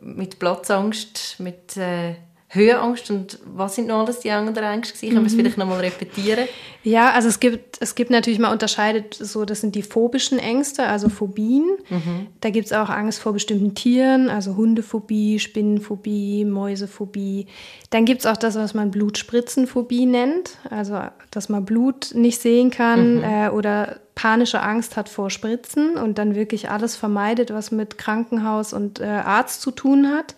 mit 0.00 0.38
Platzangst, 0.38 1.36
mit 1.38 1.76
äh, 1.76 2.14
Höhenangst 2.50 3.10
und 3.10 3.38
was 3.44 3.74
sind 3.74 3.88
noch 3.88 4.00
alles 4.00 4.20
die 4.20 4.30
anderen 4.30 4.72
Ängste? 4.72 5.06
Können 5.06 5.20
wir 5.20 5.26
es 5.26 5.34
mhm. 5.34 5.40
vielleicht 5.40 5.58
nochmal 5.58 5.80
repetieren? 5.80 6.48
Ja, 6.82 7.10
also 7.10 7.28
es 7.28 7.40
gibt, 7.40 7.76
es 7.80 7.94
gibt 7.94 8.10
natürlich, 8.10 8.38
mal 8.38 8.50
unterscheidet 8.50 9.12
so, 9.12 9.44
das 9.44 9.60
sind 9.60 9.74
die 9.74 9.82
phobischen 9.82 10.38
Ängste, 10.38 10.84
also 10.84 11.10
Phobien. 11.10 11.66
Mhm. 11.90 12.28
Da 12.40 12.48
gibt 12.48 12.64
es 12.64 12.72
auch 12.72 12.88
Angst 12.88 13.20
vor 13.20 13.34
bestimmten 13.34 13.74
Tieren, 13.74 14.30
also 14.30 14.56
Hundephobie, 14.56 15.38
Spinnenphobie, 15.40 16.46
Mäusephobie. 16.46 17.48
Dann 17.90 18.06
gibt 18.06 18.20
es 18.20 18.26
auch 18.26 18.38
das, 18.38 18.54
was 18.56 18.72
man 18.72 18.90
Blutspritzenphobie 18.90 20.06
nennt, 20.06 20.52
also 20.70 21.02
dass 21.30 21.50
man 21.50 21.66
Blut 21.66 22.12
nicht 22.14 22.40
sehen 22.40 22.70
kann 22.70 23.16
mhm. 23.16 23.24
äh, 23.24 23.48
oder 23.50 24.00
panische 24.14 24.62
Angst 24.62 24.96
hat 24.96 25.10
vor 25.10 25.28
Spritzen 25.28 25.98
und 25.98 26.16
dann 26.16 26.34
wirklich 26.34 26.70
alles 26.70 26.96
vermeidet, 26.96 27.52
was 27.52 27.72
mit 27.72 27.98
Krankenhaus 27.98 28.72
und 28.72 29.00
äh, 29.00 29.04
Arzt 29.04 29.60
zu 29.60 29.70
tun 29.70 30.08
hat 30.08 30.34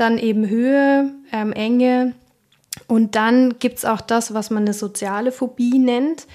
dann 0.00 0.18
eben 0.18 0.48
Höhe, 0.48 1.12
ähm, 1.32 1.52
Enge 1.52 2.14
und 2.86 3.14
dann 3.14 3.58
gibt 3.58 3.78
es 3.78 3.84
auch 3.84 4.00
das, 4.00 4.34
was 4.34 4.50
man 4.50 4.64
eine 4.64 4.74
soziale 4.74 5.32
Phobie 5.32 5.78
nennt. 5.78 6.26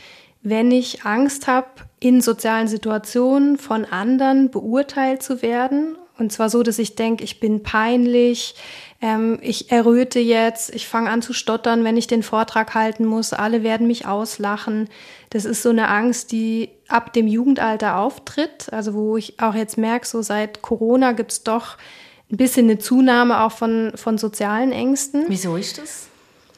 Wenn 0.42 0.72
ich 0.72 1.04
Angst 1.06 1.48
habe, 1.48 1.68
in 2.00 2.22
sozialen 2.22 2.68
Situationen 2.68 3.58
von 3.58 3.86
anderen 3.86 4.52
beurteilt 4.52 5.24
zu 5.24 5.42
werden, 5.42 5.98
und 6.18 6.32
zwar 6.32 6.50
so, 6.50 6.64
dass 6.64 6.80
ich 6.80 6.96
denke, 6.96 7.24
ich 7.24 7.40
bin 7.40 7.64
peinlich, 7.64 8.56
ähm, 9.02 9.40
ich 9.42 9.72
erröte 9.72 10.20
jetzt, 10.20 10.74
ich 10.74 10.88
fange 10.88 11.10
an 11.10 11.22
zu 11.22 11.34
stottern, 11.34 11.84
wenn 11.84 11.98
ich 11.98 12.08
den 12.08 12.24
Vortrag 12.24 12.74
halten 12.74 13.06
muss, 13.06 13.34
alle 13.34 13.64
werden 13.64 13.88
mich 13.88 14.06
auslachen. 14.06 14.88
Das 15.32 15.44
ist 15.44 15.62
so 15.62 15.70
eine 15.70 15.90
Angst, 15.90 16.32
die 16.32 16.70
ab 16.88 17.12
dem 17.12 17.28
Jugendalter 17.28 17.98
auftritt, 17.98 18.72
also 18.72 18.94
wo 18.94 19.18
ich 19.18 19.42
auch 19.42 19.56
jetzt 19.56 19.78
merke, 19.78 20.08
so 20.08 20.22
seit 20.22 20.62
Corona 20.62 21.12
gibt 21.12 21.34
es 21.34 21.44
doch 21.44 21.78
ein 22.32 22.38
bisschen 22.38 22.70
eine 22.70 22.80
Zunahme 22.80 23.42
auch 23.42 23.52
von, 23.52 23.92
von 23.96 24.18
sozialen 24.18 24.72
Ängsten. 24.72 25.26
Wieso 25.28 25.56
ist 25.56 25.78
das? 25.78 26.08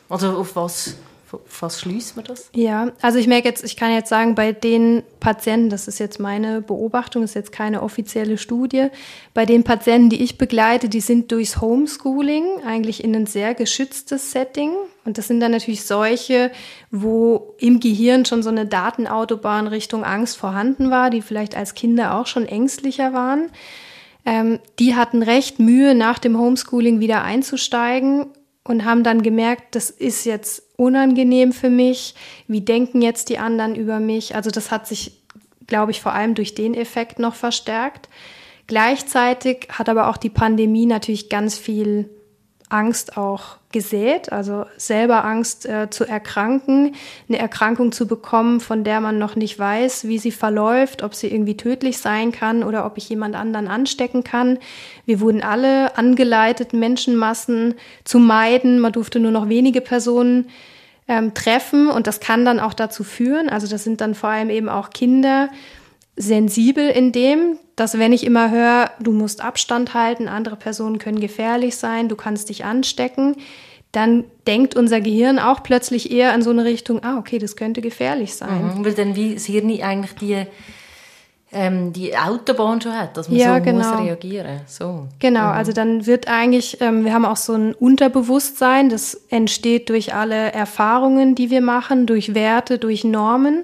Also 0.10 0.30
auf 0.30 0.56
was, 0.56 0.96
auf 1.34 1.42
was 1.62 1.82
schließt 1.82 2.16
man 2.16 2.24
das? 2.24 2.50
Ja, 2.54 2.94
also 3.02 3.20
ich 3.20 3.28
merke 3.28 3.50
jetzt, 3.50 3.66
ich 3.66 3.76
kann 3.76 3.92
jetzt 3.92 4.08
sagen, 4.08 4.36
bei 4.36 4.54
den 4.54 5.04
Patienten, 5.20 5.70
das 5.70 5.90
ist 5.90 6.00
jetzt 6.00 6.22
meine 6.22 6.62
Beobachtung, 6.62 7.22
das 7.24 7.32
ist 7.32 7.36
jetzt 7.36 7.52
keine 7.52 7.84
offizielle 7.84 8.38
Studie, 8.38 8.88
bei 9.34 9.46
den 9.46 9.66
Patienten, 9.66 10.10
die 10.10 10.24
ich 10.24 10.38
begleite, 10.38 10.88
die 10.88 11.02
sind 11.02 11.34
durchs 11.34 11.60
Homeschooling 11.60 12.64
eigentlich 12.66 13.04
in 13.04 13.14
ein 13.14 13.26
sehr 13.26 13.54
geschütztes 13.54 14.32
Setting. 14.32 14.72
Und 15.04 15.18
das 15.18 15.28
sind 15.28 15.42
dann 15.42 15.52
natürlich 15.52 15.84
solche, 15.84 16.52
wo 16.92 17.56
im 17.58 17.82
Gehirn 17.82 18.24
schon 18.24 18.42
so 18.42 18.50
eine 18.50 18.66
Datenautobahn 18.66 19.68
Richtung 19.68 20.06
Angst 20.06 20.38
vorhanden 20.38 20.92
war, 20.92 21.10
die 21.10 21.22
vielleicht 21.22 21.58
als 21.58 21.76
Kinder 21.76 22.18
auch 22.18 22.28
schon 22.28 22.46
ängstlicher 22.46 23.12
waren 23.12 23.50
ähm, 24.28 24.60
die 24.78 24.94
hatten 24.94 25.24
recht 25.24 25.58
Mühe, 25.58 25.96
nach 25.96 26.20
dem 26.20 26.38
Homeschooling 26.38 27.00
wieder 27.00 27.24
einzusteigen 27.24 28.26
und 28.66 28.84
haben 28.84 29.02
dann 29.04 29.24
gemerkt, 29.24 29.74
das 29.74 29.90
ist 29.90 30.26
jetzt 30.26 30.64
unangenehm 30.76 31.54
für 31.54 31.70
mich. 31.70 32.14
Wie 32.46 32.60
denken 32.60 33.02
jetzt 33.02 33.30
die 33.30 33.38
anderen 33.38 33.74
über 33.74 34.02
mich? 34.02 34.36
Also 34.36 34.52
das 34.52 34.70
hat 34.70 34.86
sich, 34.86 35.24
glaube 35.66 35.92
ich, 35.92 36.02
vor 36.02 36.12
allem 36.12 36.36
durch 36.36 36.54
den 36.56 36.74
Effekt 36.74 37.20
noch 37.20 37.36
verstärkt. 37.36 38.10
Gleichzeitig 38.68 39.70
hat 39.72 39.88
aber 39.88 40.10
auch 40.10 40.18
die 40.18 40.30
Pandemie 40.30 40.86
natürlich 40.86 41.30
ganz 41.30 41.58
viel 41.58 42.10
Angst 42.68 43.16
auch 43.16 43.57
gesät, 43.72 44.32
also 44.32 44.66
selber 44.78 45.26
Angst 45.26 45.66
äh, 45.66 45.90
zu 45.90 46.06
erkranken, 46.06 46.96
eine 47.28 47.38
Erkrankung 47.38 47.92
zu 47.92 48.08
bekommen, 48.08 48.62
von 48.62 48.84
der 48.86 49.02
man 49.02 49.20
noch 49.20 49.36
nicht 49.36 49.60
weiß, 49.60 50.08
wie 50.08 50.20
sie 50.20 50.32
verläuft, 50.32 51.04
ob 51.04 51.14
sie 51.14 51.28
irgendwie 51.28 51.58
tödlich 51.58 51.98
sein 51.98 52.32
kann 52.32 52.64
oder 52.64 52.86
ob 52.86 52.98
ich 52.98 53.10
jemand 53.10 53.36
anderen 53.36 53.68
anstecken 53.68 54.24
kann. 54.24 54.58
Wir 55.06 55.20
wurden 55.20 55.44
alle 55.44 55.98
angeleitet, 55.98 56.72
Menschenmassen 56.72 57.76
zu 58.06 58.20
meiden. 58.20 58.80
Man 58.80 58.94
durfte 58.94 59.20
nur 59.20 59.32
noch 59.32 59.50
wenige 59.50 59.82
Personen 59.82 60.48
ähm, 61.10 61.34
treffen 61.34 61.90
und 61.90 62.08
das 62.08 62.20
kann 62.22 62.46
dann 62.46 62.60
auch 62.62 62.74
dazu 62.74 63.04
führen, 63.04 63.50
also 63.50 63.68
das 63.68 63.84
sind 63.84 64.02
dann 64.02 64.16
vor 64.16 64.30
allem 64.30 64.50
eben 64.50 64.70
auch 64.70 64.90
Kinder, 64.90 65.50
sensibel 66.18 66.90
in 66.90 67.12
dem, 67.12 67.58
dass 67.76 68.00
wenn 68.00 68.12
ich 68.12 68.26
immer 68.26 68.50
höre, 68.52 68.92
du 69.00 69.12
musst 69.12 69.42
Abstand 69.42 69.94
halten, 69.94 70.28
andere 70.28 70.56
Personen 70.56 70.98
können 70.98 71.20
gefährlich 71.20 71.78
sein, 71.78 72.10
du 72.10 72.16
kannst 72.16 72.50
dich 72.50 72.66
anstecken, 72.66 73.36
dann 73.92 74.26
denkt 74.48 74.76
unser 74.76 75.00
Gehirn 75.00 75.40
auch 75.40 75.64
plötzlich 75.64 76.12
eher 76.12 76.34
in 76.34 76.42
so 76.42 76.50
eine 76.50 76.66
Richtung, 76.66 77.04
ah, 77.04 77.18
okay, 77.18 77.38
das 77.38 77.56
könnte 77.56 77.82
gefährlich 77.82 78.36
sein. 78.36 78.78
Mhm, 78.78 78.86
weil 78.86 78.94
dann 78.94 79.16
wie 79.16 79.36
das 79.36 79.46
Hirn 79.46 79.70
eigentlich 79.82 80.16
die, 80.16 80.46
ähm, 81.52 81.94
die 81.94 82.18
Autobahn 82.18 82.82
schon 82.82 82.94
hat, 82.94 83.16
dass 83.16 83.30
man 83.30 83.38
ja, 83.38 83.58
so 83.58 83.64
genau. 83.64 83.92
muss 83.92 84.06
reagieren 84.06 84.62
so. 84.66 85.08
Genau, 85.20 85.46
mhm. 85.46 85.52
also 85.52 85.72
dann 85.72 86.06
wird 86.06 86.28
eigentlich, 86.28 86.82
ähm, 86.82 87.06
wir 87.06 87.14
haben 87.14 87.26
auch 87.26 87.38
so 87.38 87.54
ein 87.54 87.74
Unterbewusstsein, 87.74 88.90
das 88.90 89.14
entsteht 89.30 89.90
durch 89.90 90.14
alle 90.14 90.52
Erfahrungen, 90.52 91.36
die 91.36 91.50
wir 91.50 91.62
machen, 91.62 92.08
durch 92.08 92.34
Werte, 92.34 92.80
durch 92.80 93.04
Normen. 93.04 93.64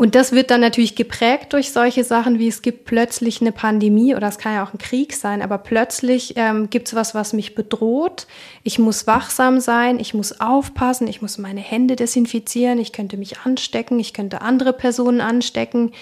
Und 0.00 0.14
das 0.14 0.32
wird 0.32 0.50
dann 0.50 0.62
natürlich 0.62 0.96
geprägt 0.96 1.52
durch 1.52 1.72
solche 1.72 2.04
Sachen, 2.04 2.38
wie 2.38 2.48
es 2.48 2.62
gibt 2.62 2.86
plötzlich 2.86 3.42
eine 3.42 3.52
Pandemie 3.52 4.14
oder 4.14 4.28
es 4.28 4.38
kann 4.38 4.54
ja 4.54 4.64
auch 4.64 4.72
ein 4.72 4.78
Krieg 4.78 5.12
sein, 5.12 5.42
aber 5.42 5.58
plötzlich 5.58 6.38
ähm, 6.38 6.70
gibt 6.70 6.88
es 6.88 6.94
was, 6.94 7.14
was 7.14 7.34
mich 7.34 7.54
bedroht. 7.54 8.26
Ich 8.62 8.78
muss 8.78 9.06
wachsam 9.06 9.60
sein, 9.60 10.00
ich 10.00 10.14
muss 10.14 10.40
aufpassen, 10.40 11.06
ich 11.06 11.20
muss 11.20 11.36
meine 11.36 11.60
Hände 11.60 11.96
desinfizieren, 11.96 12.78
ich 12.78 12.94
könnte 12.94 13.18
mich 13.18 13.40
anstecken, 13.40 14.00
ich 14.00 14.14
könnte 14.14 14.40
andere 14.40 14.72
Personen 14.72 15.20
anstecken. 15.20 15.92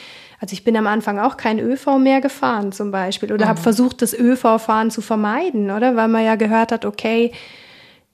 Also 0.40 0.52
ich 0.52 0.62
bin 0.62 0.76
am 0.76 0.86
Anfang 0.86 1.18
auch 1.18 1.36
kein 1.36 1.58
ÖV 1.58 1.98
mehr 1.98 2.20
gefahren 2.20 2.70
zum 2.70 2.92
Beispiel 2.92 3.32
oder 3.32 3.46
mhm. 3.46 3.48
habe 3.48 3.60
versucht, 3.60 4.00
das 4.00 4.14
ÖV-Fahren 4.14 4.92
zu 4.92 5.00
vermeiden, 5.00 5.72
oder? 5.72 5.96
Weil 5.96 6.06
man 6.06 6.24
ja 6.24 6.36
gehört 6.36 6.70
hat, 6.70 6.84
okay, 6.84 7.32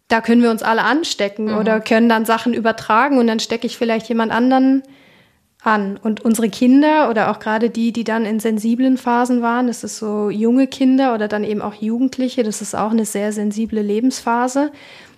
da 0.09 0.23
können 0.23 0.41
wir 0.41 0.51
uns 0.51 0.63
alle 0.63 0.85
anstecken 0.85 1.53
mhm. 1.53 1.59
oder 1.59 1.81
können 1.83 2.09
dann 2.09 2.25
Sachen 2.25 2.55
übertragen 2.55 3.19
und 3.19 3.27
dann 3.27 3.39
stecke 3.39 3.67
ich 3.67 3.77
vielleicht 3.77 4.09
jemand 4.09 4.33
anderen 4.33 4.83
an. 5.65 5.99
Und 6.03 6.25
unsere 6.25 6.49
Kinder 6.49 7.11
oder 7.11 7.31
auch 7.31 7.39
gerade 7.39 7.71
die, 7.71 7.93
die 7.93 8.05
dann 8.05 8.25
in 8.25 8.41
sensiblen 8.41 8.97
Phasen 8.97 9.43
waren, 9.43 9.67
das 9.67 9.85
ist 9.85 9.99
so 9.99 10.31
junge 10.31 10.67
Kinder 10.67 11.15
oder 11.15 11.29
dann 11.29 11.45
eben 11.45 11.63
auch 11.63 11.75
Jugendliche, 11.75 12.43
das 12.43 12.61
ist 12.63 12.75
auch 12.75 12.91
eine 12.91 13.05
sehr 13.05 13.33
sensible 13.33 13.83
Lebensphase. 13.83 14.71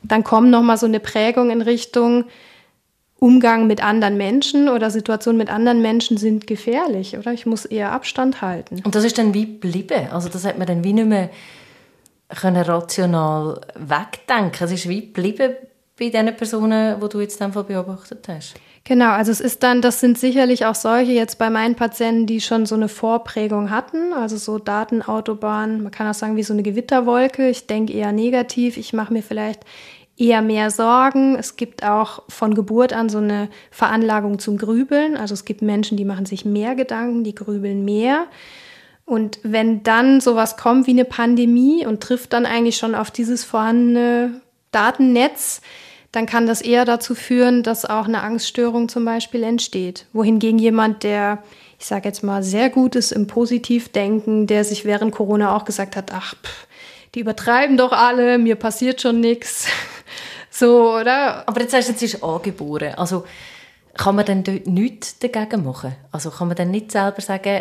Dann 0.02 0.24
kommt 0.24 0.50
nochmal 0.50 0.76
so 0.76 0.86
eine 0.86 1.00
Prägung 1.00 1.50
in 1.50 1.62
Richtung 1.62 2.24
Umgang 3.18 3.66
mit 3.66 3.82
anderen 3.82 4.18
Menschen 4.18 4.68
oder 4.68 4.90
Situationen 4.90 5.38
mit 5.38 5.50
anderen 5.50 5.80
Menschen 5.80 6.18
sind 6.18 6.46
gefährlich, 6.46 7.16
oder? 7.16 7.32
Ich 7.32 7.46
muss 7.46 7.64
eher 7.64 7.92
Abstand 7.92 8.42
halten. 8.42 8.82
Und 8.84 8.94
das 8.94 9.04
ist 9.04 9.16
dann 9.16 9.32
wie 9.32 9.46
geblieben? 9.46 10.08
Also 10.12 10.28
das 10.28 10.44
hat 10.44 10.58
man 10.58 10.66
dann 10.66 10.84
wie 10.84 10.92
nicht 10.92 11.08
mehr 11.08 11.30
können 12.28 12.62
rational 12.62 13.60
wegdenken. 13.74 14.64
Es 14.64 14.72
ist 14.72 14.88
wie 14.88 15.06
geblieben 15.06 15.54
bei 15.98 16.10
den 16.10 16.36
Personen, 16.36 17.00
die 17.00 17.08
du 17.08 17.20
jetzt 17.20 17.40
dann 17.40 17.52
beobachtet 17.52 18.28
hast. 18.28 18.54
Genau, 18.88 19.10
also 19.10 19.32
es 19.32 19.40
ist 19.40 19.64
dann, 19.64 19.82
das 19.82 19.98
sind 19.98 20.16
sicherlich 20.16 20.64
auch 20.64 20.76
solche 20.76 21.10
jetzt 21.10 21.38
bei 21.38 21.50
meinen 21.50 21.74
Patienten, 21.74 22.26
die 22.26 22.40
schon 22.40 22.66
so 22.66 22.76
eine 22.76 22.88
Vorprägung 22.88 23.70
hatten, 23.70 24.12
also 24.12 24.36
so 24.36 24.60
Datenautobahn, 24.60 25.82
man 25.82 25.90
kann 25.90 26.08
auch 26.08 26.14
sagen 26.14 26.36
wie 26.36 26.44
so 26.44 26.52
eine 26.52 26.62
Gewitterwolke. 26.62 27.48
Ich 27.48 27.66
denke 27.66 27.92
eher 27.92 28.12
negativ, 28.12 28.76
ich 28.76 28.92
mache 28.92 29.12
mir 29.12 29.24
vielleicht 29.24 29.64
eher 30.16 30.40
mehr 30.40 30.70
Sorgen. 30.70 31.34
Es 31.34 31.56
gibt 31.56 31.82
auch 31.82 32.22
von 32.28 32.54
Geburt 32.54 32.92
an 32.92 33.08
so 33.08 33.18
eine 33.18 33.48
Veranlagung 33.72 34.38
zum 34.38 34.56
Grübeln. 34.56 35.16
Also 35.16 35.34
es 35.34 35.44
gibt 35.44 35.62
Menschen, 35.62 35.96
die 35.96 36.04
machen 36.04 36.24
sich 36.24 36.44
mehr 36.44 36.76
Gedanken, 36.76 37.24
die 37.24 37.34
grübeln 37.34 37.84
mehr. 37.84 38.26
Und 39.04 39.40
wenn 39.42 39.82
dann 39.82 40.20
sowas 40.20 40.56
kommt 40.56 40.86
wie 40.86 40.92
eine 40.92 41.04
Pandemie 41.04 41.84
und 41.84 42.04
trifft 42.04 42.32
dann 42.32 42.46
eigentlich 42.46 42.76
schon 42.76 42.94
auf 42.94 43.10
dieses 43.10 43.42
vorhandene 43.42 44.40
Datennetz, 44.70 45.60
dann 46.16 46.24
kann 46.24 46.46
das 46.46 46.62
eher 46.62 46.86
dazu 46.86 47.14
führen, 47.14 47.62
dass 47.62 47.84
auch 47.84 48.06
eine 48.06 48.22
Angststörung 48.22 48.88
zum 48.88 49.04
Beispiel 49.04 49.42
entsteht. 49.42 50.06
Wohingegen 50.14 50.58
jemand, 50.58 51.02
der, 51.02 51.42
ich 51.78 51.84
sage 51.84 52.08
jetzt 52.08 52.22
mal, 52.22 52.42
sehr 52.42 52.70
gut 52.70 52.96
ist 52.96 53.12
im 53.12 53.26
Positivdenken, 53.26 54.46
der 54.46 54.64
sich 54.64 54.86
während 54.86 55.14
Corona 55.14 55.54
auch 55.54 55.66
gesagt 55.66 55.94
hat, 55.94 56.12
ach, 56.14 56.34
pff, 56.34 56.66
die 57.14 57.20
übertreiben 57.20 57.76
doch 57.76 57.92
alle, 57.92 58.38
mir 58.38 58.56
passiert 58.56 59.00
schon 59.02 59.20
nichts. 59.20 59.66
So, 60.48 60.94
oder? 60.94 61.46
Aber 61.46 61.60
jetzt 61.60 61.72
sagst 61.72 61.88
du, 61.88 61.92
jetzt 61.92 62.02
ist 62.02 62.24
angeboren. 62.24 62.94
Also 62.96 63.26
kann 63.92 64.16
man 64.16 64.24
denn 64.24 64.42
dort 64.42 64.66
nichts 64.66 65.18
dagegen 65.18 65.62
machen? 65.62 65.94
Also 66.12 66.30
kann 66.30 66.48
man 66.48 66.56
dann 66.56 66.70
nicht 66.70 66.92
selber 66.92 67.20
sagen, 67.20 67.60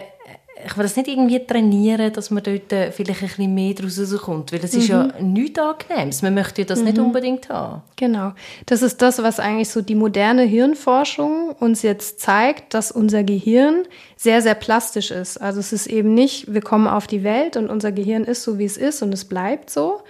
ich 0.63 0.77
will 0.77 0.83
das 0.83 0.95
nicht 0.95 1.09
irgendwie 1.09 1.45
trainieren, 1.45 2.13
dass 2.13 2.31
man 2.31 2.41
dort 2.41 2.71
äh, 2.71 2.91
vielleicht 2.91 3.21
ein 3.21 3.27
bisschen 3.27 3.53
mehr 3.53 3.73
daraus 3.73 3.99
rauskommt, 3.99 4.53
weil 4.53 4.63
es 4.63 4.73
mhm. 4.73 4.79
ist 4.79 4.87
ja 4.87 5.03
mhm. 5.19 5.33
nichts 5.33 5.59
Angenehmes. 5.59 6.21
Man 6.21 6.33
möchte 6.33 6.61
ja 6.61 6.65
das 6.65 6.79
mhm. 6.79 6.85
nicht 6.85 6.97
unbedingt 6.97 7.49
haben. 7.49 7.81
Genau. 7.97 8.31
Das 8.65 8.81
ist 8.81 9.01
das, 9.01 9.21
was 9.21 9.39
eigentlich 9.39 9.69
so 9.69 9.81
die 9.81 9.95
moderne 9.95 10.43
Hirnforschung 10.43 11.51
uns 11.59 11.81
jetzt 11.81 12.21
zeigt, 12.21 12.73
dass 12.73 12.91
unser 12.91 13.23
Gehirn 13.23 13.83
sehr, 14.15 14.41
sehr 14.41 14.55
plastisch 14.55 15.11
ist. 15.11 15.37
Also 15.37 15.59
es 15.59 15.73
ist 15.73 15.87
eben 15.87 16.13
nicht, 16.13 16.53
wir 16.53 16.61
kommen 16.61 16.87
auf 16.87 17.05
die 17.07 17.23
Welt 17.23 17.57
und 17.57 17.69
unser 17.69 17.91
Gehirn 17.91 18.23
ist 18.23 18.43
so, 18.43 18.57
wie 18.57 18.65
es 18.65 18.77
ist 18.77 19.01
und 19.01 19.13
es 19.13 19.25
bleibt 19.25 19.69
so, 19.69 20.01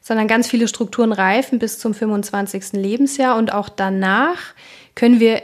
sondern 0.00 0.28
ganz 0.28 0.48
viele 0.48 0.68
Strukturen 0.68 1.12
reifen 1.12 1.58
bis 1.58 1.80
zum 1.80 1.92
25. 1.92 2.72
Lebensjahr 2.72 3.36
und 3.36 3.52
auch 3.52 3.68
danach 3.68 4.38
können 4.94 5.18
wir 5.18 5.42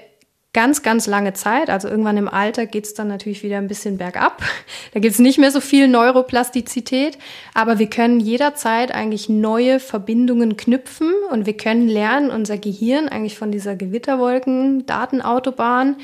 ganz, 0.55 0.83
ganz 0.83 1.07
lange 1.07 1.35
Zeit, 1.35 1.69
also 1.69 1.89
irgendwann 1.89 2.17
im 2.17 2.29
Alter 2.29 2.65
geht 2.65 2.87
es 2.87 2.95
dann 2.95 3.09
natürlich 3.09 3.43
wieder 3.43 3.59
ein 3.59 3.69
bisschen 3.69 3.99
bergab. 3.99 4.43
Da 4.95 5.01
gibt 5.01 5.13
es 5.13 5.19
nicht 5.19 5.39
mehr 5.39 5.51
so 5.51 5.61
viel 5.61 5.89
Neuroplastizität, 5.89 7.19
aber 7.53 7.81
wir 7.81 7.91
können 7.91 8.21
jederzeit 8.21 8.95
eigentlich 8.95 9.29
neue 9.29 9.81
Verbindungen 9.81 10.57
knüpfen 10.57 11.13
und 11.33 11.47
wir 11.47 11.57
können 11.57 11.89
lernen, 11.89 12.31
unser 12.31 12.59
Gehirn 12.59 13.09
eigentlich 13.09 13.37
von 13.37 13.51
dieser 13.51 13.75
Gewitterwolken, 13.75 14.87
Datenautobahn 14.87 15.97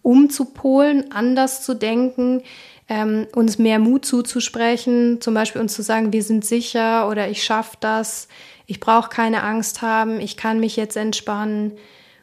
umzupolen, 0.00 1.12
anders 1.12 1.62
zu 1.62 1.74
denken, 1.74 2.42
ähm, 2.88 3.26
uns 3.34 3.58
mehr 3.58 3.78
Mut 3.78 4.06
zuzusprechen, 4.06 5.20
zum 5.20 5.34
Beispiel 5.34 5.60
uns 5.60 5.74
zu 5.74 5.82
sagen, 5.82 6.14
wir 6.14 6.22
sind 6.22 6.46
sicher 6.46 7.06
oder 7.10 7.28
ich 7.28 7.44
schaffe 7.44 7.76
das, 7.80 8.28
ich 8.64 8.80
brauche 8.80 9.10
keine 9.10 9.42
Angst 9.42 9.82
haben, 9.82 10.20
ich 10.20 10.38
kann 10.38 10.58
mich 10.58 10.76
jetzt 10.76 10.96
entspannen. 10.96 11.72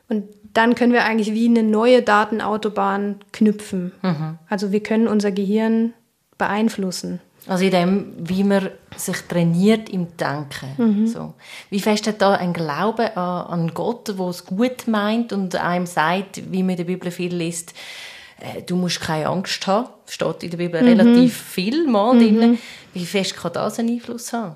Und 0.10 0.24
dann 0.56 0.74
können 0.74 0.94
wir 0.94 1.04
eigentlich 1.04 1.34
wie 1.34 1.48
eine 1.48 1.64
neue 1.64 2.02
Datenautobahn 2.02 3.18
knüpfen. 3.32 3.92
Mhm. 4.02 4.40
Also 4.50 4.72
wir 4.72 4.82
können 4.82 5.08
unser 5.08 5.32
Gehirn 5.32 5.94
beeinflussen. 6.38 7.20
Also 7.48 7.66
in 7.66 7.72
dem, 7.72 8.14
wie 8.18 8.44
man 8.44 8.70
sich 8.96 9.18
trainiert 9.28 9.90
im 9.90 10.18
Denken. 10.18 10.74
Mhm. 10.78 11.08
So. 11.08 11.34
Wie 11.70 11.80
fest 11.80 12.08
hat 12.08 12.22
da 12.22 12.34
ein 12.34 12.54
Glaube 12.54 13.16
an, 13.18 13.48
an 13.48 13.74
Gott, 13.74 14.08
der 14.08 14.20
es 14.28 14.46
gut 14.46 14.88
meint 14.88 15.32
und 15.32 15.56
einem 15.56 15.86
sagt, 15.86 16.52
wie 16.52 16.64
man 16.64 16.72
in 16.72 16.78
der 16.78 16.84
Bibel 16.86 17.12
viel 17.12 17.36
liest, 17.36 17.74
äh, 18.40 18.62
du 18.64 18.76
musst 18.76 19.02
keine 19.02 19.28
Angst 19.28 19.68
haben. 19.68 19.90
Steht 20.08 20.44
in 20.44 20.50
der 20.52 20.58
Bibel 20.58 20.82
mhm. 20.82 20.88
relativ 20.88 21.38
viel 21.38 21.86
mal 21.88 22.14
mhm. 22.14 22.20
drin. 22.20 22.60
Wie 22.94 23.06
fest 23.06 23.36
kann 23.36 23.54
das 23.54 23.78
einen 23.78 23.90
Einfluss 23.90 24.34
haben? 24.34 24.56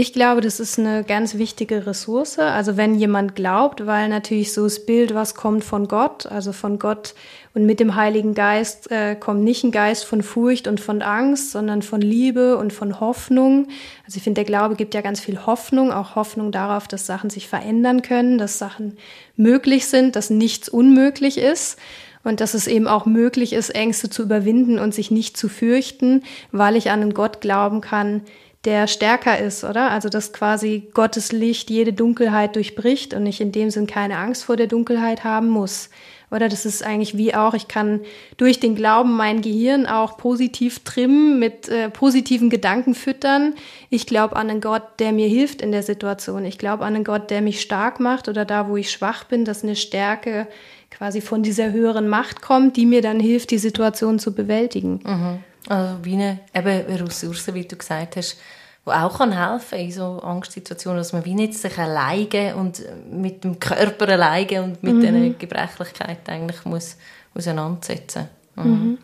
Ich 0.00 0.12
glaube, 0.12 0.42
das 0.42 0.60
ist 0.60 0.78
eine 0.78 1.02
ganz 1.02 1.38
wichtige 1.38 1.84
Ressource. 1.84 2.38
Also 2.38 2.76
wenn 2.76 2.94
jemand 2.94 3.34
glaubt, 3.34 3.84
weil 3.84 4.08
natürlich 4.08 4.52
so 4.52 4.62
das 4.62 4.86
Bild, 4.86 5.12
was 5.12 5.34
kommt 5.34 5.64
von 5.64 5.88
Gott, 5.88 6.24
also 6.24 6.52
von 6.52 6.78
Gott 6.78 7.16
und 7.52 7.66
mit 7.66 7.80
dem 7.80 7.96
Heiligen 7.96 8.32
Geist 8.32 8.92
äh, 8.92 9.16
kommt 9.16 9.42
nicht 9.42 9.64
ein 9.64 9.72
Geist 9.72 10.04
von 10.04 10.22
Furcht 10.22 10.68
und 10.68 10.78
von 10.78 11.02
Angst, 11.02 11.50
sondern 11.50 11.82
von 11.82 12.00
Liebe 12.00 12.58
und 12.58 12.72
von 12.72 13.00
Hoffnung. 13.00 13.66
Also 14.06 14.18
ich 14.18 14.22
finde, 14.22 14.36
der 14.38 14.44
Glaube 14.44 14.76
gibt 14.76 14.94
ja 14.94 15.00
ganz 15.00 15.18
viel 15.18 15.46
Hoffnung, 15.46 15.90
auch 15.90 16.14
Hoffnung 16.14 16.52
darauf, 16.52 16.86
dass 16.86 17.04
Sachen 17.04 17.28
sich 17.28 17.48
verändern 17.48 18.02
können, 18.02 18.38
dass 18.38 18.56
Sachen 18.56 18.98
möglich 19.34 19.86
sind, 19.86 20.14
dass 20.14 20.30
nichts 20.30 20.68
unmöglich 20.68 21.38
ist 21.38 21.76
und 22.22 22.40
dass 22.40 22.54
es 22.54 22.68
eben 22.68 22.86
auch 22.86 23.04
möglich 23.04 23.52
ist, 23.52 23.70
Ängste 23.70 24.08
zu 24.10 24.22
überwinden 24.22 24.78
und 24.78 24.94
sich 24.94 25.10
nicht 25.10 25.36
zu 25.36 25.48
fürchten, 25.48 26.22
weil 26.52 26.76
ich 26.76 26.92
an 26.92 27.02
einen 27.02 27.14
Gott 27.14 27.40
glauben 27.40 27.80
kann, 27.80 28.22
der 28.64 28.86
stärker 28.86 29.38
ist, 29.38 29.64
oder? 29.64 29.90
Also 29.90 30.08
dass 30.08 30.32
quasi 30.32 30.88
Gottes 30.92 31.32
Licht 31.32 31.70
jede 31.70 31.92
Dunkelheit 31.92 32.56
durchbricht 32.56 33.14
und 33.14 33.24
ich 33.26 33.40
in 33.40 33.52
dem 33.52 33.70
Sinn 33.70 33.86
keine 33.86 34.18
Angst 34.18 34.44
vor 34.44 34.56
der 34.56 34.66
Dunkelheit 34.66 35.24
haben 35.24 35.48
muss. 35.48 35.90
Oder 36.30 36.48
das 36.48 36.66
ist 36.66 36.84
eigentlich 36.84 37.16
wie 37.16 37.34
auch, 37.34 37.54
ich 37.54 37.68
kann 37.68 38.00
durch 38.36 38.60
den 38.60 38.74
Glauben 38.74 39.16
mein 39.16 39.40
Gehirn 39.40 39.86
auch 39.86 40.18
positiv 40.18 40.80
trimmen, 40.80 41.38
mit 41.38 41.68
äh, 41.68 41.88
positiven 41.88 42.50
Gedanken 42.50 42.94
füttern. 42.94 43.54
Ich 43.88 44.06
glaube 44.06 44.36
an 44.36 44.50
einen 44.50 44.60
Gott, 44.60 44.82
der 44.98 45.12
mir 45.12 45.26
hilft 45.26 45.62
in 45.62 45.72
der 45.72 45.82
Situation. 45.82 46.44
Ich 46.44 46.58
glaube 46.58 46.84
an 46.84 46.94
einen 46.94 47.04
Gott, 47.04 47.30
der 47.30 47.40
mich 47.40 47.62
stark 47.62 47.98
macht 47.98 48.28
oder 48.28 48.44
da, 48.44 48.68
wo 48.68 48.76
ich 48.76 48.90
schwach 48.90 49.24
bin, 49.24 49.46
dass 49.46 49.62
eine 49.62 49.76
Stärke 49.76 50.48
quasi 50.90 51.20
von 51.20 51.42
dieser 51.42 51.72
höheren 51.72 52.08
Macht 52.08 52.42
kommt, 52.42 52.76
die 52.76 52.86
mir 52.86 53.00
dann 53.00 53.20
hilft, 53.20 53.50
die 53.50 53.58
Situation 53.58 54.18
zu 54.18 54.34
bewältigen. 54.34 55.00
Mhm. 55.04 55.38
Also 55.68 55.98
wie 56.02 56.14
eine 56.14 56.40
eben 56.54 57.04
Ressource, 57.04 57.52
wie 57.52 57.64
du 57.66 57.76
gesagt 57.76 58.16
hast, 58.16 58.38
die 58.86 58.90
auch 58.90 59.18
kann 59.18 59.32
helfen 59.32 59.78
in 59.78 59.92
so 59.92 60.20
Angstsituationen, 60.22 60.98
dass 60.98 61.12
man 61.12 61.24
wie 61.24 61.34
nicht 61.34 61.54
sich 61.54 61.78
alleine 61.78 62.56
und 62.56 62.82
mit 63.10 63.44
dem 63.44 63.60
Körper 63.60 64.08
alleine 64.08 64.62
und 64.62 64.82
mit 64.82 64.94
mhm. 64.94 65.00
dieser 65.00 65.30
Gebrechlichkeit 65.38 66.28
eigentlich 66.28 66.64
muss 66.64 66.96
auseinandersetzen. 67.34 68.28
Mhm. 68.56 68.64
Mhm. 68.64 68.98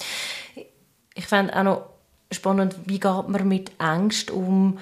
Ich 1.14 1.26
fände 1.26 1.54
auch 1.56 1.62
noch 1.62 1.82
spannend, 2.32 2.76
wie 2.86 2.98
geht 2.98 3.28
man 3.28 3.46
mit 3.46 3.72
Angst 3.78 4.30
um, 4.30 4.78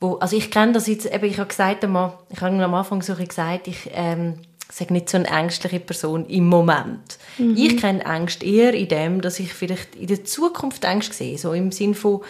wo, 0.00 0.14
also 0.16 0.36
ich 0.36 0.50
kenne 0.50 0.72
das 0.72 0.86
jetzt, 0.86 1.06
eben, 1.06 1.26
ich 1.26 1.38
habe 1.38 1.48
gesagt, 1.48 1.84
ich 1.84 2.40
habe 2.40 2.64
am 2.64 2.74
Anfang 2.74 3.02
so 3.02 3.14
gesagt, 3.14 3.68
ich 3.68 3.90
ähm, 3.92 4.38
sage 4.72 4.92
nicht 4.92 5.08
so 5.08 5.18
eine 5.18 5.28
ängstliche 5.28 5.80
Person 5.80 6.26
im 6.26 6.48
Moment. 6.48 7.18
Mhm. 7.38 7.56
Ich 7.56 7.76
kenne 7.76 8.04
Angst 8.06 8.42
eher 8.42 8.72
in 8.74 8.88
dem, 8.88 9.20
dass 9.20 9.38
ich 9.38 9.52
vielleicht 9.52 9.94
in 9.94 10.06
der 10.06 10.24
Zukunft 10.24 10.84
Angst 10.84 11.12
sehe, 11.12 11.36
so 11.36 11.52
im 11.52 11.72
Sinn 11.72 11.94
von 11.94 12.22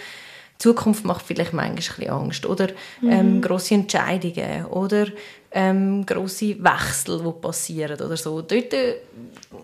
Zukunft 0.58 1.04
macht 1.04 1.26
vielleicht 1.26 1.52
manchmal 1.52 1.70
ein 1.70 1.76
bisschen 1.76 2.08
Angst 2.08 2.46
oder 2.46 2.68
ähm, 3.02 3.36
mhm. 3.36 3.40
große 3.42 3.74
Entscheidungen 3.74 4.66
oder 4.66 5.06
ähm, 5.50 6.06
große 6.06 6.62
Wechsel, 6.62 7.20
die 7.20 7.40
passieren 7.40 8.00
oder 8.00 8.16
so. 8.16 8.42
Dort 8.42 8.72
äh, 8.72 8.96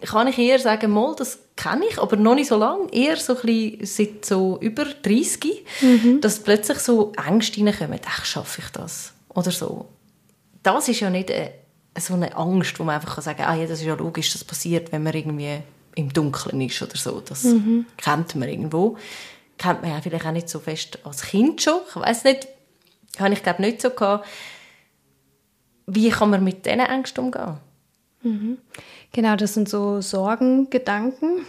kann 0.04 0.26
ich 0.26 0.38
eher 0.38 0.58
sagen, 0.58 0.90
mal, 0.90 1.14
das 1.16 1.38
kenne 1.56 1.84
ich, 1.88 1.98
aber 1.98 2.16
noch 2.16 2.34
nicht 2.34 2.48
so 2.48 2.56
lange, 2.56 2.92
eher 2.92 3.16
so 3.16 3.36
ein 3.36 3.42
bisschen 3.42 3.86
seit 3.86 4.24
so 4.24 4.58
über 4.60 4.84
30, 4.84 5.64
mhm. 5.80 6.20
dass 6.20 6.40
plötzlich 6.40 6.78
so 6.78 7.12
Ängste 7.26 7.64
reinkommen, 7.64 8.00
ach, 8.04 8.24
schaffe 8.24 8.60
ich 8.64 8.70
das 8.70 9.12
oder 9.28 9.52
so. 9.52 9.86
Das 10.62 10.88
ist 10.88 11.00
ja 11.00 11.10
nicht 11.10 11.30
eine, 11.30 11.44
äh, 11.44 11.50
so 12.00 12.14
eine 12.14 12.36
Angst, 12.36 12.78
wo 12.78 12.84
man 12.84 12.96
einfach 12.96 13.20
sagen 13.22 13.38
kann, 13.38 13.48
ah, 13.48 13.54
ja, 13.54 13.66
das 13.66 13.80
ist 13.80 13.86
ja 13.86 13.94
logisch, 13.94 14.32
das 14.32 14.44
passiert, 14.44 14.92
wenn 14.92 15.02
man 15.02 15.14
irgendwie 15.14 15.58
im 15.94 16.12
Dunkeln 16.12 16.60
ist 16.60 16.80
oder 16.82 16.96
so. 16.96 17.20
Das 17.20 17.44
mhm. 17.44 17.86
kennt 17.96 18.34
man 18.34 18.48
irgendwo 18.48 18.96
kennt 19.58 19.82
man 19.82 19.90
ja 19.90 20.00
vielleicht 20.00 20.24
auch 20.24 20.32
nicht 20.32 20.48
so 20.48 20.60
fest 20.60 21.00
als 21.04 21.22
Kind 21.22 21.60
schon. 21.60 21.80
Ich 21.88 21.96
weiß 21.96 22.24
nicht, 22.24 22.48
habe 23.18 23.34
ich 23.34 23.42
glaube 23.42 23.60
nicht 23.60 23.82
so 23.82 23.90
gehabt. 23.90 24.26
Wie 25.86 26.10
kann 26.10 26.30
man 26.30 26.44
mit 26.44 26.64
diesen 26.64 26.80
Ängsten 26.80 27.24
umgehen? 27.24 27.58
Mhm. 28.22 28.58
Genau, 29.12 29.36
das 29.36 29.54
sind 29.54 29.68
so 29.68 30.00
Sorgengedanken. 30.00 31.46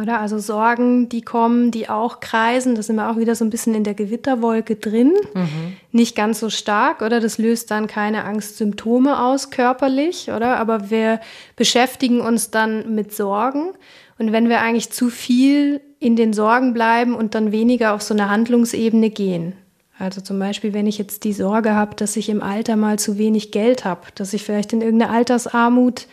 Oder 0.00 0.20
also 0.20 0.38
Sorgen, 0.38 1.08
die 1.08 1.22
kommen, 1.22 1.70
die 1.70 1.88
auch 1.88 2.20
kreisen, 2.20 2.76
da 2.76 2.82
sind 2.82 2.96
wir 2.96 3.10
auch 3.10 3.16
wieder 3.16 3.34
so 3.34 3.44
ein 3.44 3.50
bisschen 3.50 3.74
in 3.74 3.82
der 3.82 3.94
Gewitterwolke 3.94 4.76
drin. 4.76 5.12
Mhm. 5.34 5.76
Nicht 5.90 6.14
ganz 6.14 6.38
so 6.38 6.48
stark, 6.48 7.02
oder? 7.02 7.18
Das 7.18 7.38
löst 7.38 7.70
dann 7.70 7.88
keine 7.88 8.24
Angstsymptome 8.24 9.20
aus 9.20 9.50
körperlich, 9.50 10.30
oder? 10.30 10.58
Aber 10.58 10.90
wir 10.90 11.20
beschäftigen 11.56 12.20
uns 12.20 12.50
dann 12.50 12.94
mit 12.94 13.14
Sorgen. 13.14 13.72
Und 14.18 14.32
wenn 14.32 14.48
wir 14.48 14.60
eigentlich 14.60 14.90
zu 14.90 15.08
viel 15.08 15.80
in 15.98 16.14
den 16.14 16.32
Sorgen 16.32 16.72
bleiben 16.72 17.14
und 17.14 17.34
dann 17.34 17.52
weniger 17.52 17.94
auf 17.94 18.02
so 18.02 18.14
eine 18.14 18.30
Handlungsebene 18.30 19.10
gehen. 19.10 19.54
Also 19.98 20.22
zum 20.22 20.38
Beispiel, 20.38 20.72
wenn 20.72 20.86
ich 20.86 20.96
jetzt 20.96 21.24
die 21.24 21.34
Sorge 21.34 21.74
habe, 21.74 21.94
dass 21.94 22.16
ich 22.16 22.30
im 22.30 22.42
Alter 22.42 22.76
mal 22.76 22.98
zu 22.98 23.18
wenig 23.18 23.50
Geld 23.50 23.84
habe, 23.84 24.02
dass 24.14 24.32
ich 24.32 24.42
vielleicht 24.42 24.72
in 24.72 24.80
irgendeine 24.80 25.12
Altersarmut 25.12 26.06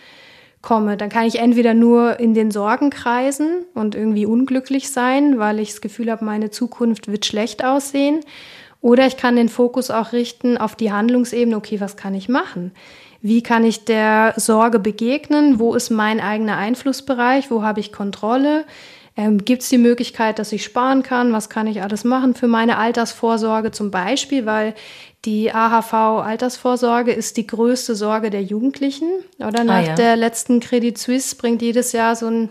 komme, 0.62 0.98
dann 0.98 1.10
kann 1.10 1.26
ich 1.26 1.40
entweder 1.40 1.74
nur 1.74 2.20
in 2.20 2.34
den 2.34 2.52
Sorgen 2.52 2.90
kreisen 2.90 3.66
und 3.74 3.96
irgendwie 3.96 4.26
unglücklich 4.26 4.90
sein, 4.90 5.40
weil 5.40 5.60
ich 5.60 5.72
das 5.72 5.82
Gefühl 5.82 6.12
habe, 6.12 6.26
meine 6.26 6.50
Zukunft 6.50 7.08
wird 7.08 7.26
schlecht 7.26 7.64
aussehen. 7.64 8.22
Oder 8.82 9.08
ich 9.08 9.18
kann 9.18 9.36
den 9.36 9.50
Fokus 9.50 9.90
auch 9.90 10.14
richten 10.14 10.58
auf 10.58 10.76
die 10.76 10.92
Handlungsebene, 10.92 11.58
okay, 11.58 11.80
was 11.80 11.98
kann 11.98 12.14
ich 12.14 12.30
machen? 12.30 12.72
Wie 13.22 13.42
kann 13.42 13.66
ich 13.66 13.86
der 13.86 14.34
Sorge 14.38 14.80
begegnen? 14.80 15.60
Wo 15.60 15.74
ist 15.74 15.90
mein 15.90 16.20
eigener 16.20 16.58
Einflussbereich? 16.58 17.50
Wo 17.50 17.64
habe 17.64 17.80
ich 17.80 17.92
Kontrolle? 17.92 18.66
Ähm, 19.16 19.44
Gibt 19.44 19.64
es 19.64 19.70
die 19.70 19.80
Möglichkeit, 19.80 20.38
dass 20.38 20.52
ich 20.52 20.64
sparen 20.64 21.02
kann? 21.02 21.34
Was 21.34 21.50
kann 21.50 21.66
ich 21.66 21.82
alles 21.82 22.04
machen 22.04 22.36
für 22.36 22.48
meine 22.48 22.78
Altersvorsorge 22.78 23.72
zum 23.72 23.90
Beispiel? 23.90 24.46
Weil 24.46 24.76
die 25.28 25.54
AHV-Altersvorsorge 25.54 27.12
ist 27.12 27.36
die 27.36 27.46
größte 27.46 27.96
Sorge 27.96 28.30
der 28.30 28.44
Jugendlichen. 28.44 29.10
Oder 29.40 29.66
nach 29.66 29.84
ah, 29.84 29.88
ja. 29.88 29.96
der 29.96 30.16
letzten 30.16 30.62
Credit 30.62 30.98
Suisse 30.98 31.36
bringt 31.36 31.62
jedes 31.62 31.92
Jahr 31.92 32.16
so 32.16 32.28
ein 32.28 32.50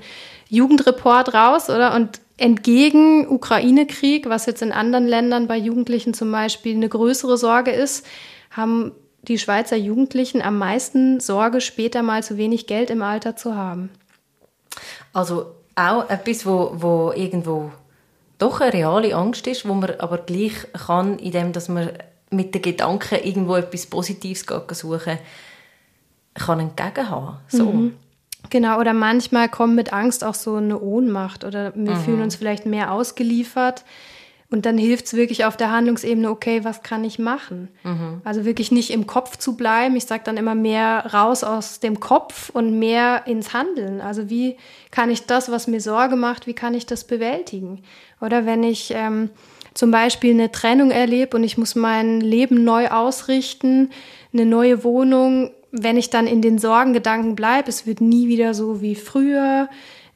Jugendreport 0.51 1.33
raus, 1.33 1.71
oder? 1.71 1.95
Und 1.95 2.21
entgegen 2.37 3.29
Ukraine-Krieg, 3.29 4.29
was 4.29 4.45
jetzt 4.45 4.61
in 4.61 4.73
anderen 4.73 5.07
Ländern 5.07 5.47
bei 5.47 5.57
Jugendlichen 5.57 6.13
zum 6.13 6.31
Beispiel 6.31 6.77
eine 6.77 6.91
größere 6.91 7.39
Sorge 7.39 7.71
ist, 7.71 8.07
haben 8.51 8.93
die 9.23 9.39
Schweizer 9.39 9.77
Jugendlichen 9.77 10.43
am 10.43 10.59
meisten 10.59 11.19
Sorge, 11.19 11.63
später 11.63 12.03
mal 12.03 12.23
zu 12.23 12.37
wenig 12.37 12.67
Geld 12.67 12.91
im 12.91 13.01
Alter 13.01 13.37
zu 13.37 13.55
haben. 13.55 13.89
Also 15.15 15.47
auch 15.77 16.11
etwas, 16.11 16.45
wo, 16.45 16.73
wo 16.75 17.13
irgendwo 17.17 17.73
doch 18.37 18.61
eine 18.61 18.75
reale 18.75 19.17
Angst 19.17 19.47
ist, 19.47 19.67
wo 19.67 19.73
man 19.73 19.93
aber 19.99 20.19
gleich 20.19 20.53
kann, 20.75 21.19
indem 21.19 21.55
dass 21.55 21.71
man 21.71 21.89
mit 22.37 22.55
den 22.55 22.63
Gedanken 22.63 23.19
irgendwo 23.23 23.57
etwas 23.57 23.87
Positives 23.87 24.45
suchen 24.73 25.19
kann 26.35 26.61
entgegenhaben. 26.61 27.39
So. 27.49 27.73
Mhm. 27.73 27.95
Genau, 28.51 28.79
oder 28.79 28.93
manchmal 28.93 29.49
kommt 29.49 29.75
mit 29.75 29.93
Angst 29.93 30.23
auch 30.23 30.35
so 30.35 30.55
eine 30.57 30.81
Ohnmacht 30.81 31.45
oder 31.45 31.75
wir 31.75 31.95
mhm. 31.95 32.01
fühlen 32.01 32.23
uns 32.23 32.37
vielleicht 32.37 32.67
mehr 32.67 32.93
ausgeliefert. 32.93 33.85
Und 34.49 34.65
dann 34.65 34.79
hilft 34.79 35.07
es 35.07 35.15
wirklich 35.15 35.45
auf 35.45 35.57
der 35.57 35.73
Handlungsebene, 35.73 36.31
okay, 36.31 36.63
was 36.63 36.85
kann 36.85 37.03
ich 37.03 37.19
machen? 37.19 37.69
Mhm. 37.83 38.21
Also 38.23 38.45
wirklich 38.45 38.71
nicht 38.71 38.91
im 38.91 39.09
Kopf 39.09 39.39
zu 39.39 39.57
bleiben. 39.57 39.97
Ich 39.97 40.07
sage 40.07 40.23
dann 40.25 40.37
immer 40.37 40.55
mehr 40.55 41.07
raus 41.13 41.43
aus 41.43 41.81
dem 41.81 41.99
Kopf 41.99 42.51
und 42.51 42.79
mehr 42.79 43.27
ins 43.27 43.53
Handeln. 43.53 44.01
Also 44.01 44.31
wie 44.31 44.57
kann 44.93 45.11
ich 45.11 45.27
das, 45.27 45.51
was 45.51 45.67
mir 45.67 45.81
Sorge 45.81 46.15
macht, 46.15 46.47
wie 46.47 46.55
kann 46.55 46.75
ich 46.75 46.87
das 46.87 47.03
bewältigen? 47.03 47.83
Oder 48.21 48.47
wenn 48.47 48.63
ich 48.63 48.93
ähm, 48.95 49.31
zum 49.77 49.91
Beispiel 49.91 50.33
eine 50.33 50.51
Trennung 50.51 50.91
erlebe 50.91 51.37
und 51.37 51.45
ich 51.45 51.59
muss 51.59 51.75
mein 51.75 52.21
Leben 52.21 52.65
neu 52.65 52.89
ausrichten, 52.89 53.91
eine 54.33 54.47
neue 54.47 54.85
Wohnung, 54.85 55.51
wenn 55.71 55.99
ich 55.99 56.09
dann 56.09 56.27
in 56.27 56.41
den 56.41 56.59
Sorgengedanken 56.59 57.37
bleibe, 57.37 57.69
es 57.69 57.87
wird 57.87 58.01
nie 58.01 58.27
wieder 58.29 58.55
so 58.55 58.81
wie 58.81 58.95
früher, 58.95 59.69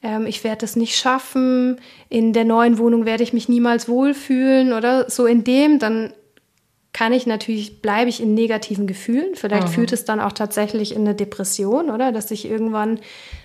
ähm, 0.02 0.24
ich 0.26 0.44
werde 0.44 0.64
es 0.64 0.76
nicht 0.76 0.96
schaffen, 0.96 1.78
in 2.08 2.32
der 2.32 2.44
neuen 2.44 2.78
Wohnung 2.78 3.04
werde 3.04 3.22
ich 3.22 3.34
mich 3.34 3.50
niemals 3.50 3.86
wohlfühlen 3.86 4.72
oder 4.72 5.10
so 5.10 5.26
in 5.26 5.44
dem, 5.44 5.78
dann 5.78 6.14
kann 7.00 7.14
ich 7.14 7.26
natürlich, 7.26 7.80
bleibe 7.80 8.10
ich 8.10 8.22
in 8.22 8.34
negativen 8.34 8.86
Gefühlen. 8.86 9.34
Vielleicht 9.34 9.68
mhm. 9.68 9.72
führt 9.72 9.92
es 9.94 10.04
dann 10.04 10.20
auch 10.20 10.32
tatsächlich 10.32 10.94
in 10.94 11.00
eine 11.00 11.14
Depression, 11.14 11.88
oder? 11.88 12.12
Dass 12.12 12.30
ich 12.30 12.44
irgendwann 12.44 13.00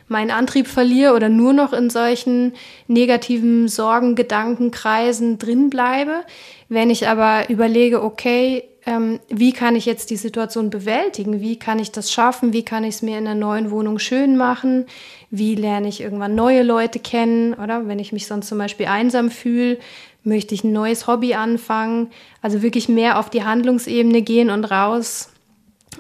meinen 0.10 0.30
Antrieb 0.30 0.68
verliere 0.68 1.14
oder 1.14 1.30
nur 1.30 1.54
noch 1.54 1.72
in 1.72 1.90
solchen 1.90 2.52
negativen 2.88 3.70
Sorgen, 3.70 4.16
Gedanken, 4.16 4.72
Kreisen 4.72 5.38
drin 5.38 5.70
bleibe. 5.70 6.26
Wenn 6.68 6.90
ich 6.90 7.08
aber 7.08 7.50
überlege, 7.50 8.04
okay, 8.04 8.66
ähm, 8.86 9.22
wie 9.30 9.54
kann 9.54 9.78
ich 9.78 9.86
jetzt 9.86 10.10
die 10.10 10.18
Situation 10.18 10.70
bewältigen? 10.70 11.40
Wie 11.40 11.58
kann 11.58 11.80
ich 11.80 11.94
das 11.94 12.12
schaffen? 12.12 12.52
Wie 12.52 12.66
kann 12.66 12.84
ich 12.84 12.96
es 12.96 13.02
mir 13.04 13.18
in 13.18 13.24
der 13.24 13.36
neuen 13.36 13.72
Wohnung 13.72 14.00
schön 14.00 14.36
machen? 14.36 14.86
Wie 15.32 15.56
lerne 15.56 15.88
ich 15.88 16.02
irgendwann 16.02 16.36
neue 16.36 16.62
Leute 16.62 17.00
kennen? 17.00 17.54
Oder 17.54 17.88
wenn 17.88 18.00
ich 18.00 18.12
mich 18.12 18.28
sonst 18.28 18.50
zum 18.50 18.58
Beispiel 18.58 18.88
einsam 18.88 19.32
fühle, 19.32 19.78
möchte 20.26 20.54
ich 20.54 20.64
ein 20.64 20.74
neues 20.74 21.08
Hobby 21.08 21.34
anfangen? 21.34 22.12
Also 22.42 22.62
wirklich 22.62 22.90
mehr 22.90 23.20
auf 23.20 23.30
die 23.30 23.44
Handlungsebene 23.44 24.22
gehen 24.22 24.50
und 24.50 24.66
raus 24.66 25.30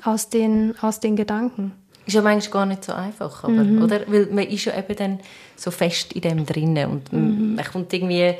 aus 0.03 0.29
den, 0.29 0.75
aus 0.81 0.99
den 0.99 1.15
Gedanken. 1.15 1.73
Ist 2.05 2.13
ja 2.13 2.21
manchmal 2.21 2.51
gar 2.51 2.65
nicht 2.67 2.83
so 2.83 2.93
einfach, 2.93 3.43
aber, 3.43 3.63
mhm. 3.63 3.81
oder? 3.81 4.01
Weil 4.07 4.27
man 4.27 4.45
ist 4.45 4.65
ja 4.65 4.77
eben 4.77 4.95
dann 4.95 5.19
so 5.55 5.71
fest 5.71 6.13
in 6.13 6.21
dem 6.21 6.45
drinnen 6.45 6.89
und 6.89 7.13
mhm. 7.13 7.55
man 7.55 7.65
kommt 7.65 7.91
irgendwie, 7.93 8.35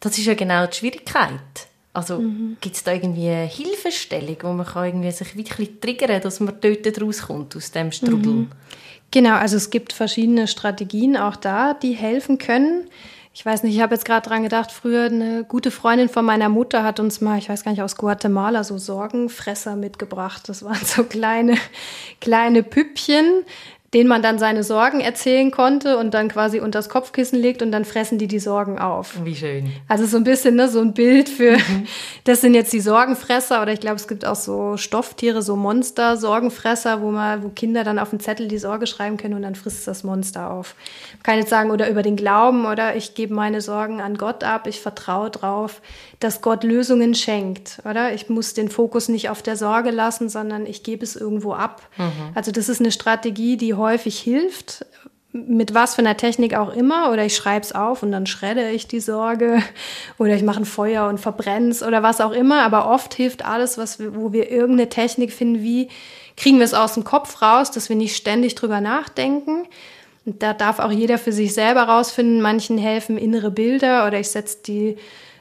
das 0.00 0.18
ist 0.18 0.24
ja 0.24 0.34
genau 0.34 0.66
die 0.66 0.76
Schwierigkeit 0.76 1.68
also 1.94 2.18
mhm. 2.18 2.56
gibt 2.60 2.74
es 2.74 2.82
da 2.82 2.92
irgendwie 2.92 3.28
eine 3.28 3.46
Hilfestellung, 3.46 4.36
wo 4.42 4.52
man 4.52 4.66
kann 4.66 4.86
irgendwie 4.86 5.12
sich 5.12 5.36
wirklich 5.36 5.78
triggern 5.80 6.20
dass 6.20 6.40
man 6.40 6.54
dort 6.60 7.00
rauskommt 7.00 7.56
aus 7.56 7.70
dem 7.70 7.92
Strudel? 7.92 8.32
Mhm. 8.32 8.50
Genau, 9.12 9.36
also 9.36 9.56
es 9.56 9.70
gibt 9.70 9.92
verschiedene 9.92 10.48
Strategien 10.48 11.16
auch 11.16 11.36
da, 11.36 11.72
die 11.72 11.92
helfen 11.92 12.38
können. 12.38 12.88
Ich 13.36 13.44
weiß 13.44 13.64
nicht, 13.64 13.74
ich 13.74 13.82
habe 13.82 13.92
jetzt 13.92 14.04
gerade 14.04 14.28
dran 14.28 14.44
gedacht, 14.44 14.70
früher 14.70 15.06
eine 15.06 15.42
gute 15.42 15.72
Freundin 15.72 16.08
von 16.08 16.24
meiner 16.24 16.48
Mutter 16.48 16.84
hat 16.84 17.00
uns 17.00 17.20
mal, 17.20 17.36
ich 17.36 17.48
weiß 17.48 17.64
gar 17.64 17.72
nicht, 17.72 17.82
aus 17.82 17.96
Guatemala 17.96 18.62
so 18.62 18.78
Sorgenfresser 18.78 19.74
mitgebracht. 19.74 20.48
Das 20.48 20.64
waren 20.64 20.84
so 20.84 21.02
kleine, 21.02 21.56
kleine 22.20 22.62
Püppchen, 22.62 23.44
denen 23.94 24.08
man 24.08 24.22
dann 24.22 24.38
seine 24.40 24.64
Sorgen 24.64 25.00
erzählen 25.00 25.52
konnte 25.52 25.96
und 25.96 26.14
dann 26.14 26.28
quasi 26.28 26.58
unter 26.58 26.80
das 26.80 26.88
Kopfkissen 26.88 27.38
legt 27.38 27.62
und 27.62 27.70
dann 27.70 27.84
fressen 27.84 28.18
die 28.18 28.26
die 28.26 28.40
Sorgen 28.40 28.78
auf. 28.78 29.24
Wie 29.24 29.36
schön. 29.36 29.70
Also 29.86 30.04
so 30.04 30.16
ein 30.16 30.24
bisschen 30.24 30.56
ne, 30.56 30.68
so 30.68 30.80
ein 30.80 30.92
Bild 30.92 31.28
für, 31.28 31.52
mhm. 31.52 31.86
das 32.24 32.40
sind 32.40 32.54
jetzt 32.54 32.72
die 32.72 32.80
Sorgenfresser 32.80 33.62
oder 33.62 33.72
ich 33.72 33.80
glaube, 33.80 33.96
es 33.96 34.08
gibt 34.08 34.26
auch 34.26 34.34
so 34.34 34.76
Stofftiere, 34.76 35.42
so 35.42 35.54
Monster-Sorgenfresser, 35.54 37.02
wo 37.02 37.12
man, 37.12 37.44
wo 37.44 37.50
Kinder 37.50 37.84
dann 37.84 38.00
auf 38.00 38.10
den 38.10 38.18
Zettel 38.18 38.48
die 38.48 38.58
Sorge 38.58 38.88
schreiben 38.88 39.16
können 39.16 39.34
und 39.34 39.42
dann 39.42 39.54
frisst 39.54 39.86
das 39.86 40.02
Monster 40.02 40.50
auf. 40.50 40.74
Man 41.12 41.22
kann 41.22 41.38
jetzt 41.38 41.50
sagen, 41.50 41.70
oder 41.70 41.88
über 41.88 42.02
den 42.02 42.16
Glauben 42.16 42.66
oder 42.66 42.96
ich 42.96 43.14
gebe 43.14 43.32
meine 43.32 43.60
Sorgen 43.60 44.00
an 44.00 44.18
Gott 44.18 44.42
ab, 44.42 44.66
ich 44.66 44.80
vertraue 44.80 45.30
drauf, 45.30 45.80
dass 46.24 46.40
Gott 46.40 46.64
Lösungen 46.64 47.14
schenkt, 47.14 47.82
oder? 47.88 48.14
Ich 48.14 48.30
muss 48.30 48.54
den 48.54 48.70
Fokus 48.70 49.08
nicht 49.08 49.28
auf 49.28 49.42
der 49.42 49.56
Sorge 49.56 49.90
lassen, 49.90 50.30
sondern 50.30 50.64
ich 50.64 50.82
gebe 50.82 51.04
es 51.04 51.16
irgendwo 51.16 51.52
ab. 51.52 51.82
Mhm. 51.98 52.32
Also 52.34 52.50
das 52.50 52.70
ist 52.70 52.80
eine 52.80 52.92
Strategie, 52.92 53.58
die 53.58 53.74
häufig 53.74 54.18
hilft, 54.18 54.86
mit 55.32 55.74
was 55.74 55.96
für 55.96 56.00
einer 56.00 56.16
Technik 56.16 56.54
auch 56.54 56.72
immer, 56.72 57.12
oder 57.12 57.24
ich 57.26 57.36
schreibe 57.36 57.64
es 57.64 57.74
auf 57.74 58.02
und 58.02 58.10
dann 58.10 58.24
schredde 58.26 58.70
ich 58.70 58.86
die 58.88 59.00
Sorge, 59.00 59.62
oder 60.18 60.34
ich 60.34 60.42
mache 60.42 60.60
ein 60.60 60.64
Feuer 60.64 61.08
und 61.08 61.18
verbrenne 61.18 61.68
es 61.68 61.82
oder 61.82 62.02
was 62.02 62.22
auch 62.22 62.32
immer. 62.32 62.62
Aber 62.62 62.90
oft 62.90 63.12
hilft 63.12 63.44
alles, 63.44 63.76
was 63.76 63.98
wir, 63.98 64.16
wo 64.16 64.32
wir 64.32 64.50
irgendeine 64.50 64.88
Technik 64.88 65.30
finden, 65.30 65.62
wie 65.62 65.88
kriegen 66.38 66.56
wir 66.56 66.64
es 66.64 66.74
aus 66.74 66.94
dem 66.94 67.04
Kopf 67.04 67.42
raus, 67.42 67.70
dass 67.70 67.90
wir 67.90 67.96
nicht 67.96 68.16
ständig 68.16 68.54
drüber 68.54 68.80
nachdenken. 68.80 69.66
Und 70.24 70.42
da 70.42 70.54
darf 70.54 70.78
auch 70.78 70.90
jeder 70.90 71.18
für 71.18 71.32
sich 71.32 71.52
selber 71.52 71.82
rausfinden. 71.82 72.40
Manchen 72.40 72.78
helfen 72.78 73.18
innere 73.18 73.50
Bilder 73.50 74.06
oder 74.06 74.18
ich 74.18 74.30
setze 74.30 74.58
die 74.66 74.96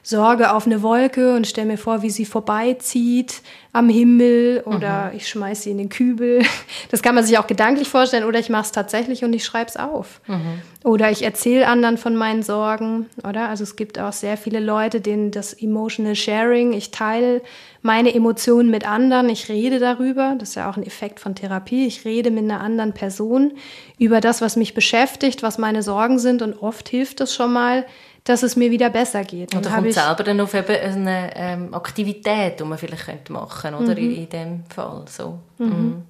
Sorge 0.05 0.51
auf 0.51 0.65
eine 0.65 0.81
Wolke 0.81 1.33
und 1.33 1.47
stelle 1.47 1.67
mir 1.67 1.77
vor, 1.77 2.01
wie 2.01 2.09
sie 2.09 2.25
vorbeizieht 2.25 3.41
am 3.71 3.87
Himmel 3.87 4.61
oder 4.65 5.05
mhm. 5.05 5.17
ich 5.17 5.29
schmeiße 5.29 5.63
sie 5.63 5.71
in 5.71 5.77
den 5.77 5.89
Kübel. 5.89 6.43
Das 6.91 7.01
kann 7.01 7.15
man 7.15 7.23
sich 7.23 7.39
auch 7.39 7.47
gedanklich 7.47 7.87
vorstellen 7.87 8.23
oder 8.23 8.39
ich 8.39 8.49
mache 8.49 8.65
es 8.65 8.71
tatsächlich 8.71 9.23
und 9.23 9.33
ich 9.33 9.43
schreibe 9.43 9.69
es 9.69 9.77
auf. 9.77 10.21
Mhm. 10.27 10.61
Oder 10.83 11.09
ich 11.09 11.23
erzähle 11.23 11.67
anderen 11.67 11.97
von 11.97 12.15
meinen 12.15 12.43
Sorgen, 12.43 13.07
oder? 13.27 13.49
Also 13.49 13.63
es 13.63 13.75
gibt 13.75 13.97
auch 13.97 14.13
sehr 14.13 14.37
viele 14.37 14.59
Leute, 14.59 15.01
denen 15.01 15.31
das 15.31 15.53
Emotional 15.53 16.15
Sharing, 16.15 16.73
ich 16.73 16.91
teile 16.91 17.41
meine 17.81 18.13
Emotionen 18.13 18.69
mit 18.69 18.87
anderen, 18.87 19.27
ich 19.29 19.49
rede 19.49 19.79
darüber, 19.79 20.35
das 20.37 20.49
ist 20.49 20.55
ja 20.55 20.69
auch 20.69 20.77
ein 20.77 20.85
Effekt 20.85 21.19
von 21.19 21.33
Therapie, 21.33 21.87
ich 21.87 22.05
rede 22.05 22.29
mit 22.29 22.43
einer 22.43 22.61
anderen 22.61 22.93
Person 22.93 23.53
über 23.97 24.21
das, 24.21 24.41
was 24.41 24.55
mich 24.55 24.75
beschäftigt, 24.75 25.41
was 25.41 25.57
meine 25.57 25.81
Sorgen 25.81 26.19
sind 26.19 26.43
und 26.43 26.61
oft 26.61 26.89
hilft 26.89 27.21
es 27.21 27.33
schon 27.33 27.53
mal, 27.53 27.85
dass 28.23 28.43
es 28.43 28.55
mir 28.55 28.71
wieder 28.71 28.89
besser 28.89 29.23
geht. 29.23 29.53
Und 29.53 29.65
Oder 29.65 29.75
kommt 29.75 29.87
ich 29.87 29.95
selber 29.95 30.23
dann 30.23 30.39
auf 30.39 30.53
eben 30.53 30.75
eine 30.75 31.31
ähm, 31.35 31.73
Aktivität, 31.73 32.59
die 32.59 32.63
man 32.63 32.77
vielleicht 32.77 33.05
könnte 33.05 33.33
machen 33.33 33.71
könnte, 33.71 33.83
oder 33.83 33.99
mhm. 33.99 34.11
in, 34.11 34.15
in 34.15 34.29
dem 34.29 34.63
Fall 34.73 35.05
so. 35.09 35.39
Mhm. 35.57 35.67
Mhm. 35.67 36.01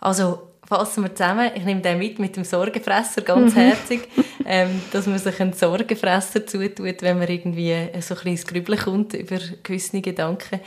Also 0.00 0.52
fassen 0.64 1.02
wir 1.02 1.14
zusammen. 1.14 1.50
Ich 1.54 1.64
nehme 1.64 1.80
den 1.80 1.98
mit 1.98 2.18
mit 2.18 2.36
dem 2.36 2.44
Sorgenfresser 2.44 3.22
ganz 3.22 3.54
mhm. 3.54 3.58
herzig, 3.58 4.08
ähm, 4.46 4.80
dass 4.92 5.06
man 5.06 5.18
sich 5.18 5.40
einen 5.40 5.52
Sorgenfresser 5.52 6.46
zutut, 6.46 7.02
wenn 7.02 7.18
man 7.18 7.28
irgendwie 7.28 7.88
so 8.00 8.14
ein 8.14 8.20
bisschen 8.22 8.48
Grübeln 8.48 8.78
kommt 8.78 9.14
über 9.14 9.38
gewisse 9.62 10.00
Gedanken. 10.00 10.60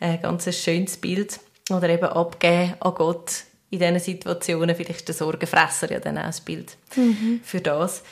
Ein 0.00 0.22
ganz 0.22 0.54
schönes 0.56 0.96
Bild. 0.96 1.38
Oder 1.70 1.90
eben 1.90 2.04
abgeben 2.04 2.74
an 2.80 2.94
Gott 2.94 3.44
in 3.70 3.78
diesen 3.78 3.98
Situationen. 3.98 4.74
Vielleicht 4.74 5.00
ist 5.00 5.08
der 5.08 5.14
Sorgenfresser 5.14 5.90
ja 5.92 6.00
dann 6.00 6.18
auch 6.18 6.24
ein 6.24 6.34
Bild 6.44 6.76
mhm. 6.96 7.40
für 7.44 7.60
das. 7.60 8.02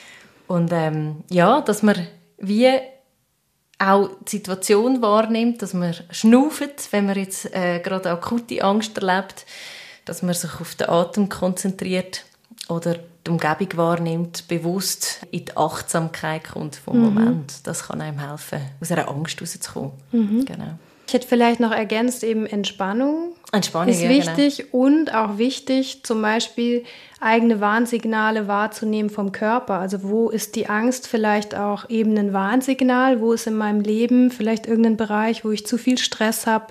Und 0.51 0.72
ähm, 0.72 1.22
ja, 1.30 1.61
dass 1.61 1.84
man 1.84 2.09
wie 2.38 2.68
auch 3.78 4.11
die 4.26 4.38
Situation 4.38 5.01
wahrnimmt, 5.01 5.62
dass 5.62 5.74
man 5.74 5.94
schnauft, 6.11 6.90
wenn 6.90 7.07
man 7.07 7.16
jetzt 7.16 7.55
äh, 7.55 7.78
gerade 7.78 8.11
akute 8.11 8.64
Angst 8.64 8.98
erlebt, 8.98 9.46
dass 10.07 10.22
man 10.22 10.34
sich 10.34 10.51
auf 10.61 10.74
den 10.74 10.88
Atem 10.88 11.28
konzentriert 11.28 12.24
oder 12.68 12.96
die 13.24 13.30
Umgebung 13.30 13.76
wahrnimmt, 13.76 14.48
bewusst 14.48 15.24
in 15.30 15.44
die 15.44 15.57
Achtsamkeit 15.57 16.51
kommt 16.51 16.74
vom 16.74 16.98
mhm. 16.98 17.05
Moment. 17.05 17.64
Das 17.64 17.84
kann 17.84 18.01
einem 18.01 18.18
helfen, 18.18 18.61
aus 18.80 18.90
einer 18.90 19.09
Angst 19.09 19.40
rauszukommen. 19.40 19.92
Mhm. 20.11 20.46
Genau. 20.46 20.78
Ich 21.11 21.15
hätte 21.15 21.27
vielleicht 21.27 21.59
noch 21.59 21.73
ergänzt, 21.73 22.23
eben 22.23 22.47
Entspannung. 22.47 23.33
Entspannung 23.51 23.89
ist 23.89 24.01
ja, 24.01 24.09
wichtig 24.09 24.59
genau. 24.59 24.85
und 24.85 25.13
auch 25.13 25.39
wichtig, 25.39 26.05
zum 26.05 26.23
Beispiel 26.23 26.85
eigene 27.19 27.61
Warnsignale 27.61 28.47
wahrzunehmen 28.47 29.11
vom 29.11 29.33
Körper. 29.33 29.81
Also 29.81 30.05
wo 30.05 30.31
ist 30.31 30.55
die 30.55 30.69
Angst 30.69 31.09
vielleicht 31.09 31.57
auch 31.57 31.91
eben 31.91 32.17
ein 32.17 32.33
Warnsignal? 32.33 33.21
Wo 33.21 33.33
ist 33.33 33.49
in 33.49 33.57
meinem 33.57 33.81
Leben 33.81 34.31
vielleicht 34.31 34.69
irgendein 34.69 34.97
Bereich, 34.97 35.45
wo 35.45 35.51
ich 35.51 35.67
zu 35.67 35.79
viel 35.79 35.99
Stress 35.99 36.47
habe, 36.47 36.67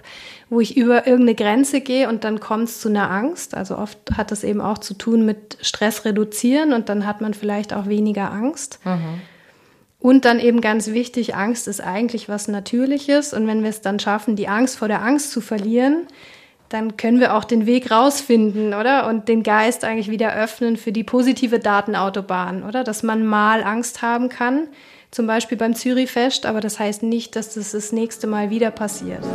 wo 0.50 0.62
ich 0.62 0.78
über 0.78 1.06
irgendeine 1.06 1.36
Grenze 1.36 1.82
gehe 1.82 2.08
und 2.08 2.24
dann 2.24 2.40
kommt 2.40 2.70
es 2.70 2.80
zu 2.80 2.88
einer 2.88 3.12
Angst. 3.12 3.56
Also 3.56 3.78
oft 3.78 3.98
hat 4.16 4.32
das 4.32 4.46
eben 4.46 4.62
auch 4.62 4.78
zu 4.78 4.94
tun 4.94 5.26
mit 5.26 5.58
Stress 5.60 6.06
reduzieren 6.06 6.72
und 6.72 6.88
dann 6.88 7.06
hat 7.06 7.20
man 7.20 7.34
vielleicht 7.34 7.74
auch 7.74 7.88
weniger 7.88 8.32
Angst. 8.32 8.80
Mhm. 8.86 9.20
Und 10.00 10.24
dann 10.24 10.40
eben 10.40 10.62
ganz 10.62 10.88
wichtig, 10.88 11.36
Angst 11.36 11.68
ist 11.68 11.82
eigentlich 11.82 12.30
was 12.30 12.48
Natürliches. 12.48 13.34
Und 13.34 13.48
wenn 13.48 13.64
wir 13.64 13.70
es 13.70 13.82
dann 13.82 14.00
schaffen, 14.00 14.36
die 14.36 14.48
Angst 14.48 14.78
vor 14.78 14.88
der 14.88 15.02
Angst 15.04 15.32
zu 15.32 15.42
verlieren, 15.42 16.08
dann 16.70 16.98
können 16.98 17.20
wir 17.20 17.36
auch 17.36 17.44
den 17.44 17.66
Weg 17.66 17.92
rausfinden, 17.92 18.74
oder? 18.74 19.08
Und 19.08 19.28
den 19.28 19.44
Geist 19.44 19.84
eigentlich 19.84 20.10
wieder 20.10 20.34
öffnen 20.36 20.78
für 20.78 20.92
die 20.92 21.04
positive 21.04 21.60
Datenautobahn, 21.60 22.64
oder? 22.64 22.84
Dass 22.84 23.04
man 23.04 23.26
mal 23.26 23.64
Angst 23.64 24.02
haben 24.02 24.30
kann, 24.30 24.68
zum 25.12 25.26
Beispiel 25.28 25.58
beim 25.58 25.74
Zürichfest, 25.74 26.46
aber 26.46 26.62
das 26.62 26.80
heißt 26.80 27.04
nicht, 27.04 27.36
dass 27.36 27.56
das 27.56 27.72
das 27.72 27.92
nächste 27.92 28.28
Mal 28.28 28.52
wieder 28.52 28.70
passiert. 28.72 29.26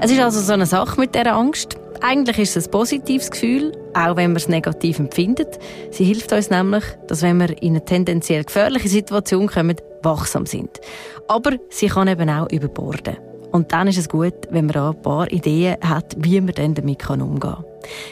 Es 0.00 0.10
ist 0.10 0.20
also 0.20 0.40
so 0.40 0.52
eine 0.52 0.66
Sache 0.66 0.98
mit 0.98 1.14
der 1.14 1.32
Angst. 1.32 1.78
Eigentlich 2.04 2.38
ist 2.40 2.56
es 2.56 2.66
ein 2.66 2.72
positives 2.72 3.30
Gefühl, 3.30 3.70
auch 3.94 4.16
wenn 4.16 4.30
man 4.30 4.36
es 4.36 4.48
negativ 4.48 4.98
empfindet. 4.98 5.60
Sie 5.92 6.02
hilft 6.02 6.32
uns 6.32 6.50
nämlich, 6.50 6.82
dass 7.06 7.22
wenn 7.22 7.38
wir 7.38 7.62
in 7.62 7.70
eine 7.70 7.84
tendenziell 7.84 8.42
gefährliche 8.42 8.88
Situation 8.88 9.46
kommen, 9.46 9.76
wachsam 10.02 10.44
sind. 10.44 10.80
Aber 11.28 11.52
sie 11.70 11.86
kann 11.86 12.08
eben 12.08 12.28
auch 12.28 12.50
überborden. 12.50 13.18
Und 13.52 13.72
dann 13.72 13.86
ist 13.86 13.98
es 13.98 14.08
gut, 14.08 14.34
wenn 14.50 14.66
man 14.66 14.76
auch 14.76 14.94
ein 14.94 15.02
paar 15.02 15.30
Ideen 15.30 15.76
hat, 15.80 16.16
wie 16.18 16.40
man 16.40 16.54
dann 16.54 16.74
damit 16.74 17.08
umgehen 17.08 17.38
kann. 17.38 17.64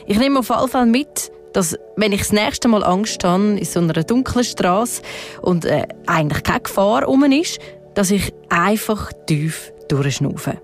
Ich 0.07 0.19
nehme 0.19 0.39
auf 0.39 0.51
jeden 0.51 0.69
Fall 0.69 0.87
mit, 0.87 1.33
dass 1.53 1.77
wenn 1.97 2.13
ich 2.13 2.21
das 2.21 2.33
nächste 2.33 2.69
Mal 2.69 2.85
Angst 2.85 3.25
habe 3.25 3.59
in 3.59 3.65
so 3.65 3.81
einer 3.81 4.05
dunklen 4.05 4.45
Straße 4.45 5.03
und 5.43 5.65
äh, 5.65 5.89
eigentlich 6.07 6.45
keine 6.45 6.61
Gefahr 6.61 7.09
um 7.09 7.25
ist, 7.25 7.59
dass 7.95 8.13
ich 8.13 8.33
einfach 8.51 9.13
tief 9.27 9.73
durchschnaufe. 9.89 10.59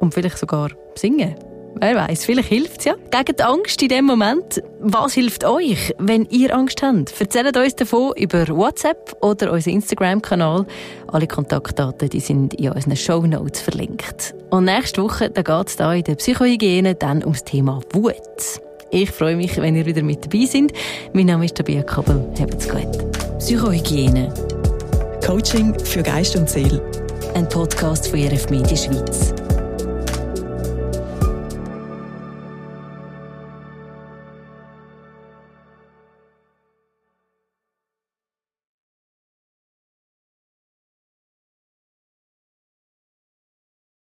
Und 0.00 0.14
vielleicht 0.14 0.38
sogar 0.38 0.70
singen. 0.96 1.36
Wer 1.76 1.96
weiß, 1.96 2.24
vielleicht 2.24 2.48
hilft 2.48 2.80
es 2.80 2.84
ja. 2.84 2.94
Gegen 3.10 3.36
die 3.36 3.42
Angst 3.42 3.82
in 3.82 3.88
dem 3.88 4.04
Moment. 4.04 4.62
Was 4.80 5.14
hilft 5.14 5.44
euch, 5.44 5.94
wenn 5.98 6.26
ihr 6.26 6.54
Angst 6.54 6.82
habt? 6.82 7.18
Erzählt 7.20 7.56
uns 7.56 7.74
davon 7.74 8.12
über 8.16 8.46
WhatsApp 8.48 9.16
oder 9.20 9.52
unseren 9.52 9.74
Instagram-Kanal. 9.74 10.66
Alle 11.08 11.26
Kontaktdaten 11.26 12.08
die 12.08 12.20
sind 12.20 12.54
in 12.54 12.70
unseren 12.70 12.96
Show 12.96 13.22
Notes 13.26 13.60
verlinkt. 13.60 14.34
Und 14.50 14.66
nächste 14.66 15.02
Woche 15.02 15.30
geht 15.30 15.48
es 15.48 15.76
da 15.76 15.92
in 15.94 16.04
der 16.04 16.14
Psychohygiene 16.16 16.94
dann 16.94 17.22
ums 17.22 17.44
Thema 17.44 17.80
Wut. 17.92 18.14
Ich 18.90 19.10
freue 19.10 19.36
mich, 19.36 19.56
wenn 19.56 19.74
ihr 19.74 19.86
wieder 19.86 20.02
mit 20.02 20.24
dabei 20.24 20.44
seid. 20.44 20.72
Mein 21.14 21.26
Name 21.26 21.46
ist 21.46 21.56
Tabia 21.56 21.82
Kabel. 21.82 22.28
Habt's 22.38 22.68
gut. 22.68 23.38
Psychohygiene. 23.38 24.32
Coaching 25.24 25.74
für 25.82 26.02
Geist 26.02 26.36
und 26.36 26.50
Seele. 26.50 26.82
Ein 27.34 27.48
Podcast 27.48 28.08
von 28.08 28.20
RF 28.20 28.50
Media 28.50 28.76
Schweiz. 28.76 29.32